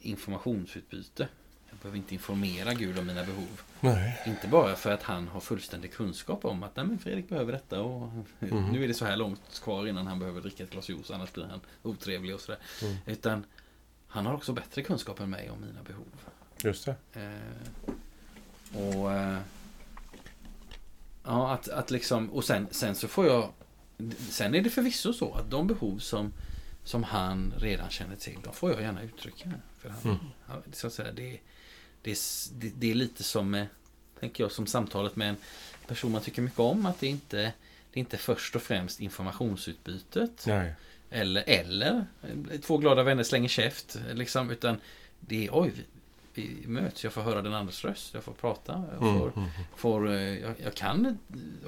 informationsutbyte. 0.00 1.28
Behöver 1.84 1.98
inte 1.98 2.14
informera 2.14 2.74
Gud 2.74 2.98
om 2.98 3.06
mina 3.06 3.24
behov. 3.24 3.60
Nej. 3.80 4.22
Inte 4.26 4.48
bara 4.48 4.74
för 4.76 4.90
att 4.92 5.02
han 5.02 5.28
har 5.28 5.40
fullständig 5.40 5.92
kunskap 5.92 6.44
om 6.44 6.62
att 6.62 6.76
Nej, 6.76 6.86
men 6.86 6.98
Fredrik 6.98 7.28
behöver 7.28 7.52
detta 7.52 7.80
och 7.82 8.10
Mhm. 8.38 8.68
nu 8.72 8.84
är 8.84 8.88
det 8.88 8.94
så 8.94 9.04
här 9.04 9.16
långt 9.16 9.60
kvar 9.62 9.86
innan 9.86 10.06
han 10.06 10.18
behöver 10.18 10.40
dricka 10.40 10.64
ett 10.64 10.70
glas 10.70 10.88
juice 10.88 11.10
annars 11.10 11.32
blir 11.32 11.44
han 11.44 11.60
otrevlig 11.82 12.34
och 12.34 12.40
sådär. 12.40 12.60
Mm. 12.82 12.96
Utan 13.06 13.44
han 14.08 14.26
har 14.26 14.34
också 14.34 14.52
bättre 14.52 14.82
kunskap 14.82 15.20
än 15.20 15.30
mig 15.30 15.50
om 15.50 15.60
mina 15.60 15.82
behov. 15.82 16.04
Just 16.62 16.84
det. 16.84 16.96
Eh, 17.12 18.84
och 18.94 19.12
eh, 19.12 19.38
ja, 21.24 21.52
att, 21.52 21.68
att 21.68 21.90
liksom, 21.90 22.30
och 22.30 22.44
sen, 22.44 22.66
sen 22.70 22.94
så 22.94 23.08
får 23.08 23.26
jag 23.26 23.52
Sen 24.30 24.54
är 24.54 24.60
det 24.60 24.70
förvisso 24.70 25.12
så 25.12 25.32
att 25.34 25.50
de 25.50 25.66
behov 25.66 25.98
som, 25.98 26.32
som 26.84 27.02
han 27.02 27.54
redan 27.58 27.90
känner 27.90 28.16
till, 28.16 28.38
de 28.44 28.52
får 28.52 28.70
jag 28.72 28.80
gärna 28.82 29.02
uttrycka. 29.02 29.52
För 29.78 29.88
han, 29.88 29.98
Mm. 30.04 30.16
han, 30.46 30.62
så 30.72 30.86
att 30.86 30.92
säga, 30.92 31.12
det, 31.12 31.38
det, 32.04 32.10
är 32.10 32.16
det, 32.54 32.72
det 32.76 32.90
är 32.90 32.94
lite 32.94 33.22
som, 33.22 33.50
med, 33.50 33.66
tänker 34.20 34.44
jag, 34.44 34.52
som 34.52 34.66
samtalet 34.66 35.16
med 35.16 35.28
en 35.28 35.36
person 35.86 36.12
man 36.12 36.22
tycker 36.22 36.42
mycket 36.42 36.58
om. 36.60 36.86
Att 36.86 37.00
det 37.00 37.06
inte 37.06 37.36
det 37.92 37.98
är 37.98 38.00
inte 38.00 38.16
först 38.16 38.56
och 38.56 38.62
främst 38.62 39.00
informationsutbytet. 39.00 40.44
Nej. 40.46 40.74
Eller, 41.10 41.44
eller 41.46 42.06
eh, 42.22 42.60
två 42.60 42.78
glada 42.78 43.02
vänner 43.02 43.22
slänger 43.22 43.48
käft. 43.48 43.98
Liksom, 44.12 44.50
utan 44.50 44.76
det 45.20 45.46
är 45.46 45.50
oj, 45.52 45.72
vi, 46.34 46.56
vi 46.60 46.66
möts, 46.68 47.04
jag 47.04 47.12
får 47.12 47.22
höra 47.22 47.42
den 47.42 47.54
andres 47.54 47.84
röst, 47.84 48.14
jag 48.14 48.24
får 48.24 48.32
prata. 48.32 48.84
Jag, 48.92 49.02
Mm. 49.08 49.18
får, 49.18 49.32
Mm. 49.36 49.50
får, 49.76 50.10
eh, 50.12 50.38
jag, 50.38 50.54
jag 50.62 50.74
kan 50.74 51.06
eh, 51.06 51.12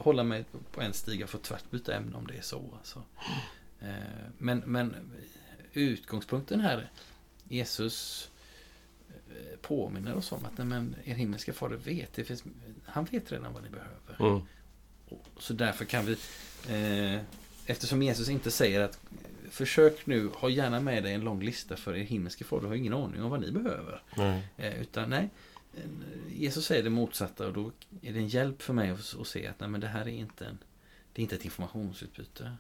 hålla 0.02 0.24
mig 0.24 0.44
på 0.72 0.80
en 0.80 0.92
stig, 0.92 1.20
jag 1.20 1.28
får 1.28 1.38
tvärt 1.38 1.70
byta 1.70 1.94
ämne 1.96 2.16
om 2.16 2.26
det 2.26 2.36
är 2.36 2.42
så. 2.42 2.62
Alltså. 2.78 3.02
Eh, 3.80 3.88
Men, 4.38 4.58
men 4.66 4.96
utgångspunkten 5.72 6.60
här, 6.60 6.90
Jesus 7.48 8.28
eh, 8.28 8.35
påminner 9.62 10.16
oss 10.16 10.32
om 10.32 10.44
att 10.44 10.58
nej, 10.58 10.66
men, 10.66 10.96
er 11.04 11.14
himmelska 11.14 11.52
fader 11.52 11.76
vet, 11.76 12.12
det 12.12 12.24
finns, 12.24 12.44
han 12.84 13.04
vet 13.04 13.32
redan 13.32 13.52
vad 13.52 13.62
ni 13.62 13.68
behöver. 13.68 14.32
Mm. 14.34 14.46
Så 15.38 15.52
därför 15.52 15.84
kan 15.84 16.06
vi, 16.06 16.12
eh, 16.68 17.20
eftersom 17.66 18.02
Jesus 18.02 18.28
inte 18.28 18.50
säger 18.50 18.80
att 18.80 18.98
försök 19.50 20.06
nu, 20.06 20.30
ha 20.34 20.48
gärna 20.48 20.80
med 20.80 21.02
dig 21.02 21.14
en 21.14 21.20
lång 21.20 21.42
lista 21.42 21.76
för 21.76 21.96
er 21.96 22.04
himmelske 22.04 22.44
fader, 22.44 22.68
har 22.68 22.74
ingen 22.74 22.94
aning 22.94 23.22
om 23.22 23.30
vad 23.30 23.40
ni 23.40 23.50
behöver. 23.50 24.02
Nej. 24.16 24.48
Eh, 24.56 24.80
utan 24.80 25.10
nej, 25.10 25.28
eh, 25.76 25.82
Jesus 26.40 26.66
säger 26.66 26.82
det 26.82 26.90
motsatta 26.90 27.46
och 27.46 27.52
då 27.52 27.72
är 28.02 28.12
det 28.12 28.18
en 28.18 28.28
hjälp 28.28 28.62
för 28.62 28.72
mig 28.72 28.90
att, 28.90 29.16
att 29.20 29.26
se 29.26 29.46
att 29.46 29.60
nej, 29.60 29.68
men 29.68 29.80
det 29.80 29.86
här 29.88 30.02
är 30.02 30.08
inte, 30.08 30.46
en, 30.46 30.58
det 31.12 31.20
är 31.20 31.22
inte 31.22 31.36
ett 31.36 31.44
informationsutbyte. 31.44 32.52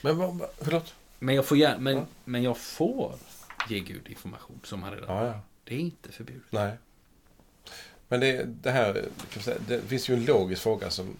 Men 0.00 0.18
vad, 0.18 0.42
förlåt? 0.58 0.94
Men 1.18 1.34
jag 1.34 1.46
får, 1.46 1.78
men, 1.78 1.96
Ja. 1.96 2.06
men 2.24 2.42
jag 2.42 2.58
får 2.58 3.14
ge 3.68 3.80
Gud 3.80 4.08
information 4.08 4.60
som 4.64 4.82
han 4.82 4.92
redan 4.92 5.16
Ja, 5.16 5.26
ja. 5.26 5.40
Det 5.64 5.74
är 5.74 5.78
inte 5.78 6.12
förbjudet. 6.12 6.42
Nej. 6.50 6.72
Men 8.08 8.20
det, 8.20 8.44
det 8.44 8.70
här, 8.70 9.08
säga, 9.40 9.58
det 9.68 9.80
finns 9.82 10.08
ju 10.10 10.14
en 10.14 10.24
logisk 10.24 10.62
fråga 10.62 10.90
som, 10.90 11.16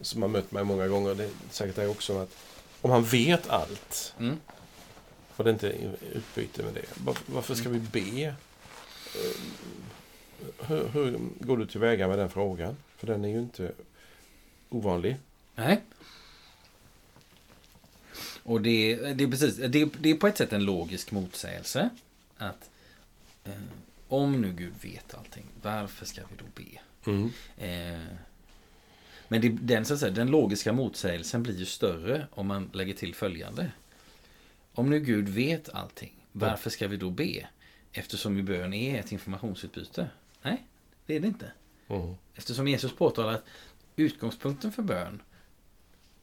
som 0.00 0.22
har 0.22 0.28
mött 0.28 0.52
mig 0.52 0.64
många 0.64 0.88
gånger. 0.88 1.14
Det 1.14 1.24
är 1.24 1.30
säkert 1.50 1.76
det 1.76 1.88
också. 1.88 2.18
Att 2.18 2.36
om 2.80 2.90
han 2.90 3.04
vet 3.04 3.48
allt 3.48 4.14
Mm. 4.18 4.36
och 5.36 5.44
det 5.44 5.50
inte 5.50 5.68
är 5.70 5.96
utbyte 6.14 6.62
med 6.62 6.74
det. 6.74 6.84
var- 7.04 7.18
Varför 7.26 7.54
ska 7.54 7.68
vi 7.68 7.78
be? 7.80 8.26
Eh, 8.26 8.34
Hur, 10.66 10.88
hur 10.88 11.18
går 11.40 11.56
du 11.56 11.66
tillväga 11.66 12.08
med 12.08 12.18
den 12.18 12.30
frågan? 12.30 12.76
För 12.96 13.06
den 13.06 13.24
är 13.24 13.28
ju 13.28 13.38
inte 13.38 13.72
ovanlig. 14.68 15.16
Nej. 15.54 15.80
Och 18.42 18.60
det, 18.60 18.96
det 18.96 19.24
är 19.24 19.28
precis, 19.30 19.56
det, 19.56 19.84
det 19.84 20.10
är 20.10 20.14
på 20.14 20.26
ett 20.26 20.36
sätt 20.38 20.52
en 20.52 20.64
logisk 20.64 21.10
motsägelse. 21.10 21.90
Att 22.36 22.70
eh, 23.48 23.54
om 24.08 24.40
nu 24.40 24.52
Gud 24.52 24.72
vet 24.82 25.14
allting, 25.14 25.46
varför 25.62 26.06
ska 26.06 26.20
vi 26.20 26.36
då 26.36 26.44
be? 26.54 26.80
Mm. 27.10 27.30
Eh, 27.56 28.16
men 29.28 29.40
det, 29.40 29.48
den, 29.48 29.84
så 29.84 29.94
att 29.94 30.00
säga, 30.00 30.12
den 30.12 30.30
logiska 30.30 30.72
motsägelsen 30.72 31.42
blir 31.42 31.56
ju 31.56 31.64
större 31.64 32.26
om 32.30 32.46
man 32.46 32.70
lägger 32.72 32.94
till 32.94 33.14
följande. 33.14 33.72
Om 34.72 34.90
nu 34.90 35.00
Gud 35.00 35.28
vet 35.28 35.68
allting, 35.68 36.14
varför 36.32 36.70
ska 36.70 36.88
vi 36.88 36.96
då 36.96 37.10
be? 37.10 37.48
Eftersom 37.92 38.36
ju 38.36 38.42
bön 38.42 38.74
är 38.74 39.00
ett 39.00 39.12
informationsutbyte. 39.12 40.10
Nej, 40.42 40.66
det 41.06 41.16
är 41.16 41.20
det 41.20 41.26
inte. 41.26 41.52
Mm. 41.88 42.14
Eftersom 42.34 42.68
Jesus 42.68 42.96
påtalar 42.96 43.32
att 43.32 43.44
utgångspunkten 43.96 44.72
för 44.72 44.82
bön 44.82 45.22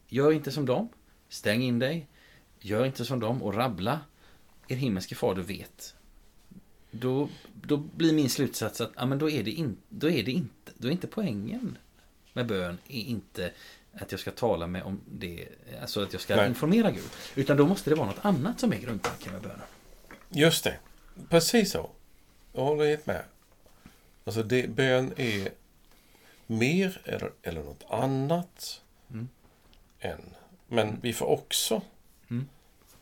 Gör 0.08 0.32
inte 0.32 0.52
som 0.52 0.66
dem, 0.66 0.90
stäng 1.30 1.64
in 1.64 1.80
dig, 1.80 2.08
gör 2.60 2.86
inte 2.86 3.06
som 3.06 3.20
dem 3.20 3.44
och 3.44 3.54
rabbla. 3.54 4.00
Er 4.68 4.76
himmelske 4.76 5.16
fader 5.16 5.42
vet. 5.42 5.96
Då, 7.00 7.30
då 7.62 7.78
blir 7.78 8.14
min 8.14 8.30
slutsats 8.30 8.82
att 8.82 8.92
ja, 8.96 9.06
men 9.06 9.20
då, 9.20 9.30
är 9.30 9.44
det 9.44 9.52
in, 9.52 9.78
då, 9.90 10.10
är 10.10 10.24
det 10.24 10.32
inte, 10.32 10.72
då 10.78 10.88
är 10.88 10.92
inte 10.92 11.08
poängen 11.08 11.78
med 12.34 12.48
bön 12.48 12.78
är 12.88 13.02
inte 13.02 13.52
att 13.94 14.12
jag 14.12 14.20
ska 14.22 14.32
tala 14.32 14.68
med 14.68 14.84
om 14.84 15.02
det, 15.12 15.48
alltså 15.82 16.04
att 16.04 16.14
jag 16.14 16.22
ska 16.22 16.36
Nej. 16.36 16.48
informera 16.48 16.92
Gud. 16.92 17.10
Utan 17.36 17.58
då 17.58 17.68
måste 17.68 17.90
det 17.90 17.96
vara 17.96 18.08
något 18.08 18.26
annat 18.26 18.60
som 18.60 18.74
är 18.74 18.78
grundtanken 18.78 19.34
med 19.34 19.42
bönen. 19.42 19.62
Just 20.30 20.64
det. 20.64 20.78
Precis 21.30 21.72
så. 21.72 21.90
Jag 22.54 22.62
håller 22.62 22.86
helt 22.86 23.06
med. 23.06 23.24
Alltså 24.24 24.44
det, 24.44 24.70
bön 24.70 25.14
är 25.18 25.50
mer 26.48 27.02
eller, 27.04 27.32
eller 27.42 27.64
något 27.64 27.84
annat 27.90 28.82
Mm. 29.12 29.28
än. 30.00 30.22
Men 30.68 30.98
vi 31.02 31.14
får 31.14 31.26
också 31.26 31.82
Mm. 32.30 32.48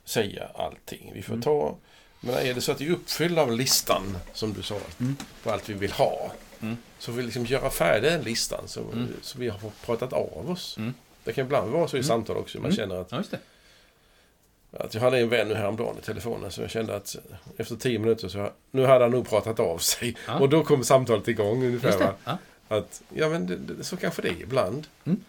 säga 0.04 0.48
allting. 0.56 1.12
Vi 1.14 1.22
får 1.22 1.34
Mm. 1.34 1.44
ta... 1.44 1.78
Men 2.26 2.36
är 2.36 2.54
det 2.54 2.62
så 2.62 2.72
att 2.72 2.82
vi 2.82 2.90
uppfyller 2.90 3.42
av 3.42 3.52
listan, 3.52 4.18
som 4.34 4.54
du 4.54 4.62
sa, 4.62 4.80
Mm. 5.00 5.16
på 5.44 5.52
allt 5.52 5.70
vi 5.70 5.74
vill 5.74 5.92
ha. 5.92 6.32
Mm. 6.62 6.78
Så 7.00 7.12
vi 7.12 7.24
liksom 7.24 7.46
göra 7.46 7.70
färdig 7.70 8.12
den 8.12 8.22
listan 8.22 8.68
så, 8.68 8.82
Mm. 8.82 9.08
så 9.22 9.40
vi 9.40 9.50
har 9.50 9.60
pratat 9.86 10.14
av 10.14 10.50
oss. 10.50 10.78
Mm. 10.78 10.94
Det 11.24 11.34
kan 11.34 11.46
ibland 11.46 11.72
vara 11.72 11.88
så 11.88 11.96
i 11.98 12.00
Mm. 12.00 12.08
samtal 12.08 12.38
också. 12.38 12.58
Man 12.58 12.66
Mm. 12.66 12.76
känner 12.78 12.96
att 12.96 13.12
Ja, 13.12 14.80
att 14.80 14.94
jag 14.94 15.02
hade 15.02 15.20
en 15.20 15.30
vän 15.30 15.48
nu 15.48 15.54
häromdagen 15.56 15.98
i 15.98 16.02
telefonen 16.02 16.52
så 16.52 16.62
jag 16.62 16.70
kände 16.72 16.96
att 16.96 17.16
efter 17.58 17.76
tio 17.76 18.00
minuter 18.00 18.28
så 18.28 18.52
nu 18.72 18.86
hade 18.86 19.04
han 19.06 19.12
nog 19.12 19.30
pratat 19.30 19.60
av 19.60 19.78
sig. 19.78 20.16
Ja. 20.28 20.40
Och 20.40 20.50
då 20.50 20.64
kom 20.64 20.84
samtalet 20.84 21.28
igång 21.28 21.64
ungefär. 21.66 22.14
Ja. 22.26 22.38
Att, 22.68 23.02
ja 23.14 23.30
men 23.30 23.48
det, 23.48 23.56
det, 23.56 23.84
så 23.84 23.98
kanske 23.98 24.22
det 24.22 24.30
är 24.30 24.42
ibland. 24.42 24.88
Mm. 25.06 25.24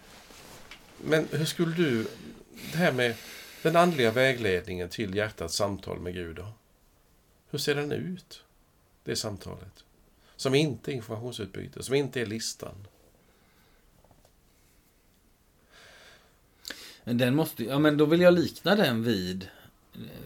Men 1.05 1.29
hur 1.31 1.45
skulle 1.45 1.77
du, 1.77 2.07
det 2.73 2.79
här 2.79 2.93
med 2.93 3.15
den 3.63 3.77
andliga 3.77 4.11
vägledningen 4.11 4.89
till 4.89 5.15
hjärtats 5.15 5.55
samtal 5.57 5.99
med 6.01 6.15
Gud 6.15 6.37
då? 6.37 6.47
Hur 7.55 7.59
ser 7.59 7.75
den 7.75 7.93
ut? 7.93 8.43
Det 9.05 9.17
samtalet. 9.17 9.85
Som 10.37 10.55
inte 10.55 10.93
är 10.93 10.95
informationsutbyte, 10.95 11.83
som 11.83 11.95
inte 11.95 12.21
är 12.21 12.27
listan. 12.27 12.75
Men 17.05 17.19
den 17.19 17.35
måste, 17.35 17.65
ja 17.65 17.79
men 17.79 17.97
då 17.97 18.05
vill 18.05 18.21
jag 18.21 18.35
likna 18.35 18.77
den 18.77 19.03
vid 19.03 19.49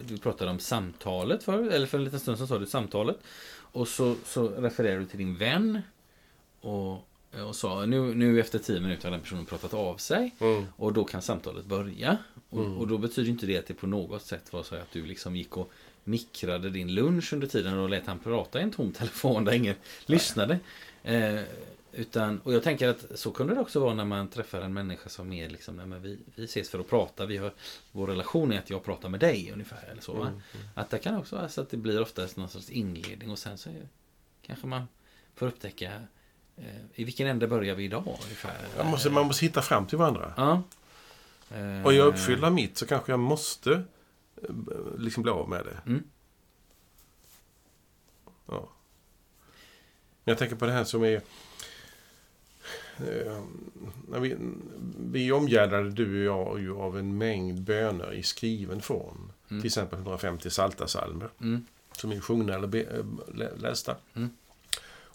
Du 0.06 0.18
pratade 0.18 0.50
om 0.50 0.58
samtalet 0.58 1.42
för, 1.42 1.68
eller 1.68 1.86
för 1.86 1.98
en 1.98 2.04
liten 2.04 2.20
stund 2.20 2.38
sedan 2.38 2.48
sa 2.48 2.58
du 2.58 2.66
samtalet 2.66 3.18
Och 3.50 3.88
så, 3.88 4.16
så 4.24 4.48
refererar 4.48 4.98
du 4.98 5.06
till 5.06 5.18
din 5.18 5.36
vän 5.36 5.80
Och, 6.60 6.92
och 7.46 7.56
sa 7.56 7.86
nu, 7.86 8.14
nu 8.14 8.40
efter 8.40 8.58
tio 8.58 8.80
minuter 8.80 9.04
har 9.04 9.10
den 9.10 9.20
personen 9.20 9.46
pratat 9.46 9.74
av 9.74 9.96
sig 9.96 10.34
Mm. 10.40 10.64
Och 10.76 10.92
då 10.92 11.04
kan 11.04 11.22
samtalet 11.22 11.64
börja 11.64 12.18
och, 12.50 12.64
Mm. 12.64 12.78
och 12.78 12.88
då 12.88 12.98
betyder 12.98 13.30
inte 13.30 13.46
det 13.46 13.58
att 13.58 13.66
det 13.66 13.74
på 13.74 13.86
något 13.86 14.22
sätt 14.22 14.52
var 14.52 14.62
så 14.62 14.74
att 14.74 14.92
du 14.92 15.06
liksom 15.06 15.36
gick 15.36 15.56
och 15.56 15.72
mikrade 16.08 16.70
din 16.70 16.94
lunch 16.94 17.32
under 17.32 17.46
tiden 17.46 17.78
och 17.78 17.88
lät 17.90 18.06
han 18.06 18.18
prata 18.18 18.60
i 18.60 18.62
en 18.62 18.70
tom 18.70 18.92
telefon 18.92 19.44
där 19.44 19.52
ingen 19.52 19.76
lyssnade. 20.06 20.58
Eh, 21.02 21.40
utan, 21.92 22.40
och 22.40 22.52
jag 22.52 22.62
tänker 22.62 22.88
att 22.88 23.04
så 23.14 23.30
kunde 23.30 23.54
det 23.54 23.60
också 23.60 23.80
vara 23.80 23.94
när 23.94 24.04
man 24.04 24.28
träffar 24.28 24.60
en 24.60 24.72
människa 24.72 25.08
som 25.08 25.32
är 25.32 25.48
liksom, 25.48 25.76
nej, 25.76 25.86
men 25.86 26.02
vi, 26.02 26.18
vi 26.34 26.44
ses 26.44 26.70
för 26.70 26.78
att 26.78 26.90
prata, 26.90 27.26
vi 27.26 27.36
har, 27.36 27.52
vår 27.92 28.06
relation 28.06 28.52
är 28.52 28.58
att 28.58 28.70
jag 28.70 28.84
pratar 28.84 29.08
med 29.08 29.20
dig 29.20 29.50
ungefär. 29.52 29.88
Eller 29.92 30.02
så, 30.02 30.12
va? 30.12 30.26
Mm. 30.26 30.40
Att 30.74 30.90
det 30.90 30.98
kan 30.98 31.16
också 31.16 31.36
vara 31.36 31.48
så 31.48 31.60
att 31.60 31.70
det 31.70 31.76
blir 31.76 32.00
oftast 32.00 32.36
någon 32.36 32.48
sorts 32.48 32.70
inledning 32.70 33.30
och 33.30 33.38
sen 33.38 33.58
så 33.58 33.68
är, 33.68 33.88
kanske 34.42 34.66
man 34.66 34.82
får 35.34 35.46
upptäcka 35.46 35.92
eh, 36.56 36.64
i 36.94 37.04
vilken 37.04 37.26
ände 37.26 37.48
börjar 37.48 37.74
vi 37.74 37.84
idag 37.84 38.04
ungefär. 38.06 38.56
Man, 38.76 38.86
måste, 38.86 39.10
man 39.10 39.26
måste 39.26 39.44
hitta 39.44 39.62
fram 39.62 39.86
till 39.86 39.98
varandra. 39.98 40.34
Ja. 40.36 40.62
Eh, 41.56 41.82
Och 41.84 41.92
jag 41.94 42.06
uppfyller 42.06 42.50
mitt 42.50 42.78
så 42.78 42.86
kanske 42.86 43.12
jag 43.12 43.18
måste 43.18 43.72
eh, 43.72 43.80
liksom 44.98 45.22
bli 45.22 45.32
av 45.32 45.48
med 45.48 45.64
det. 45.64 45.80
Mm. 45.90 46.02
Ja. 48.46 48.68
Jag 50.24 50.38
tänker 50.38 50.56
på 50.56 50.66
det 50.66 50.72
här 50.72 50.84
som 50.84 51.04
är... 51.04 51.14
eh, 52.98 53.42
när 54.08 54.20
vi, 54.20 54.36
vi 55.12 55.32
omgärdade, 55.32 55.90
du 55.90 56.28
och 56.30 56.36
jag, 56.48 56.60
ju 56.60 56.76
av 56.76 56.98
en 56.98 57.18
mängd 57.18 57.62
böner 57.62 58.12
i 58.12 58.22
skriven 58.22 58.80
form. 58.80 59.32
Mm. 59.50 59.60
Till 59.62 59.68
exempel 59.68 59.98
150 59.98 60.50
saltasalmer 60.50 61.28
Mm. 61.40 61.66
som 61.92 62.12
är 62.12 62.20
sjungna 62.20 62.54
eller 62.54 62.66
be, 62.66 62.80
eh, 62.82 63.04
lä- 63.34 63.56
lästa. 63.56 63.96
Mm. 64.14 64.30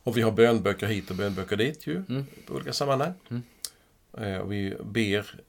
Och 0.06 0.18
vi 0.18 0.22
har 0.22 0.32
bönböcker 0.32 0.88
hit 0.88 1.10
och 1.10 1.16
bönböcker 1.16 1.58
dit 1.58 1.88
ju, 1.88 2.04
Mm. 2.10 2.24
på 2.48 2.54
olika 2.54 2.74
sammanhang. 2.74 3.14
Mm. 3.30 3.42
Eh, 4.18 4.38
och 4.40 4.52
vi 4.52 4.76
ber 4.84 5.40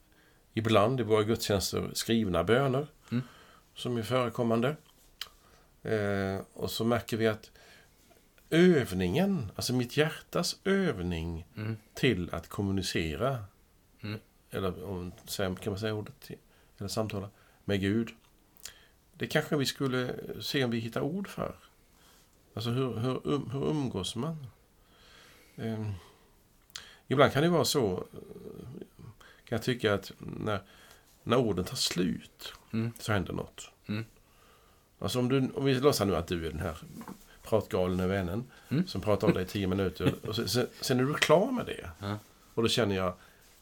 ibland 0.55 1.01
i 1.01 1.03
våra 1.03 1.23
gudstjänster 1.23 1.91
skrivna 1.95 2.45
böner. 2.45 2.87
Som 3.75 3.97
är 3.97 4.03
förekommande. 4.03 4.77
Eh, 5.83 6.41
och 6.53 6.71
så 6.71 6.85
märker 6.85 7.17
vi 7.17 7.27
att 7.27 7.51
övningen, 8.51 9.53
alltså 9.57 9.73
mitt 9.73 9.97
hjärtas 9.97 10.57
övning 10.65 11.47
Mm. 11.57 11.77
till 11.95 12.35
att 12.35 12.49
kommunicera, 12.49 13.45
Mm. 14.01 14.21
eller 14.51 14.85
om, 14.85 15.13
kan 15.37 15.57
man 15.67 15.79
säga 15.79 15.95
ordet, 15.95 16.31
eller 16.79 16.89
samtala 16.89 17.31
med 17.65 17.81
Gud. 17.81 18.11
Det 19.15 19.27
kanske 19.27 19.57
vi 19.57 19.67
skulle 19.67 20.15
se 20.41 20.65
om 20.65 20.71
vi 20.71 20.79
hittar 20.79 21.01
ord 21.01 21.29
för. 21.29 21.55
Alltså 22.55 22.71
hur, 22.71 22.97
hur, 22.97 23.21
um, 23.27 23.51
hur 23.51 23.65
umgås 23.71 24.17
man? 24.17 24.47
Eh, 25.57 25.91
ibland 27.09 27.33
kan 27.33 27.43
det 27.43 27.49
vara 27.49 27.65
så, 27.65 27.93
eh, 27.93 29.05
kan 29.45 29.57
jag 29.57 29.63
tycka 29.63 29.95
att 29.95 30.13
när, 30.19 30.63
när 31.23 31.37
orden 31.37 31.65
tar 31.65 31.77
slut 31.77 32.53
Mm. 32.75 32.93
så 32.99 33.13
händer 33.13 33.33
något. 33.33 33.71
Mm. 33.87 34.05
Alltså 34.99 35.19
om, 35.19 35.29
du, 35.29 35.51
om 35.55 35.65
vi 35.65 35.75
låtsas 35.75 36.07
nu 36.07 36.17
att 36.17 36.27
du 36.27 36.47
är 36.47 36.51
den 36.51 36.61
här 36.61 36.77
pratgalne 37.43 38.07
vännen 38.07 38.45
Mm. 38.69 38.87
som 38.87 39.01
pratar 39.01 39.29
om 39.29 39.35
dig 39.35 39.43
i 39.43 39.47
tio 39.47 39.67
minuter. 39.67 40.15
Och 40.29 40.37
sen, 40.37 40.49
sen, 40.49 40.67
sen 40.81 41.01
är 41.01 41.05
du 41.05 41.15
klar 41.15 41.53
med 41.53 41.67
det. 41.67 41.91
Ja. 42.01 42.19
Och 42.55 42.63
då 42.63 42.69
känner 42.69 42.97
jag, 42.97 43.15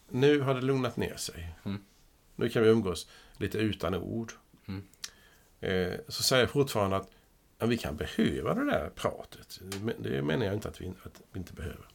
nu 0.08 0.40
har 0.40 0.54
det 0.54 0.60
lugnat 0.60 0.96
ner 0.96 1.16
sig. 1.16 1.54
Mm. 1.64 1.84
Nu 2.36 2.48
kan 2.48 2.62
vi 2.62 2.68
umgås 2.68 3.08
lite 3.36 3.58
utan 3.58 3.94
ord. 3.94 4.32
Mm. 4.66 4.82
Eh, 5.60 5.98
så 6.08 6.22
säger 6.22 6.42
jag 6.42 6.50
fortfarande 6.50 6.96
att 6.96 7.08
ja, 7.58 7.66
vi 7.66 7.78
kan 7.78 7.96
behöva 7.96 8.54
det 8.54 8.64
där 8.64 8.90
pratet. 8.94 9.60
Det 9.98 10.22
menar 10.22 10.46
jag 10.46 10.54
inte 10.54 10.68
att 10.68 10.80
vi, 10.80 10.88
att 11.02 11.22
vi 11.32 11.38
inte 11.38 11.52
behöver. 11.52 11.86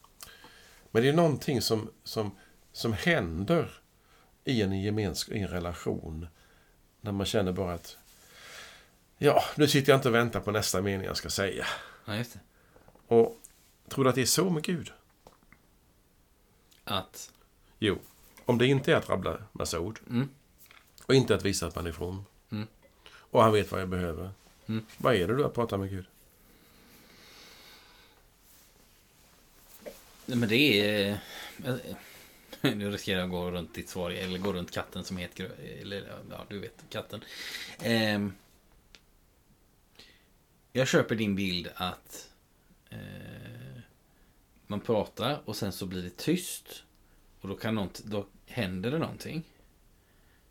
Men 0.91 1.03
det 1.03 1.09
är 1.09 1.13
någonting 1.13 1.61
som, 1.61 1.89
som, 2.03 2.31
som 2.71 2.93
händer 2.93 3.71
i 4.43 4.61
en 4.61 4.81
gemenskap, 4.81 5.35
i 5.35 5.39
en 5.39 5.47
relation. 5.47 6.27
När 7.01 7.11
man 7.11 7.25
känner 7.25 7.51
bara 7.51 7.73
att 7.73 7.97
ja, 9.17 9.43
nu 9.55 9.67
sitter 9.67 9.91
jag 9.91 9.97
inte 9.97 10.07
och 10.09 10.15
väntar 10.15 10.39
på 10.39 10.51
nästa 10.51 10.81
mening 10.81 11.07
jag 11.07 11.17
ska 11.17 11.29
säga. 11.29 11.65
Ja, 12.05 12.15
just 12.15 12.33
det. 12.33 12.39
Och 13.07 13.39
tror 13.89 14.03
du 14.03 14.09
att 14.09 14.15
det 14.15 14.21
är 14.21 14.25
så 14.25 14.49
med 14.49 14.63
Gud? 14.63 14.91
Att... 16.83 17.31
Jo, 17.79 17.99
om 18.45 18.57
det 18.57 18.67
inte 18.67 18.91
är 18.91 18.95
att 18.95 19.09
rabbla 19.09 19.37
massa 19.51 19.79
ord 19.79 19.99
Mm. 20.09 20.29
och 21.05 21.15
inte 21.15 21.35
att 21.35 21.45
visa 21.45 21.67
att 21.67 21.75
man 21.75 21.87
är 21.87 21.91
from. 21.91 22.25
Mm. 22.51 22.67
Och 23.09 23.43
han 23.43 23.53
vet 23.53 23.71
vad 23.71 23.81
jag 23.81 23.89
behöver. 23.89 24.31
Mm. 24.67 24.85
Vad 24.97 25.15
är 25.15 25.27
det 25.27 25.35
du 25.35 25.45
att 25.45 25.53
prata 25.53 25.77
med 25.77 25.89
Gud? 25.89 26.05
Men 30.25 30.49
det 30.49 30.55
är... 30.81 31.19
Nu 32.75 32.91
riskerar 32.91 33.19
jag 33.19 33.25
att 33.25 33.31
gå 33.31 33.51
runt 33.51 33.73
ditt 33.73 33.89
svar, 33.89 34.11
eller 34.11 34.39
gå 34.39 34.53
runt 34.53 34.71
katten 34.71 35.03
som 35.03 35.17
heter... 35.17 35.51
Eller, 35.81 36.19
ja, 36.29 36.45
du 36.49 36.59
vet, 36.59 36.83
katten. 36.89 37.23
Eh, 37.81 38.27
jag 40.71 40.87
köper 40.87 41.15
din 41.15 41.35
bild 41.35 41.69
att 41.75 42.29
eh, 42.89 43.81
man 44.67 44.79
pratar 44.79 45.41
och 45.45 45.55
sen 45.55 45.71
så 45.71 45.85
blir 45.85 46.03
det 46.03 46.17
tyst. 46.17 46.83
Och 47.41 47.47
då, 47.49 47.55
kan 47.55 47.75
något, 47.75 48.03
då 48.03 48.25
händer 48.45 48.91
det 48.91 48.97
någonting 48.97 49.43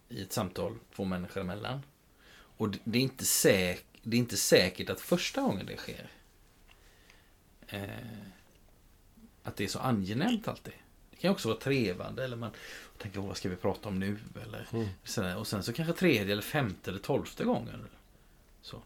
i 0.09 0.22
ett 0.22 0.32
samtal 0.32 0.78
två 0.94 1.04
människor 1.04 1.40
emellan. 1.40 1.82
Och 2.30 2.70
det, 2.70 2.78
det, 2.84 2.98
är 2.98 3.02
inte 3.02 3.24
säk, 3.24 3.84
det 4.02 4.16
är 4.16 4.18
inte 4.18 4.36
säkert 4.36 4.90
att 4.90 5.00
första 5.00 5.40
gången 5.40 5.66
det 5.66 5.76
sker 5.76 6.11
eh, 7.68 7.88
att 9.42 9.57
det 9.57 9.64
är 9.64 9.68
så 9.68 9.78
angenämt 9.78 10.48
alltid. 10.48 10.74
Det 11.16 11.20
kan 11.22 11.30
också 11.30 11.48
vara 11.48 11.58
trevande 11.60 12.24
eller 12.24 12.36
man 12.36 12.50
tänker 12.98 13.18
"Åh, 13.20 13.26
vad 13.26 13.36
ska 13.36 13.48
vi 13.48 13.56
prata 13.56 13.88
om 13.88 13.98
nu? 13.98 14.18
Eller, 14.42 14.68
Mm. 14.72 14.88
sådär. 15.04 15.36
Och 15.36 15.46
sen 15.46 15.62
så 15.62 15.72
kanske 15.72 15.94
tredje 15.94 16.32
eller 16.32 16.42
femte 16.42 16.90
eller 16.90 17.00
tolfte 17.00 17.44
gången. 17.44 17.86
Så. 18.62 18.82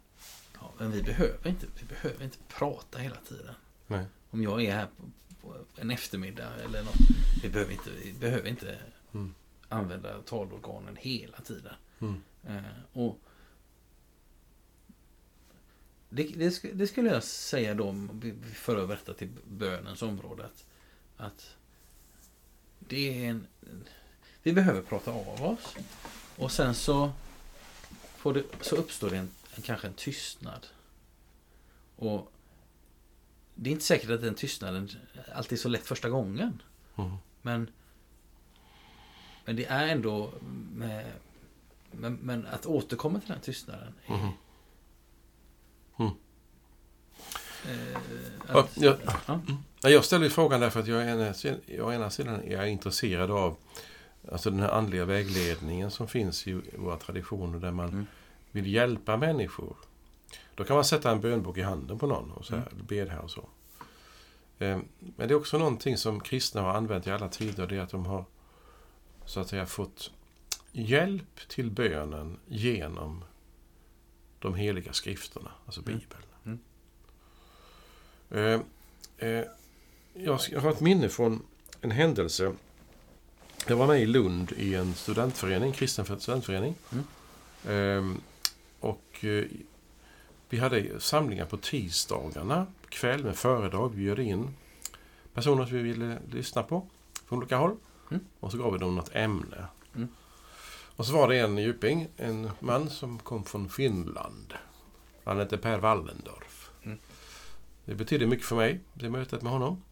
Ja, 0.60 0.72
men 0.78 0.90
vi 0.92 1.02
behöver, 1.02 1.48
inte, 1.48 1.66
vi 1.80 1.86
behöver 1.86 2.24
inte 2.24 2.38
prata 2.48 2.98
hela 2.98 3.16
tiden. 3.16 3.54
Nej. 3.86 4.04
Om 4.30 4.42
jag 4.42 4.64
är 4.64 4.72
här 4.74 4.86
på, 4.96 5.06
på 5.42 5.56
en 5.76 5.90
eftermiddag 5.90 6.54
eller 6.64 6.82
något. 6.82 6.94
Vi 7.42 7.48
behöver 7.48 7.72
inte, 7.72 7.90
vi 8.04 8.12
behöver 8.12 8.48
inte 8.48 8.78
Mm. 9.14 9.34
använda 9.68 10.22
talorganen 10.22 10.96
hela 11.00 11.40
tiden. 11.40 11.74
Mm. 12.00 12.22
Eh, 12.46 12.62
och 12.92 13.18
det, 16.08 16.22
det, 16.22 16.72
det 16.72 16.86
skulle 16.86 17.10
jag 17.10 17.24
säga 17.24 17.74
då, 17.74 17.84
om 17.88 18.20
vi 18.22 18.34
för 18.54 18.76
över 18.76 18.96
detta 18.96 19.14
till 19.14 19.28
bönens 19.44 20.02
område. 20.02 20.44
Att, 20.44 20.64
att 21.16 21.56
det 22.88 23.24
är 23.24 23.30
en, 23.30 23.46
vi 24.42 24.52
behöver 24.52 24.82
prata 24.82 25.10
av 25.10 25.42
oss. 25.42 25.76
Och 26.36 26.52
sen 26.52 26.74
så, 26.74 27.12
får 28.16 28.34
det, 28.34 28.44
så 28.60 28.76
uppstår 28.76 29.10
det 29.10 29.16
en, 29.16 29.30
en, 29.54 29.62
kanske 29.62 29.86
en 29.86 29.94
tystnad. 29.94 30.66
Och 31.96 32.32
det 33.54 33.70
är 33.70 33.72
inte 33.72 33.84
säkert 33.84 34.10
att 34.10 34.20
den 34.20 34.34
tystnaden 34.34 34.88
alltid 35.34 35.52
är 35.58 35.62
så 35.62 35.68
lätt 35.68 35.86
första 35.86 36.08
gången. 36.08 36.62
Mm. 36.96 37.10
Men, 37.42 37.70
men 39.44 39.56
det 39.56 39.64
är 39.64 39.86
ändå 39.88 40.32
med, 40.72 41.12
men, 41.90 42.14
men 42.14 42.46
att 42.46 42.66
återkomma 42.66 43.20
till 43.20 43.28
den 43.28 43.40
tystnaden. 43.40 43.94
är- 44.06 44.12
Mhm. 44.16 44.30
Mm. 45.98 46.12
Eh, 47.70 48.00
Ja, 48.52 48.60
att, 48.60 48.70
ja. 48.76 48.96
ja. 49.26 49.40
Nej, 49.82 49.92
Jag 49.92 50.04
ställer 50.04 50.28
frågan 50.28 50.60
därför 50.60 50.80
att 50.80 50.86
jag, 50.86 51.08
ena, 51.10 51.34
jag 51.66 51.86
å 51.88 51.92
ena 51.92 52.10
sidan 52.10 52.42
är 52.44 52.64
intresserad 52.66 53.30
av 53.30 53.56
alltså 54.32 54.50
den 54.50 54.60
här 54.60 54.68
andliga 54.68 55.04
vägledningen 55.04 55.90
som 55.90 56.08
finns 56.08 56.46
i 56.46 56.60
våra 56.78 56.96
traditioner 56.96 57.58
där 57.58 57.70
man 57.70 57.88
Mm. 57.88 58.06
vill 58.50 58.66
hjälpa 58.66 59.16
människor. 59.16 59.76
Då 60.54 60.64
kan 60.64 60.74
man 60.76 60.84
sätta 60.84 61.10
en 61.10 61.20
bönbok 61.20 61.56
i 61.58 61.62
handen 61.62 61.98
på 61.98 62.06
någon 62.06 62.30
och 62.32 62.44
här, 62.50 62.56
Mm. 62.72 62.86
be 62.86 63.04
det 63.04 63.10
här 63.10 63.20
och 63.20 63.30
så. 63.30 63.48
Eh, 64.58 64.78
Men 65.16 65.28
det 65.28 65.34
är 65.34 65.34
också 65.34 65.58
någonting 65.58 65.96
som 65.96 66.20
kristna 66.20 66.60
har 66.62 66.74
använt 66.74 67.06
i 67.06 67.10
alla 67.10 67.28
tider. 67.28 67.66
Det 67.66 67.76
är 67.76 67.80
att 67.80 67.90
de 67.90 68.06
har 68.06 68.24
så 69.24 69.40
att 69.40 69.48
säga 69.48 69.66
fått 69.66 70.10
hjälp 70.72 71.48
till 71.48 71.70
bönen 71.70 72.38
genom 72.46 73.24
de 74.38 74.54
heliga 74.54 74.92
skrifterna, 74.92 75.50
alltså 75.66 75.80
Mm. 75.80 75.98
Bibeln. 75.98 76.22
Mm. 76.22 76.39
Eh, 78.30 78.60
eh, 79.18 79.44
jag 80.14 80.38
har 80.60 80.70
ett 80.70 80.80
minne 80.80 81.08
från 81.08 81.42
en 81.80 81.90
händelse. 81.90 82.52
Jag 83.66 83.76
var 83.76 83.86
med 83.86 84.00
i 84.00 84.06
Lund 84.06 84.52
i 84.56 84.74
en 84.74 84.94
studentförening, 84.94 85.72
kristen 85.72 86.04
studentförening. 86.20 86.74
Mm. 86.92 87.04
Ehm, 87.68 88.20
och 88.80 89.24
eh, 89.24 89.44
vi 90.48 90.58
hade 90.58 91.00
samlingar 91.00 91.46
på 91.46 91.56
tisdagarna 91.56 92.66
kväll 92.88 93.24
med 93.24 93.36
föredrag. 93.36 93.88
Vi 93.94 94.04
bjöd 94.04 94.18
in 94.18 94.54
personer 95.34 95.66
som 95.66 95.76
vi 95.76 95.82
ville 95.82 96.18
lyssna 96.30 96.62
på 96.62 96.86
från 97.26 97.38
olika 97.38 97.56
håll. 97.56 97.76
Mm. 98.10 98.24
Och 98.40 98.50
så 98.50 98.58
gav 98.58 98.72
vi 98.72 98.78
dem 98.78 98.96
något 98.96 99.14
ämne. 99.14 99.66
Mm. 99.94 100.08
Och 100.96 101.06
så 101.06 101.12
var 101.12 101.28
det 101.28 101.38
en 101.38 101.58
djuping, 101.58 102.08
en 102.16 102.50
man 102.60 102.90
som 102.90 103.18
kom 103.18 103.44
från 103.44 103.68
Finland. 103.68 104.54
Han 105.24 105.38
hette 105.38 105.58
Per 105.58 105.78
Wallendorf. 105.78 106.59
Det 107.84 107.94
betydde 107.94 108.26
mycket 108.26 108.46
för 108.46 108.56
mig, 108.56 108.80
det 108.94 109.10
mötet 109.10 109.42
med 109.42 109.52
honom. 109.52 109.82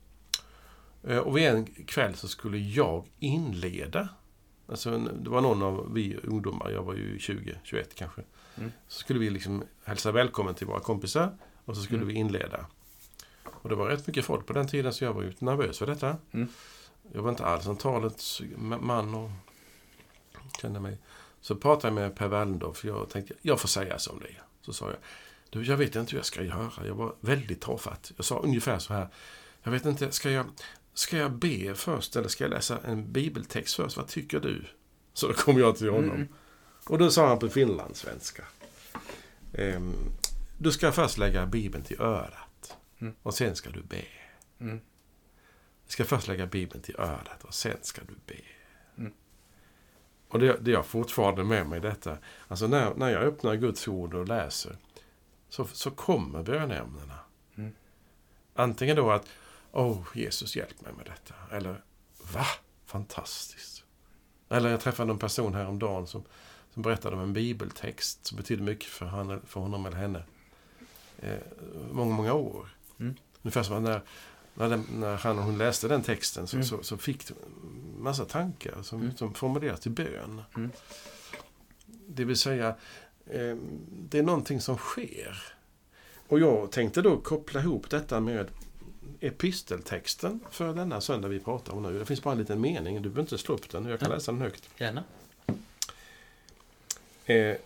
Eh, 1.04 1.18
Och 1.18 1.36
vid 1.36 1.46
en 1.48 1.64
kväll 1.66 2.14
så 2.14 2.28
skulle 2.28 2.58
jag 2.58 3.04
inleda. 3.18 4.08
Alltså, 4.68 4.98
det 4.98 5.30
var 5.30 5.40
någon 5.40 5.62
av 5.62 5.94
vi 5.94 6.16
ungdomar, 6.22 6.70
jag 6.70 6.82
var 6.82 6.94
ju 6.94 7.18
20, 7.18 7.58
21 7.62 7.94
kanske. 7.94 8.22
Mm. 8.56 8.72
Så 8.88 8.98
skulle 9.00 9.18
vi 9.18 9.30
liksom 9.30 9.64
hälsa 9.84 10.12
välkommen 10.12 10.54
till 10.54 10.66
våra 10.66 10.80
kompisar 10.80 11.38
och 11.64 11.76
så 11.76 11.82
skulle 11.82 12.02
Mm. 12.02 12.08
vi 12.14 12.20
inleda. 12.20 12.66
Och 13.44 13.68
det 13.68 13.74
var 13.74 13.86
rätt 13.88 14.06
mycket 14.06 14.24
folk 14.24 14.46
på 14.46 14.52
den 14.52 14.68
tiden 14.68 14.92
så 14.92 15.04
jag 15.04 15.12
var 15.12 15.22
ju 15.22 15.32
nervös 15.38 15.78
för 15.78 15.86
detta. 15.86 16.16
Mm. 16.32 16.48
Jag 17.12 17.22
var 17.22 17.30
inte 17.30 17.44
alls 17.46 17.66
en 17.66 17.76
talets 17.76 18.40
ma- 18.42 18.80
man 18.80 19.14
och 19.14 19.30
kände 20.60 20.80
mig... 20.80 20.98
Så 21.40 21.56
pratade 21.56 21.86
jag 21.86 21.94
med 21.94 22.16
Per 22.16 22.28
Wallendorf 22.28 22.84
jag 22.84 23.08
tänkte 23.10 23.34
jag 23.42 23.60
får 23.60 23.68
säga 23.68 23.98
som 23.98 24.20
det 24.20 24.26
är. 24.28 24.42
Så 24.62 24.72
sa 24.72 24.86
jag, 24.86 24.96
du 25.50 25.64
jag 25.64 25.76
vet 25.76 25.96
inte 25.96 26.12
hur 26.12 26.18
jag 26.18 26.26
ska 26.26 26.42
göra. 26.42 26.86
Jag 26.86 26.94
var 26.94 27.14
väldigt 27.20 27.60
tafatt. 27.60 28.12
Jag 28.16 28.24
sa 28.24 28.38
ungefär 28.38 28.78
så 28.78 28.94
här, 28.94 29.08
jag 29.62 29.70
vet 29.70 29.84
inte, 29.86 30.12
ska 30.12 30.30
jag, 30.30 30.46
ska 30.94 31.16
jag 31.16 31.32
be 31.32 31.74
först 31.74 32.16
eller 32.16 32.28
ska 32.28 32.44
jag 32.44 32.50
läsa 32.50 32.78
en 32.84 33.12
bibeltext 33.12 33.74
först? 33.74 33.96
Vad 33.96 34.08
tycker 34.08 34.40
du? 34.40 34.64
Så 35.12 35.28
då 35.28 35.34
kom 35.34 35.58
jag 35.58 35.76
till 35.76 35.90
honom. 35.90 36.14
Mm. 36.14 36.28
Och 36.86 36.98
då 36.98 37.10
sa 37.10 37.28
han 37.28 37.38
på 37.38 37.48
finlandssvenska. 37.48 38.44
Ehm, 39.54 39.94
du 40.58 40.72
ska 40.72 40.92
först 40.92 41.18
lägga 41.18 41.46
bibeln 41.46 41.84
till 41.84 42.00
örat. 42.00 42.76
Mm. 42.98 43.14
Och 43.22 43.34
sen 43.34 43.56
ska 43.56 43.70
du 43.70 43.82
be. 43.82 44.04
Mm. 44.60 44.80
Du 45.88 45.92
ska 45.92 46.04
först 46.04 46.28
lägga 46.28 46.46
Bibeln 46.46 46.82
till 46.82 46.96
örat 46.98 47.44
och 47.44 47.54
sen 47.54 47.76
ska 47.82 48.02
du 48.08 48.14
be. 48.26 48.40
Mm. 48.98 49.12
Och 50.28 50.38
det, 50.38 50.56
det 50.60 50.70
är 50.70 50.72
jag 50.72 50.86
fortfarande 50.86 51.44
med 51.44 51.66
mig 51.66 51.80
detta. 51.80 52.18
Alltså 52.48 52.66
när, 52.66 52.94
när 52.94 53.08
jag 53.08 53.22
öppnar 53.22 53.54
Guds 53.54 53.88
ord 53.88 54.14
och 54.14 54.28
läser 54.28 54.76
så, 55.48 55.64
så 55.64 55.90
kommer 55.90 56.42
bönämnena. 56.42 57.18
Mm. 57.56 57.72
Antingen 58.54 58.96
då 58.96 59.10
att 59.10 59.26
Åh, 59.72 60.02
Jesus 60.14 60.56
hjälp 60.56 60.80
mig 60.80 60.92
med 60.92 61.06
detta. 61.06 61.56
Eller 61.56 61.82
Va? 62.32 62.46
Fantastiskt. 62.86 63.84
Eller 64.48 64.70
jag 64.70 64.80
träffade 64.80 65.12
en 65.12 65.18
person 65.18 65.54
häromdagen 65.54 66.06
som, 66.06 66.22
som 66.74 66.82
berättade 66.82 67.16
om 67.16 67.22
en 67.22 67.32
bibeltext 67.32 68.26
som 68.26 68.36
betydde 68.36 68.62
mycket 68.62 68.88
för, 68.88 69.06
han, 69.06 69.40
för 69.46 69.60
honom 69.60 69.86
eller 69.86 69.96
henne. 69.96 70.22
Eh, 71.18 71.38
många, 71.92 72.14
många 72.14 72.32
år. 72.32 72.68
Mm. 73.00 73.14
Ungefär 73.42 73.62
som 73.62 73.82
när, 73.82 74.02
när, 74.54 74.68
den, 74.68 74.86
när 74.92 75.16
han 75.16 75.38
och 75.38 75.44
hon 75.44 75.58
läste 75.58 75.88
den 75.88 76.02
texten 76.02 76.46
så, 76.46 76.56
Mm. 76.56 76.66
så, 76.66 76.82
så 76.82 76.96
fick 76.96 77.28
de 77.28 77.34
massa 78.02 78.24
tankar 78.24 78.82
som, 78.82 79.00
Mm. 79.02 79.16
som 79.16 79.34
formuleras 79.34 79.80
till 79.80 79.92
bön. 79.92 80.42
Mm. 80.56 80.70
Det 82.06 82.24
vill 82.24 82.36
säga, 82.36 82.74
det 83.90 84.18
är 84.18 84.22
någonting 84.22 84.60
som 84.60 84.76
sker. 84.76 85.42
Och 86.28 86.40
jag 86.40 86.70
tänkte 86.72 87.02
då 87.02 87.16
koppla 87.16 87.60
ihop 87.60 87.90
detta 87.90 88.20
med 88.20 88.46
episteltexten 89.20 90.40
för 90.50 90.74
denna 90.74 91.00
söndag 91.00 91.28
vi 91.28 91.40
pratar 91.40 91.72
om 91.72 91.82
nu. 91.82 91.98
Det 91.98 92.04
finns 92.04 92.22
bara 92.22 92.32
en 92.32 92.38
liten 92.38 92.60
mening, 92.60 92.94
du 92.96 93.00
behöver 93.08 93.20
inte 93.20 93.38
slå 93.38 93.54
upp 93.54 93.70
den, 93.70 93.84
jag 93.84 94.00
kan 94.00 94.08
Ja. 94.10 94.14
läsa 94.14 94.32
den 94.32 94.40
högt. 94.40 94.68
Gärna. 94.78 95.04
Eh, 97.26 97.56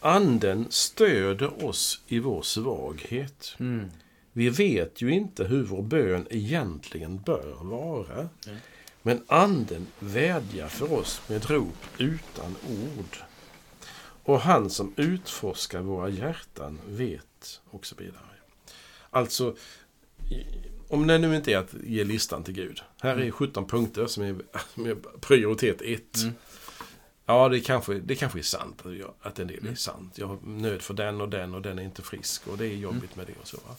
anden 0.00 0.66
stöder 0.70 1.64
oss 1.64 2.02
i 2.06 2.18
vår 2.18 2.42
svaghet. 2.42 3.56
Mm. 3.58 3.90
Vi 4.32 4.48
vet 4.48 5.02
ju 5.02 5.10
inte 5.10 5.44
hur 5.44 5.62
vår 5.64 5.82
bön 5.82 6.26
egentligen 6.30 7.18
bör 7.18 7.54
vara. 7.60 8.28
Mm. 8.46 8.58
Men 9.02 9.24
anden 9.26 9.86
vädjar 9.98 10.68
för 10.68 10.92
oss 10.92 11.22
med 11.28 11.50
rop 11.50 11.86
utan 11.98 12.56
ord. 12.68 13.16
Och 14.24 14.40
han 14.40 14.70
som 14.70 14.94
utforskar 14.96 15.80
våra 15.80 16.08
hjärtan 16.08 16.80
vet 16.88 17.60
och 17.70 17.86
så 17.86 17.96
vidare. 17.96 18.20
Alltså, 19.10 19.56
om 20.88 21.06
det 21.06 21.18
nu 21.18 21.36
inte 21.36 21.52
är 21.52 21.58
att 21.58 21.74
ge 21.84 22.04
listan 22.04 22.44
till 22.44 22.54
Gud. 22.54 22.82
Här 23.00 23.16
är 23.16 23.30
17 23.30 23.66
punkter 23.66 24.06
som 24.06 24.22
är, 24.22 24.36
som 24.74 24.86
är 24.86 24.96
prioritet 25.20 25.82
1. 25.82 26.22
Mm. 26.22 26.34
Ja, 27.26 27.48
det 27.48 27.60
kanske, 27.60 27.94
det 27.94 28.14
kanske 28.14 28.38
är 28.38 28.42
sant 28.42 28.86
att, 28.86 28.96
jag, 28.96 29.14
att 29.20 29.38
en 29.38 29.46
del 29.46 29.66
är 29.66 29.74
sant. 29.74 30.18
Jag 30.18 30.26
har 30.26 30.38
nöd 30.44 30.82
för 30.82 30.94
den 30.94 31.20
och 31.20 31.28
den 31.28 31.54
och 31.54 31.62
den 31.62 31.78
är 31.78 31.82
inte 31.82 32.02
frisk 32.02 32.46
och 32.48 32.58
det 32.58 32.66
är 32.66 32.74
jobbigt 32.76 33.16
med 33.16 33.26
det 33.26 33.32
och 33.40 33.48
så. 33.48 33.56
Va? 33.56 33.76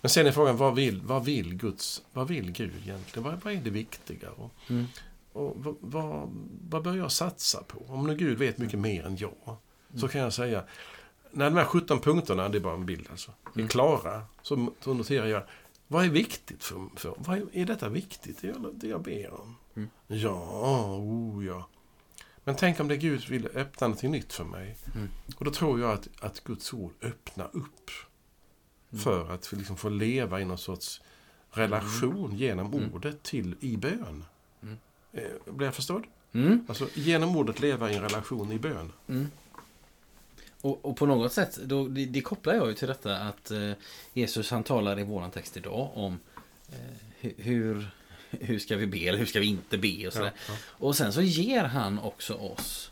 Men 0.00 0.10
sen 0.10 0.26
är 0.26 0.32
frågan, 0.32 0.56
vad 0.56 0.74
vill, 0.74 1.00
vad 1.04 1.24
vill 1.24 1.54
Guds, 1.54 2.02
vad 2.12 2.28
vill 2.28 2.50
Gud 2.52 2.72
egentligen? 2.82 3.24
Vad, 3.24 3.40
vad 3.44 3.52
är 3.52 3.56
det 3.56 3.70
viktiga? 3.70 4.30
Och, 4.30 4.50
Mm. 4.68 4.86
Och 5.32 5.56
vad, 5.80 6.28
vad, 6.70 6.82
bör 6.82 6.96
jag 6.96 7.12
satsa 7.12 7.62
på? 7.62 7.84
Om 7.88 8.06
nu 8.06 8.16
Gud 8.16 8.38
vet 8.38 8.58
mycket 8.58 8.78
mer 8.78 9.06
än 9.06 9.16
jag, 9.16 9.56
så 9.96 10.08
kan 10.08 10.20
jag 10.20 10.32
säga, 10.32 10.64
när 11.30 11.44
de 11.50 11.56
här 11.56 11.64
17 11.64 12.00
punkterna, 12.00 12.48
det 12.48 12.58
är 12.58 12.62
bara 12.62 12.74
en 12.74 12.86
bild 12.86 13.06
alltså, 13.10 13.30
är 13.54 13.56
Mm. 13.58 13.68
klara, 13.68 14.24
så, 14.42 14.72
så 14.80 14.94
noterar 14.94 15.26
jag, 15.26 15.42
vad 15.88 16.04
är 16.04 16.08
viktigt 16.08 16.64
för, 16.64 16.88
för 16.96 17.14
vad 17.18 17.38
är, 17.38 17.46
är 17.52 17.64
detta 17.64 17.88
viktigt, 17.88 18.38
det 18.42 18.48
jag, 18.48 18.70
det 18.74 18.86
jag 18.88 19.02
ber 19.02 19.34
om? 19.40 19.56
Mm. 19.76 19.88
Ja, 20.06 20.96
oh 20.96 21.46
ja. 21.46 21.68
Men 22.44 22.56
tänk 22.56 22.80
om 22.80 22.88
det 22.88 22.96
Gud 22.96 23.28
vill 23.28 23.46
öppna 23.54 23.88
något 23.88 24.02
nytt 24.02 24.32
för 24.32 24.44
mig. 24.44 24.76
Mm. 24.94 25.08
Och 25.36 25.44
då 25.44 25.50
tror 25.50 25.80
jag 25.80 25.90
att, 25.92 26.08
att 26.20 26.44
Guds 26.44 26.72
ord 26.72 26.92
öppnar 27.02 27.50
upp 27.52 27.90
Mm. 28.92 29.04
för 29.04 29.30
att 29.30 29.52
liksom 29.52 29.76
får 29.76 29.90
leva 29.90 30.40
i 30.40 30.44
någon 30.44 30.58
sorts 30.58 31.00
relation 31.50 32.36
genom 32.36 32.72
Mm. 32.74 32.94
ordet 32.94 33.22
till 33.22 33.56
i 33.60 33.76
bön. 33.76 34.24
Mm. 35.12 35.24
Eh, 35.46 35.52
blir 35.54 35.66
jag 35.66 35.74
förstådd? 35.74 36.04
Mm. 36.32 36.64
Alltså 36.68 36.88
genom 36.94 37.36
ordet 37.36 37.60
leva 37.60 37.90
i 37.90 37.94
en 37.96 38.02
relation 38.02 38.52
i 38.52 38.58
bön. 38.58 38.92
Mm. 39.08 39.30
Och, 40.60 40.84
och 40.84 40.96
på 40.96 41.06
något 41.06 41.32
sätt, 41.32 41.58
då, 41.64 41.88
det, 41.88 42.06
det 42.06 42.20
kopplar 42.20 42.54
jag 42.54 42.68
ju 42.68 42.74
till 42.74 42.88
detta 42.88 43.16
att 43.16 43.50
eh, 43.50 43.72
Jesus 44.12 44.50
han 44.50 44.62
talar 44.64 44.98
i 45.00 45.02
våran 45.02 45.30
text 45.30 45.56
idag 45.56 45.90
om 45.94 46.18
eh, 46.68 46.76
hu- 47.20 47.34
hur, 47.42 47.90
hur 48.30 48.58
ska 48.58 48.76
vi 48.76 48.86
be 48.86 48.98
eller 48.98 49.18
hur 49.18 49.26
ska 49.26 49.40
vi 49.40 49.46
inte 49.46 49.78
be 49.78 50.06
och 50.06 50.12
sådär. 50.12 50.32
Ja, 50.48 50.54
Och 50.68 50.96
sen 50.96 51.12
så 51.12 51.22
ger 51.22 51.64
han 51.64 51.98
också 51.98 52.34
oss 52.34 52.88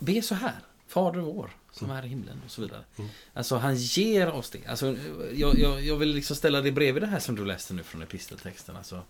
Be 0.00 0.22
så 0.22 0.34
här, 0.34 0.54
Fader 0.88 1.20
vår 1.20 1.50
som 1.72 1.90
är 1.90 2.04
i 2.04 2.08
himlen 2.08 2.40
och 2.44 2.50
så 2.50 2.62
vidare. 2.62 2.84
Mm. 2.98 3.10
Alltså 3.34 3.56
han 3.56 3.76
ger 3.76 4.32
oss 4.32 4.50
det. 4.50 4.66
Alltså, 4.66 4.96
jag, 5.34 5.58
jag, 5.58 5.82
jag 5.82 5.96
vill 5.96 6.08
liksom 6.14 6.36
ställa 6.36 6.60
det 6.60 6.72
bredvid 6.72 7.02
det 7.02 7.06
här 7.06 7.18
som 7.20 7.34
du 7.36 7.44
läste 7.44 7.74
nu 7.74 7.82
från 7.82 8.02
episteltexten. 8.02 8.76
Alltså, 8.76 9.02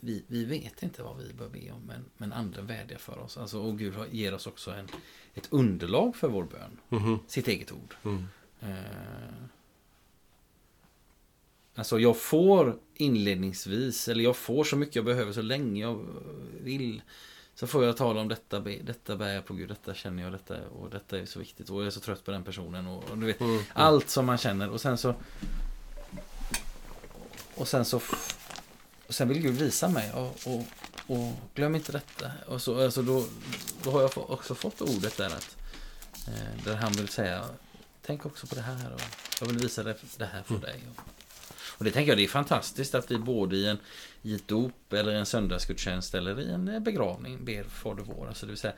vi, 0.00 0.24
vi 0.26 0.44
vet 0.44 0.82
inte 0.82 1.02
vad 1.02 1.16
vi 1.16 1.32
bör 1.32 1.48
be 1.48 1.70
om, 1.70 1.82
men, 1.86 2.04
men 2.16 2.32
anden 2.32 2.66
vädjar 2.66 2.98
för 2.98 3.18
oss. 3.18 3.36
Alltså, 3.36 3.60
och 3.60 3.78
Gud 3.78 3.94
ger 4.10 4.34
oss 4.34 4.46
också 4.46 4.70
en, 4.70 4.88
ett 5.34 5.48
underlag 5.50 6.16
för 6.16 6.28
vår 6.28 6.44
bön. 6.44 6.78
Mhm. 6.88 7.18
Sitt 7.26 7.48
eget 7.48 7.72
ord. 7.72 7.94
Mm. 8.04 8.24
Eh, 8.60 8.76
Alltså 11.74 11.98
jag 12.00 12.16
får 12.16 12.78
inledningsvis, 12.94 14.08
eller 14.08 14.24
jag 14.24 14.36
får 14.36 14.64
så 14.64 14.76
mycket 14.76 14.96
jag 14.96 15.04
behöver 15.04 15.32
så 15.32 15.42
länge 15.42 15.80
jag 15.80 16.06
vill. 16.60 17.02
Så 17.54 17.66
får 17.66 17.84
jag 17.84 17.96
tala 17.96 18.20
om 18.20 18.28
detta, 18.28 18.60
detta 18.60 19.16
bär 19.16 19.28
jag 19.34 19.44
på 19.46 19.54
Gud, 19.54 19.68
detta 19.68 19.94
känner 19.94 20.22
jag, 20.22 20.32
detta 20.32 20.68
och 20.68 20.90
detta 20.90 21.18
är 21.18 21.26
så 21.26 21.38
viktigt 21.38 21.70
och 21.70 21.80
jag 21.80 21.86
är 21.86 21.90
så 21.90 22.00
trött 22.00 22.24
på 22.24 22.30
den 22.30 22.44
personen 22.44 22.86
och, 22.86 23.10
och 23.10 23.18
du 23.18 23.26
vet 23.26 23.40
Mm. 23.40 23.62
allt 23.72 24.10
som 24.10 24.26
man 24.26 24.38
känner 24.38 24.70
och 24.70 24.80
sen 24.80 24.98
så 24.98 25.14
och 27.54 27.68
sen 27.68 27.84
så 27.84 28.00
och 29.10 29.14
sen 29.14 29.28
vill 29.28 29.42
Gud 29.42 29.54
visa 29.54 29.88
mig 29.88 30.12
och, 30.12 30.38
och, 30.46 30.64
och 31.06 31.32
glöm 31.54 31.74
inte 31.74 31.92
detta 31.92 32.32
och 32.46 32.62
så, 32.62 32.84
alltså 32.84 33.02
då, 33.02 33.26
då 33.82 33.90
har 33.90 34.00
jag 34.00 34.30
också 34.30 34.54
fått 34.54 34.80
ordet 34.80 35.16
där 35.16 35.26
att 35.26 35.56
eh, 36.28 36.64
där 36.64 36.76
han 36.76 36.92
vill 36.92 37.08
säga 37.08 37.44
tänk 38.02 38.26
också 38.26 38.46
på 38.46 38.54
det 38.54 38.60
här 38.60 38.92
och 38.94 39.00
jag 39.40 39.46
vill 39.46 39.58
visa 39.58 39.82
det, 39.82 39.96
det 40.16 40.24
här 40.24 40.42
för 40.42 40.54
Mm. 40.54 40.60
dig. 40.66 40.80
Och, 41.78 41.84
det 41.84 41.90
tänker 41.90 42.10
jag 42.10 42.18
det 42.18 42.24
är 42.24 42.28
fantastiskt 42.28 42.94
att 42.94 43.10
vi 43.10 43.18
både 43.18 43.56
i, 43.56 43.66
en, 43.68 43.78
i 44.22 44.34
ett 44.34 44.48
dop 44.48 44.92
eller 44.92 45.12
en 45.12 45.26
söndagsgudstjänst 45.26 46.14
eller 46.14 46.40
i 46.40 46.50
en 46.50 46.68
eh, 46.68 46.80
begravning 46.80 47.44
ber 47.44 47.64
Fader 47.64 48.02
vår. 48.02 48.28
Alltså 48.28 48.46
det 48.46 48.50
vill 48.52 48.58
säga 48.58 48.74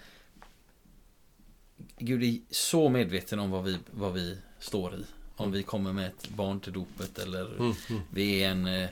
Gud 1.99 2.23
är 2.23 2.39
så 2.51 2.89
medveten 2.89 3.39
om 3.39 3.51
vad 3.51 3.65
vi, 3.65 3.79
vad 3.91 4.13
vi 4.13 4.39
står 4.59 4.95
i. 4.95 5.05
Om 5.37 5.53
vi 5.53 5.63
kommer 5.63 5.93
med 5.93 6.07
ett 6.07 6.29
barn 6.29 6.61
till 6.61 6.73
dopet 6.73 7.19
eller 7.19 7.47
Mm. 7.47 7.73
Mm. 7.91 8.03
vi 8.11 8.43
är 8.43 8.51
en 8.51 8.67
eh, 8.67 8.91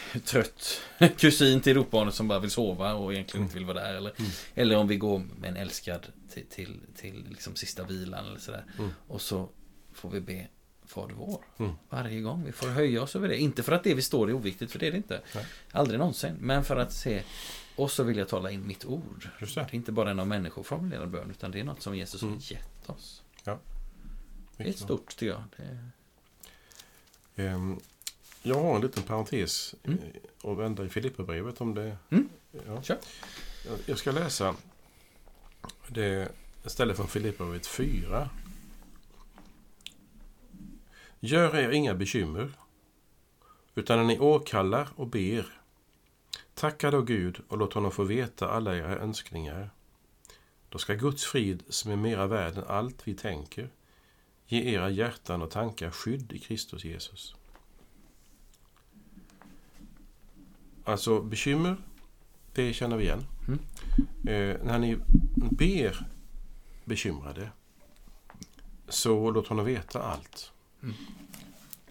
trött 0.24 0.80
kusin 1.18 1.60
till 1.60 1.74
dopbarnet 1.76 2.14
som 2.14 2.28
bara 2.28 2.38
vill 2.38 2.50
sova 2.50 2.94
och 2.94 3.12
egentligen 3.12 3.44
inte 3.44 3.54
vill 3.56 3.64
vara 3.64 3.80
där. 3.80 3.94
Eller, 3.94 4.12
Mm. 4.18 4.30
eller 4.54 4.76
om 4.76 4.88
vi 4.88 4.96
går 4.96 5.18
med 5.40 5.50
en 5.50 5.56
älskad 5.56 6.06
till, 6.30 6.46
till, 6.46 6.80
till 6.96 7.24
liksom 7.28 7.56
sista 7.56 7.84
vilan 7.84 8.26
eller 8.26 8.38
sådär. 8.38 8.64
Mm. 8.78 8.90
Och 9.08 9.20
så 9.20 9.48
får 9.92 10.10
vi 10.10 10.20
be 10.20 10.48
Fader 10.86 11.14
vår. 11.14 11.44
Mm. 11.58 11.72
Varje 11.88 12.20
gång. 12.20 12.44
Vi 12.44 12.52
får 12.52 12.68
höja 12.68 13.02
oss 13.02 13.16
över 13.16 13.28
det. 13.28 13.38
Inte 13.38 13.62
för 13.62 13.72
att 13.72 13.84
det 13.84 13.94
vi 13.94 14.02
står 14.02 14.28
är 14.30 14.32
oviktigt, 14.32 14.72
för 14.72 14.78
det 14.78 14.86
är 14.86 14.90
det 14.90 14.96
inte. 14.96 15.20
Nej. 15.34 15.46
Aldrig 15.72 15.98
någonsin. 15.98 16.36
Men 16.40 16.64
för 16.64 16.76
att 16.76 16.92
se 16.92 17.22
och 17.76 17.90
så 17.90 18.02
vill 18.02 18.16
jag 18.16 18.28
tala 18.28 18.50
in 18.50 18.66
mitt 18.66 18.84
ord. 18.84 19.28
Det 19.40 19.54
det. 19.54 19.60
är 19.60 19.74
inte 19.74 19.92
bara 19.92 20.10
en 20.10 20.20
av 20.20 20.26
människor 20.26 20.62
formulerad 20.62 21.10
bön, 21.10 21.30
utan 21.30 21.50
det 21.50 21.60
är 21.60 21.64
något 21.64 21.82
som 21.82 21.96
Jesus 21.96 22.22
Mm. 22.22 22.34
har 22.34 22.40
gett 22.52 22.88
oss. 22.90 23.22
Det 24.56 24.68
är 24.68 24.72
stort 24.72 25.08
tycker 25.16 25.26
jag. 25.26 25.42
Det 25.56 27.42
är... 27.42 27.76
Jag 28.42 28.54
har 28.62 28.76
en 28.76 28.80
liten 28.82 29.02
parentes 29.02 29.74
Mm. 29.84 29.98
eh, 29.98 30.20
och 30.42 30.60
vända 30.60 30.84
i 30.84 30.88
Filipperbrevet 30.88 31.60
om 31.60 31.74
det. 31.74 31.96
Mm. 32.10 32.28
Ja. 32.66 32.82
Kör. 32.82 32.98
Jag- 33.86 33.98
ska 33.98 34.10
läsa 34.12 34.54
det 35.88 36.28
ställe 36.64 36.94
från 36.94 37.08
Filipperbrevet 37.08 37.66
4. 37.66 38.30
Gör 41.20 41.56
er 41.56 41.70
inga 41.70 41.94
bekymmer, 41.94 42.52
utan 43.74 43.98
när 43.98 44.04
ni 44.04 44.18
åkallar 44.18 44.88
och 44.96 45.06
ber, 45.06 45.46
tacka 46.54 46.90
då 46.90 47.02
Gud 47.02 47.40
och 47.48 47.58
låt 47.58 47.72
honom 47.72 47.90
få 47.92 48.04
veta 48.04 48.48
alla 48.50 48.76
era 48.76 48.96
önskningar. 48.98 49.70
Då 50.68 50.78
ska 50.78 50.94
Guds 50.94 51.24
frid, 51.24 51.62
som 51.68 51.90
är 51.92 51.96
mera 51.96 52.26
värd 52.26 52.58
än 52.58 52.64
allt 52.64 53.08
vi 53.08 53.14
tänker, 53.14 53.68
ge 54.46 54.74
era 54.74 54.90
hjärtan 54.90 55.42
och 55.42 55.50
tankar 55.50 55.90
skydd 55.90 56.32
i 56.32 56.38
Kristus 56.38 56.84
Jesus. 56.84 57.34
Alltså 60.84 61.20
bekymmer, 61.20 61.76
det 62.54 62.72
känner 62.72 62.96
vi 62.96 63.04
igen. 63.04 63.24
Mm. 63.48 63.58
Eh, 64.28 64.64
när 64.64 64.78
ni 64.78 64.96
ber 65.50 66.06
bekymrade, 66.84 67.50
så 68.88 69.30
låt 69.30 69.46
honom 69.46 69.64
veta 69.64 70.02
allt. 70.02 70.52
Mm. 70.82 70.94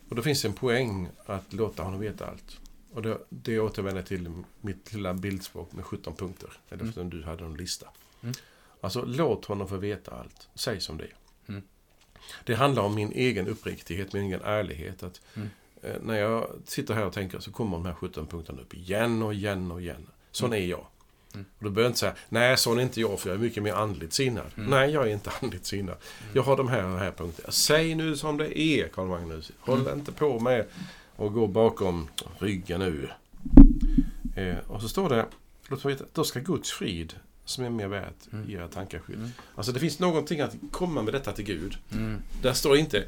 Och 0.10 0.16
då 0.16 0.22
finns 0.22 0.42
det 0.42 0.48
en 0.48 0.54
poäng 0.54 1.08
att 1.26 1.54
låta 1.54 1.84
honom 1.84 2.00
veta 2.00 2.26
allt. 2.28 2.60
Och 2.94 3.02
det, 3.02 3.18
det 3.30 3.60
återvänder 3.60 4.02
till 4.04 4.32
mitt 4.62 4.94
lilla 4.94 5.14
bildspråk 5.14 5.74
med 5.74 5.86
17 5.86 6.16
punkter. 6.16 6.50
Eller 6.70 6.78
Mm. 6.84 6.88
eftersom 6.90 7.10
du 7.10 7.24
hade 7.24 7.46
en 7.46 7.54
lista. 7.54 7.88
Mm. 8.24 8.36
Alltså, 8.82 9.06
låt 9.06 9.46
honom 9.46 9.68
få 9.68 9.78
veta 9.78 10.12
allt. 10.12 10.50
Säg 10.56 10.82
som 10.82 10.98
det 10.98 11.04
är. 11.04 11.14
Mm. 11.48 11.62
Det 12.46 12.56
handlar 12.56 12.84
om 12.84 12.96
min 12.96 13.12
egen 13.12 13.48
uppriktighet, 13.48 14.14
min 14.14 14.24
egen 14.24 14.42
ärlighet. 14.42 15.04
Att, 15.04 15.22
Mm. 15.36 15.50
Eh, 15.82 15.92
när 16.02 16.20
jag 16.20 16.48
sitter 16.66 16.94
här 16.94 17.06
och 17.06 17.14
tänker 17.14 17.40
så 17.40 17.52
kommer 17.52 17.78
de 17.78 17.86
här 17.86 17.94
17 17.94 18.28
punkterna 18.28 18.62
upp 18.62 18.74
igen 18.74 19.22
och 19.22 19.34
igen 19.34 19.72
och 19.72 19.82
igen. 19.82 20.08
Sån 20.32 20.54
är 20.54 20.58
jag. 20.58 20.86
Mm. 21.34 21.46
Och 21.58 21.64
då 21.64 21.70
behöver 21.70 21.82
jag 21.82 21.90
inte 21.90 22.00
säga, 22.00 22.16
nej 22.30 22.58
sån 22.58 22.80
är 22.80 22.84
inte 22.84 23.02
jag 23.02 23.20
för 23.20 23.30
jag 23.30 23.36
är 23.38 23.42
mycket 23.42 23.64
mer 23.64 23.74
andligt 23.74 24.14
sinnad. 24.14 24.46
Mm. 24.58 24.70
Nej, 24.70 24.90
jag 24.92 25.08
är 25.08 25.12
inte 25.14 25.32
andligt 25.42 25.66
sinnad. 25.66 25.96
Jag 26.34 26.44
har 26.44 26.58
de 26.58 26.68
här 26.68 26.86
och 26.86 27.00
här 27.00 27.12
punkterna. 27.12 27.52
Säg 27.52 27.96
nu 27.96 28.16
som 28.18 28.38
det 28.38 28.60
är, 28.60 28.88
Karl 28.88 29.08
Magnus. 29.08 29.52
Håll 29.60 29.80
Mm. 29.82 30.00
inte 30.00 30.12
på 30.12 30.40
med 30.40 30.66
att 31.18 31.34
gå 31.34 31.48
bakom 31.48 32.08
ryggen 32.40 32.80
nu. 32.80 33.10
Eh, 34.36 34.58
och 34.68 34.82
så 34.82 34.90
står 34.90 35.10
det, 35.10 35.26
låt 35.68 35.84
mig 35.84 35.94
veta, 35.94 36.06
då 36.14 36.24
ska 36.24 36.40
Guds 36.40 36.72
frid 36.72 37.14
som 37.46 37.64
är 37.66 37.70
mer 37.70 37.88
värt 37.88 38.34
Mm. 38.34 38.50
era 38.52 38.68
tankar 38.68 39.00
skydd. 39.00 39.16
Mm. 39.18 39.30
Alltså 39.56 39.72
det 39.72 39.80
finns 39.80 40.00
någonting 40.00 40.42
att 40.42 40.56
komma 40.72 41.02
med 41.02 41.14
detta 41.14 41.32
till 41.32 41.46
Gud. 41.46 41.78
Mm. 41.92 42.18
Där 42.42 42.54
står 42.54 42.78
inte 42.78 43.04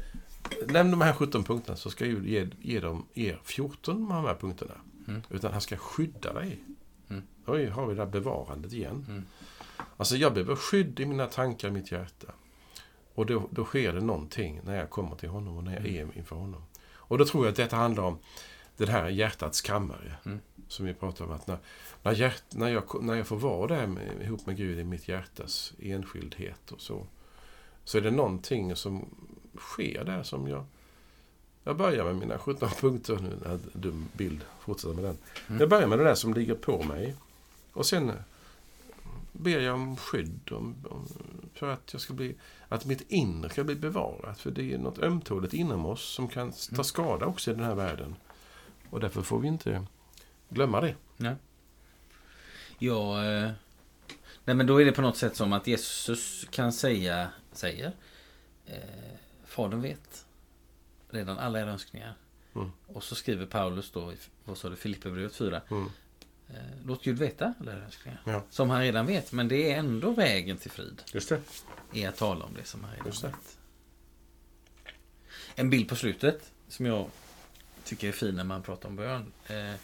Nämn 0.68 0.90
de 0.90 1.00
här 1.00 1.12
17 1.12 1.44
punkterna 1.44 1.76
så 1.76 1.90
ska 1.90 2.04
Gud 2.04 2.26
ge, 2.26 2.48
ge 2.60 2.80
dem 2.80 3.06
er 3.14 3.40
14 3.44 4.12
av 4.12 4.22
de 4.22 4.28
här 4.28 4.34
punkterna. 4.34 4.74
Mm. 5.08 5.22
Utan 5.30 5.52
han 5.52 5.60
ska 5.60 5.76
skydda 5.76 6.32
dig. 6.32 6.64
Mm. 7.10 7.22
Oj, 7.46 7.66
har 7.66 7.86
vi 7.86 7.94
det 7.94 8.00
där 8.00 8.10
bevarandet 8.10 8.72
igen. 8.72 9.06
Mm. 9.08 9.22
Alltså 9.96 10.16
jag 10.16 10.34
behöver 10.34 10.56
skydd 10.56 11.00
i 11.00 11.06
mina 11.06 11.26
tankar, 11.26 11.68
i 11.68 11.70
mitt 11.70 11.92
hjärta. 11.92 12.32
Och 13.14 13.26
då, 13.26 13.48
då 13.50 13.64
sker 13.64 13.92
det 13.92 14.00
någonting 14.00 14.60
när 14.64 14.76
jag 14.76 14.90
kommer 14.90 15.16
till 15.16 15.28
honom 15.28 15.56
och 15.56 15.64
när 15.64 15.72
jag 15.72 15.86
Mm. 15.86 16.10
är 16.10 16.18
inför 16.18 16.36
honom. 16.36 16.62
Och 16.94 17.18
då 17.18 17.24
tror 17.24 17.44
jag 17.44 17.50
att 17.50 17.56
detta 17.56 17.76
handlar 17.76 18.02
om 18.02 18.18
det 18.76 18.88
här 18.88 19.08
hjärtats 19.08 19.60
kammare. 19.60 20.16
Mm. 20.24 20.40
Som 20.68 20.86
vi 20.86 20.94
pratar 20.94 21.24
om. 21.24 21.32
Att 21.32 21.46
när, 21.46 21.58
när, 22.02 22.12
hjärt, 22.12 22.42
när, 22.50 22.68
jag, 22.68 23.02
när 23.04 23.14
jag 23.14 23.26
får 23.26 23.36
vara 23.36 23.66
där 23.66 23.86
med, 23.86 24.22
ihop 24.22 24.46
med 24.46 24.56
Gud 24.56 24.78
i 24.78 24.84
mitt 24.84 25.08
hjärtas 25.08 25.72
enskildhet 25.78 26.72
och 26.72 26.80
så. 26.80 27.06
Så 27.84 27.98
är 27.98 28.02
det 28.02 28.10
någonting 28.10 28.76
som 28.76 29.08
sker 29.58 30.04
där 30.04 30.22
som 30.22 30.48
jag... 30.48 30.64
Jag 31.64 31.76
börjar 31.76 32.04
med 32.04 32.16
mina 32.16 32.38
17 32.38 32.68
punkter 32.80 33.18
nu. 33.18 33.38
En 33.50 33.60
dum 33.72 34.08
bild. 34.12 34.40
Fortsätter 34.60 34.94
med 34.94 35.04
den. 35.04 35.18
Mm. 35.46 35.60
Jag 35.60 35.68
börjar 35.68 35.86
med 35.86 35.98
det 35.98 36.04
där 36.04 36.14
som 36.14 36.34
ligger 36.34 36.54
på 36.54 36.82
mig. 36.82 37.14
Och 37.72 37.86
sen 37.86 38.12
ber 39.32 39.60
jag 39.60 39.74
om 39.74 39.96
skydd. 39.96 40.52
Om, 40.52 40.74
om, 40.90 41.08
för 41.54 41.72
att 41.72 41.92
jag 41.92 42.00
ska 42.00 42.14
bli... 42.14 42.34
Att 42.68 42.84
mitt 42.84 43.10
inre 43.10 43.50
ska 43.50 43.64
bli 43.64 43.74
bevarat. 43.74 44.40
För 44.40 44.50
det 44.50 44.72
är 44.72 44.78
något 44.78 44.98
ömtåligt 44.98 45.54
inom 45.54 45.86
oss 45.86 46.02
som 46.02 46.28
kan 46.28 46.52
ta 46.52 46.72
Mm. 46.72 46.84
skada 46.84 47.26
också 47.26 47.50
i 47.50 47.54
den 47.54 47.64
här 47.64 47.74
världen. 47.74 48.16
Och 48.90 49.00
därför 49.00 49.22
får 49.22 49.38
vi 49.38 49.48
inte 49.48 49.86
glömma 50.48 50.80
det. 50.80 50.94
Ja, 52.78 53.24
eh, 53.24 53.50
nej 54.44 54.56
men 54.56 54.66
då 54.66 54.80
är 54.80 54.84
det 54.84 54.92
på 54.92 55.02
något 55.02 55.16
sätt 55.16 55.36
som 55.36 55.52
att 55.52 55.66
Jesus 55.66 56.46
kan 56.50 56.72
säga, 56.72 57.28
säger, 57.52 57.92
eh, 58.66 59.14
Fadern 59.54 59.80
vet 59.82 60.26
redan 61.10 61.38
alla 61.38 61.60
era 61.60 61.70
önskningar. 61.70 62.14
Mm. 62.54 62.72
Och 62.86 63.04
så 63.04 63.14
skriver 63.14 63.46
Paulus 63.46 63.90
då, 63.90 64.12
i, 64.12 64.16
vad 64.44 64.58
sa 64.58 64.68
du, 64.68 64.76
Filipperbrevet 64.76 65.34
4. 65.34 65.62
Mm. 65.70 65.90
Eh, 66.48 66.56
låt 66.86 67.04
Gud 67.04 67.18
veta 67.18 67.54
alla 67.60 67.72
era 67.72 67.84
önskningar. 67.84 68.22
Ja. 68.24 68.42
Som 68.50 68.70
han 68.70 68.80
redan 68.80 69.06
vet, 69.06 69.32
men 69.32 69.48
det 69.48 69.72
är 69.72 69.78
ändå 69.78 70.10
vägen 70.10 70.56
till 70.56 70.70
frid. 70.70 71.02
Just 71.12 71.28
det. 71.28 71.40
Är 71.92 72.08
att 72.08 72.16
tala 72.16 72.44
om 72.44 72.54
det 72.54 72.64
som 72.64 72.84
han 72.84 72.92
redan 72.92 73.06
Just 73.06 73.22
det. 73.22 73.28
vet. 73.28 73.58
En 75.54 75.70
bild 75.70 75.88
på 75.88 75.96
slutet 75.96 76.52
som 76.68 76.86
jag 76.86 77.08
tycker 77.84 78.08
är 78.08 78.12
fin 78.12 78.34
när 78.34 78.44
man 78.44 78.62
pratar 78.62 78.88
om 78.88 78.96
bön. 78.96 79.32
Eh, 79.46 79.74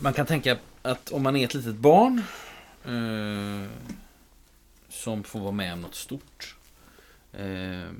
man 0.00 0.12
kan 0.12 0.26
tänka 0.26 0.58
att 0.82 1.12
om 1.12 1.22
man 1.22 1.36
är 1.36 1.44
ett 1.44 1.54
litet 1.54 1.76
barn 1.76 2.22
eh, 2.84 3.70
som 4.88 5.24
får 5.24 5.40
vara 5.40 5.52
med 5.52 5.72
om 5.72 5.80
något 5.80 5.94
stort. 5.94 6.56
Eh, 7.32 7.90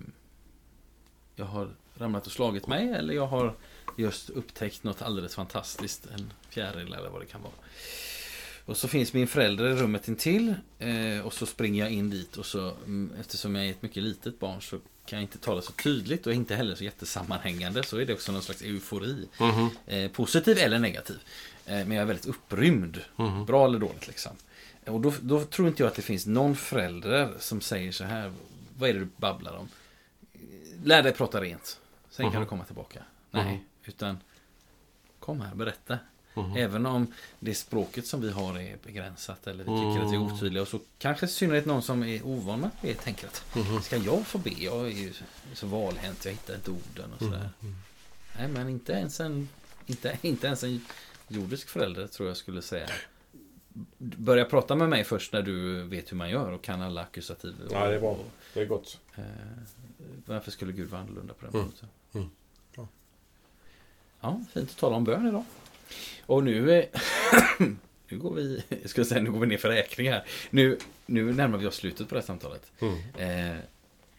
jag 1.37 1.45
har 1.45 1.71
ramlat 1.95 2.27
och 2.27 2.33
slagit 2.33 2.67
mig 2.67 2.89
eller 2.93 3.15
jag 3.15 3.27
har 3.27 3.55
just 3.97 4.31
upptäckt 4.31 4.85
något 4.85 5.03
alldeles 5.03 5.35
fantastiskt. 5.35 6.07
En 6.15 6.33
fjäril 6.49 6.95
eller 6.95 7.11
vad 7.11 7.23
det 7.23 7.27
kan 7.27 7.43
vara. 7.43 7.53
Och 8.65 8.77
så 8.77 8.89
finns 8.89 9.13
min 9.13 9.27
förälder 9.27 9.71
i 9.71 9.75
rummet 9.75 10.09
intill 10.09 10.55
eh, 10.79 11.27
och 11.27 11.33
så 11.33 11.47
springer 11.47 11.83
jag 11.83 11.93
in 11.93 12.11
dit 12.11 12.37
och 12.37 12.47
så 12.47 12.73
mm, 12.85 13.13
eftersom 13.21 13.55
jag 13.55 13.67
är 13.67 13.71
ett 13.71 13.83
mycket 13.83 14.03
litet 14.03 14.39
barn 14.39 14.63
så 14.63 14.79
kan 15.07 15.19
jag 15.19 15.25
inte 15.25 15.39
tala 15.39 15.63
så 15.63 15.73
tydligt 15.73 16.27
och 16.27 16.33
inte 16.33 16.55
heller 16.55 16.75
så 16.75 16.85
jättesammanhängande 16.85 17.83
så 17.83 17.97
är 17.97 18.07
det 18.07 18.13
också 18.13 18.33
någon 18.33 18.43
slags 18.43 18.63
eufori. 18.63 19.29
Mhm. 19.41 19.69
Eh, 19.87 20.11
positiv 20.11 20.59
eller 20.59 20.79
negativ. 20.79 21.19
Eh, 21.67 21.73
men 21.75 21.91
jag 21.91 22.03
är 22.03 22.07
väldigt 22.07 22.27
upprymd. 22.27 23.01
Mhm. 23.17 23.47
Bra 23.47 23.65
eller 23.65 23.79
dåligt 23.79 24.07
liksom. 24.07 24.33
Och 24.87 25.01
då, 25.01 25.15
då 25.21 25.45
tror 25.45 25.69
inte 25.69 25.83
jag 25.83 25.91
att 25.91 25.97
det 25.97 26.03
finns 26.03 26.27
någon 26.27 26.57
förälder 26.57 27.33
som 27.39 27.61
säger 27.61 27.93
så 27.93 28.05
här. 28.05 28.33
Vad 28.83 28.91
är 28.91 28.95
det 28.95 29.01
du 29.01 29.09
babblar 29.17 29.53
om? 29.57 29.69
Lär 30.85 31.03
dig 31.03 31.13
prata 31.13 31.41
rent. 31.41 31.81
Sen 32.11 32.25
kan 32.27 32.33
Mhm. 32.33 32.41
du 32.43 32.49
komma 32.49 32.65
tillbaka. 32.65 33.03
Nej, 33.31 33.45
Mhm. 33.55 33.65
utan 33.85 34.19
kom 35.19 35.41
här, 35.41 35.55
berätta. 35.55 35.99
Mhm. 36.35 36.57
Även 36.57 36.87
om 36.87 37.13
det 37.41 37.55
språket 37.55 38.07
som 38.07 38.21
vi 38.21 38.31
har 38.31 38.59
är 38.59 38.77
begränsat 38.85 39.47
eller 39.47 39.65
vi 39.65 39.71
tycker 39.71 40.05
att 40.05 40.13
vi 40.13 40.17
är 40.17 40.21
Mm. 40.21 40.33
otydliga. 40.33 40.63
Och 40.63 40.69
så 40.69 40.81
kanske 40.99 41.27
i 41.27 41.29
synnerhet 41.29 41.67
någon 41.67 41.83
som 41.83 42.03
är 42.03 42.27
ovan 42.27 42.61
med 42.61 42.67
att 42.75 42.83
be 42.83 42.95
tänker 42.95 43.27
att 43.27 43.45
Mhm. 43.57 43.83
ska 43.83 43.97
jag 43.97 44.27
få 44.27 44.39
be? 44.39 44.51
Jag 44.51 44.87
är 44.87 44.91
ju 44.91 45.13
så 45.55 45.67
valhänt, 45.67 46.25
jag 46.25 46.33
hittar 46.33 46.55
inte 46.55 46.71
orden 46.71 47.13
och 47.13 47.19
sådär. 47.19 47.51
Mm. 47.63 47.75
Nej, 48.39 48.49
men 48.49 48.69
inte 48.69 48.93
ens 48.93 49.21
en, 49.21 49.49
inte, 49.87 50.19
inte 50.23 50.47
ens 50.47 50.63
en 50.65 50.87
jordisk 51.29 51.69
förälder 51.69 52.07
tror 52.07 52.29
jag 52.29 52.37
skulle 52.37 52.63
säga. 52.63 52.89
Börja 53.99 54.45
prata 54.45 54.75
med 54.75 54.89
mig 54.89 55.05
först 55.05 55.33
när 55.33 55.43
du 55.43 55.83
vet 55.83 56.13
hur 56.13 56.17
man 56.17 56.31
gör 56.31 56.53
och 56.53 56.63
kan 56.63 56.83
alla 56.83 57.01
akkusativ. 57.03 57.55
och- 57.67 57.73
Ja, 57.73 57.89
det 57.89 57.95
är 57.97 58.01
bra. 58.01 58.19
Det 58.55 58.61
är 58.61 58.67
gott. 58.67 58.99
eh, 59.17 59.25
varför 60.27 60.51
skulle 60.51 60.73
Gud 60.73 60.91
vara 60.91 61.01
annorlunda 61.01 61.35
på 61.35 61.45
den 61.47 61.55
Mm. 61.55 61.65
punkten? 61.67 61.89
Mm. 62.15 62.29
Ja. 62.77 62.89
Ja, 64.21 64.41
fint 64.53 64.71
att 64.71 64.77
tala 64.77 64.97
om 64.97 65.05
bön 65.05 65.29
idag. 65.29 65.45
Och 66.27 66.45
nu... 66.45 66.73
eh, 66.73 66.85
nu 68.09 68.19
går 68.19 68.35
vi... 68.35 68.65
Jag 68.69 68.91
skulle 68.91 69.05
säga 69.07 69.23
nu 69.23 69.31
går 69.31 69.41
vi 69.41 69.47
ner 69.47 69.57
för 69.59 69.69
räkning 69.69 70.09
här. 70.11 70.25
Nu, 70.51 70.79
nu 71.07 71.33
närmar 71.33 71.59
vi 71.59 71.67
oss 71.67 71.75
slutet 71.77 72.09
på 72.09 72.15
det 72.15 72.21
här 72.21 72.27
samtalet. 72.27 72.73
Mm. 72.81 73.51
Eh, 73.55 73.59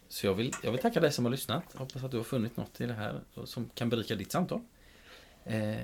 så 0.08 0.26
jag 0.26 0.34
vill, 0.34 0.52
jag 0.62 0.70
vill 0.72 0.80
tacka 0.80 1.00
dig 1.00 1.12
som 1.12 1.24
har 1.24 1.32
lyssnat. 1.32 1.64
Hoppas 1.74 2.04
att 2.04 2.10
du 2.10 2.16
har 2.16 2.24
funnit 2.24 2.56
något 2.56 2.80
i 2.80 2.86
det 2.86 2.92
här 2.94 3.20
som 3.44 3.70
kan 3.74 3.88
berika 3.88 4.14
ditt 4.14 4.32
samtal. 4.32 4.60
Eh, 5.44 5.74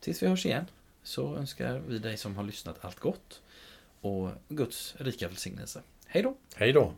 tills 0.00 0.22
vi 0.22 0.26
hörs 0.26 0.46
igen 0.46 0.66
så 1.02 1.36
önskar 1.36 1.78
vi 1.78 1.98
dig 1.98 2.16
som 2.16 2.36
har 2.36 2.44
lyssnat 2.44 2.84
allt 2.84 3.00
gott 3.00 3.42
och 4.00 4.30
Guds 4.48 4.94
rika 4.98 5.28
välsignelse. 5.28 5.82
Hej 6.06 6.22
då! 6.22 6.36
Hej 6.54 6.72
då. 6.72 6.94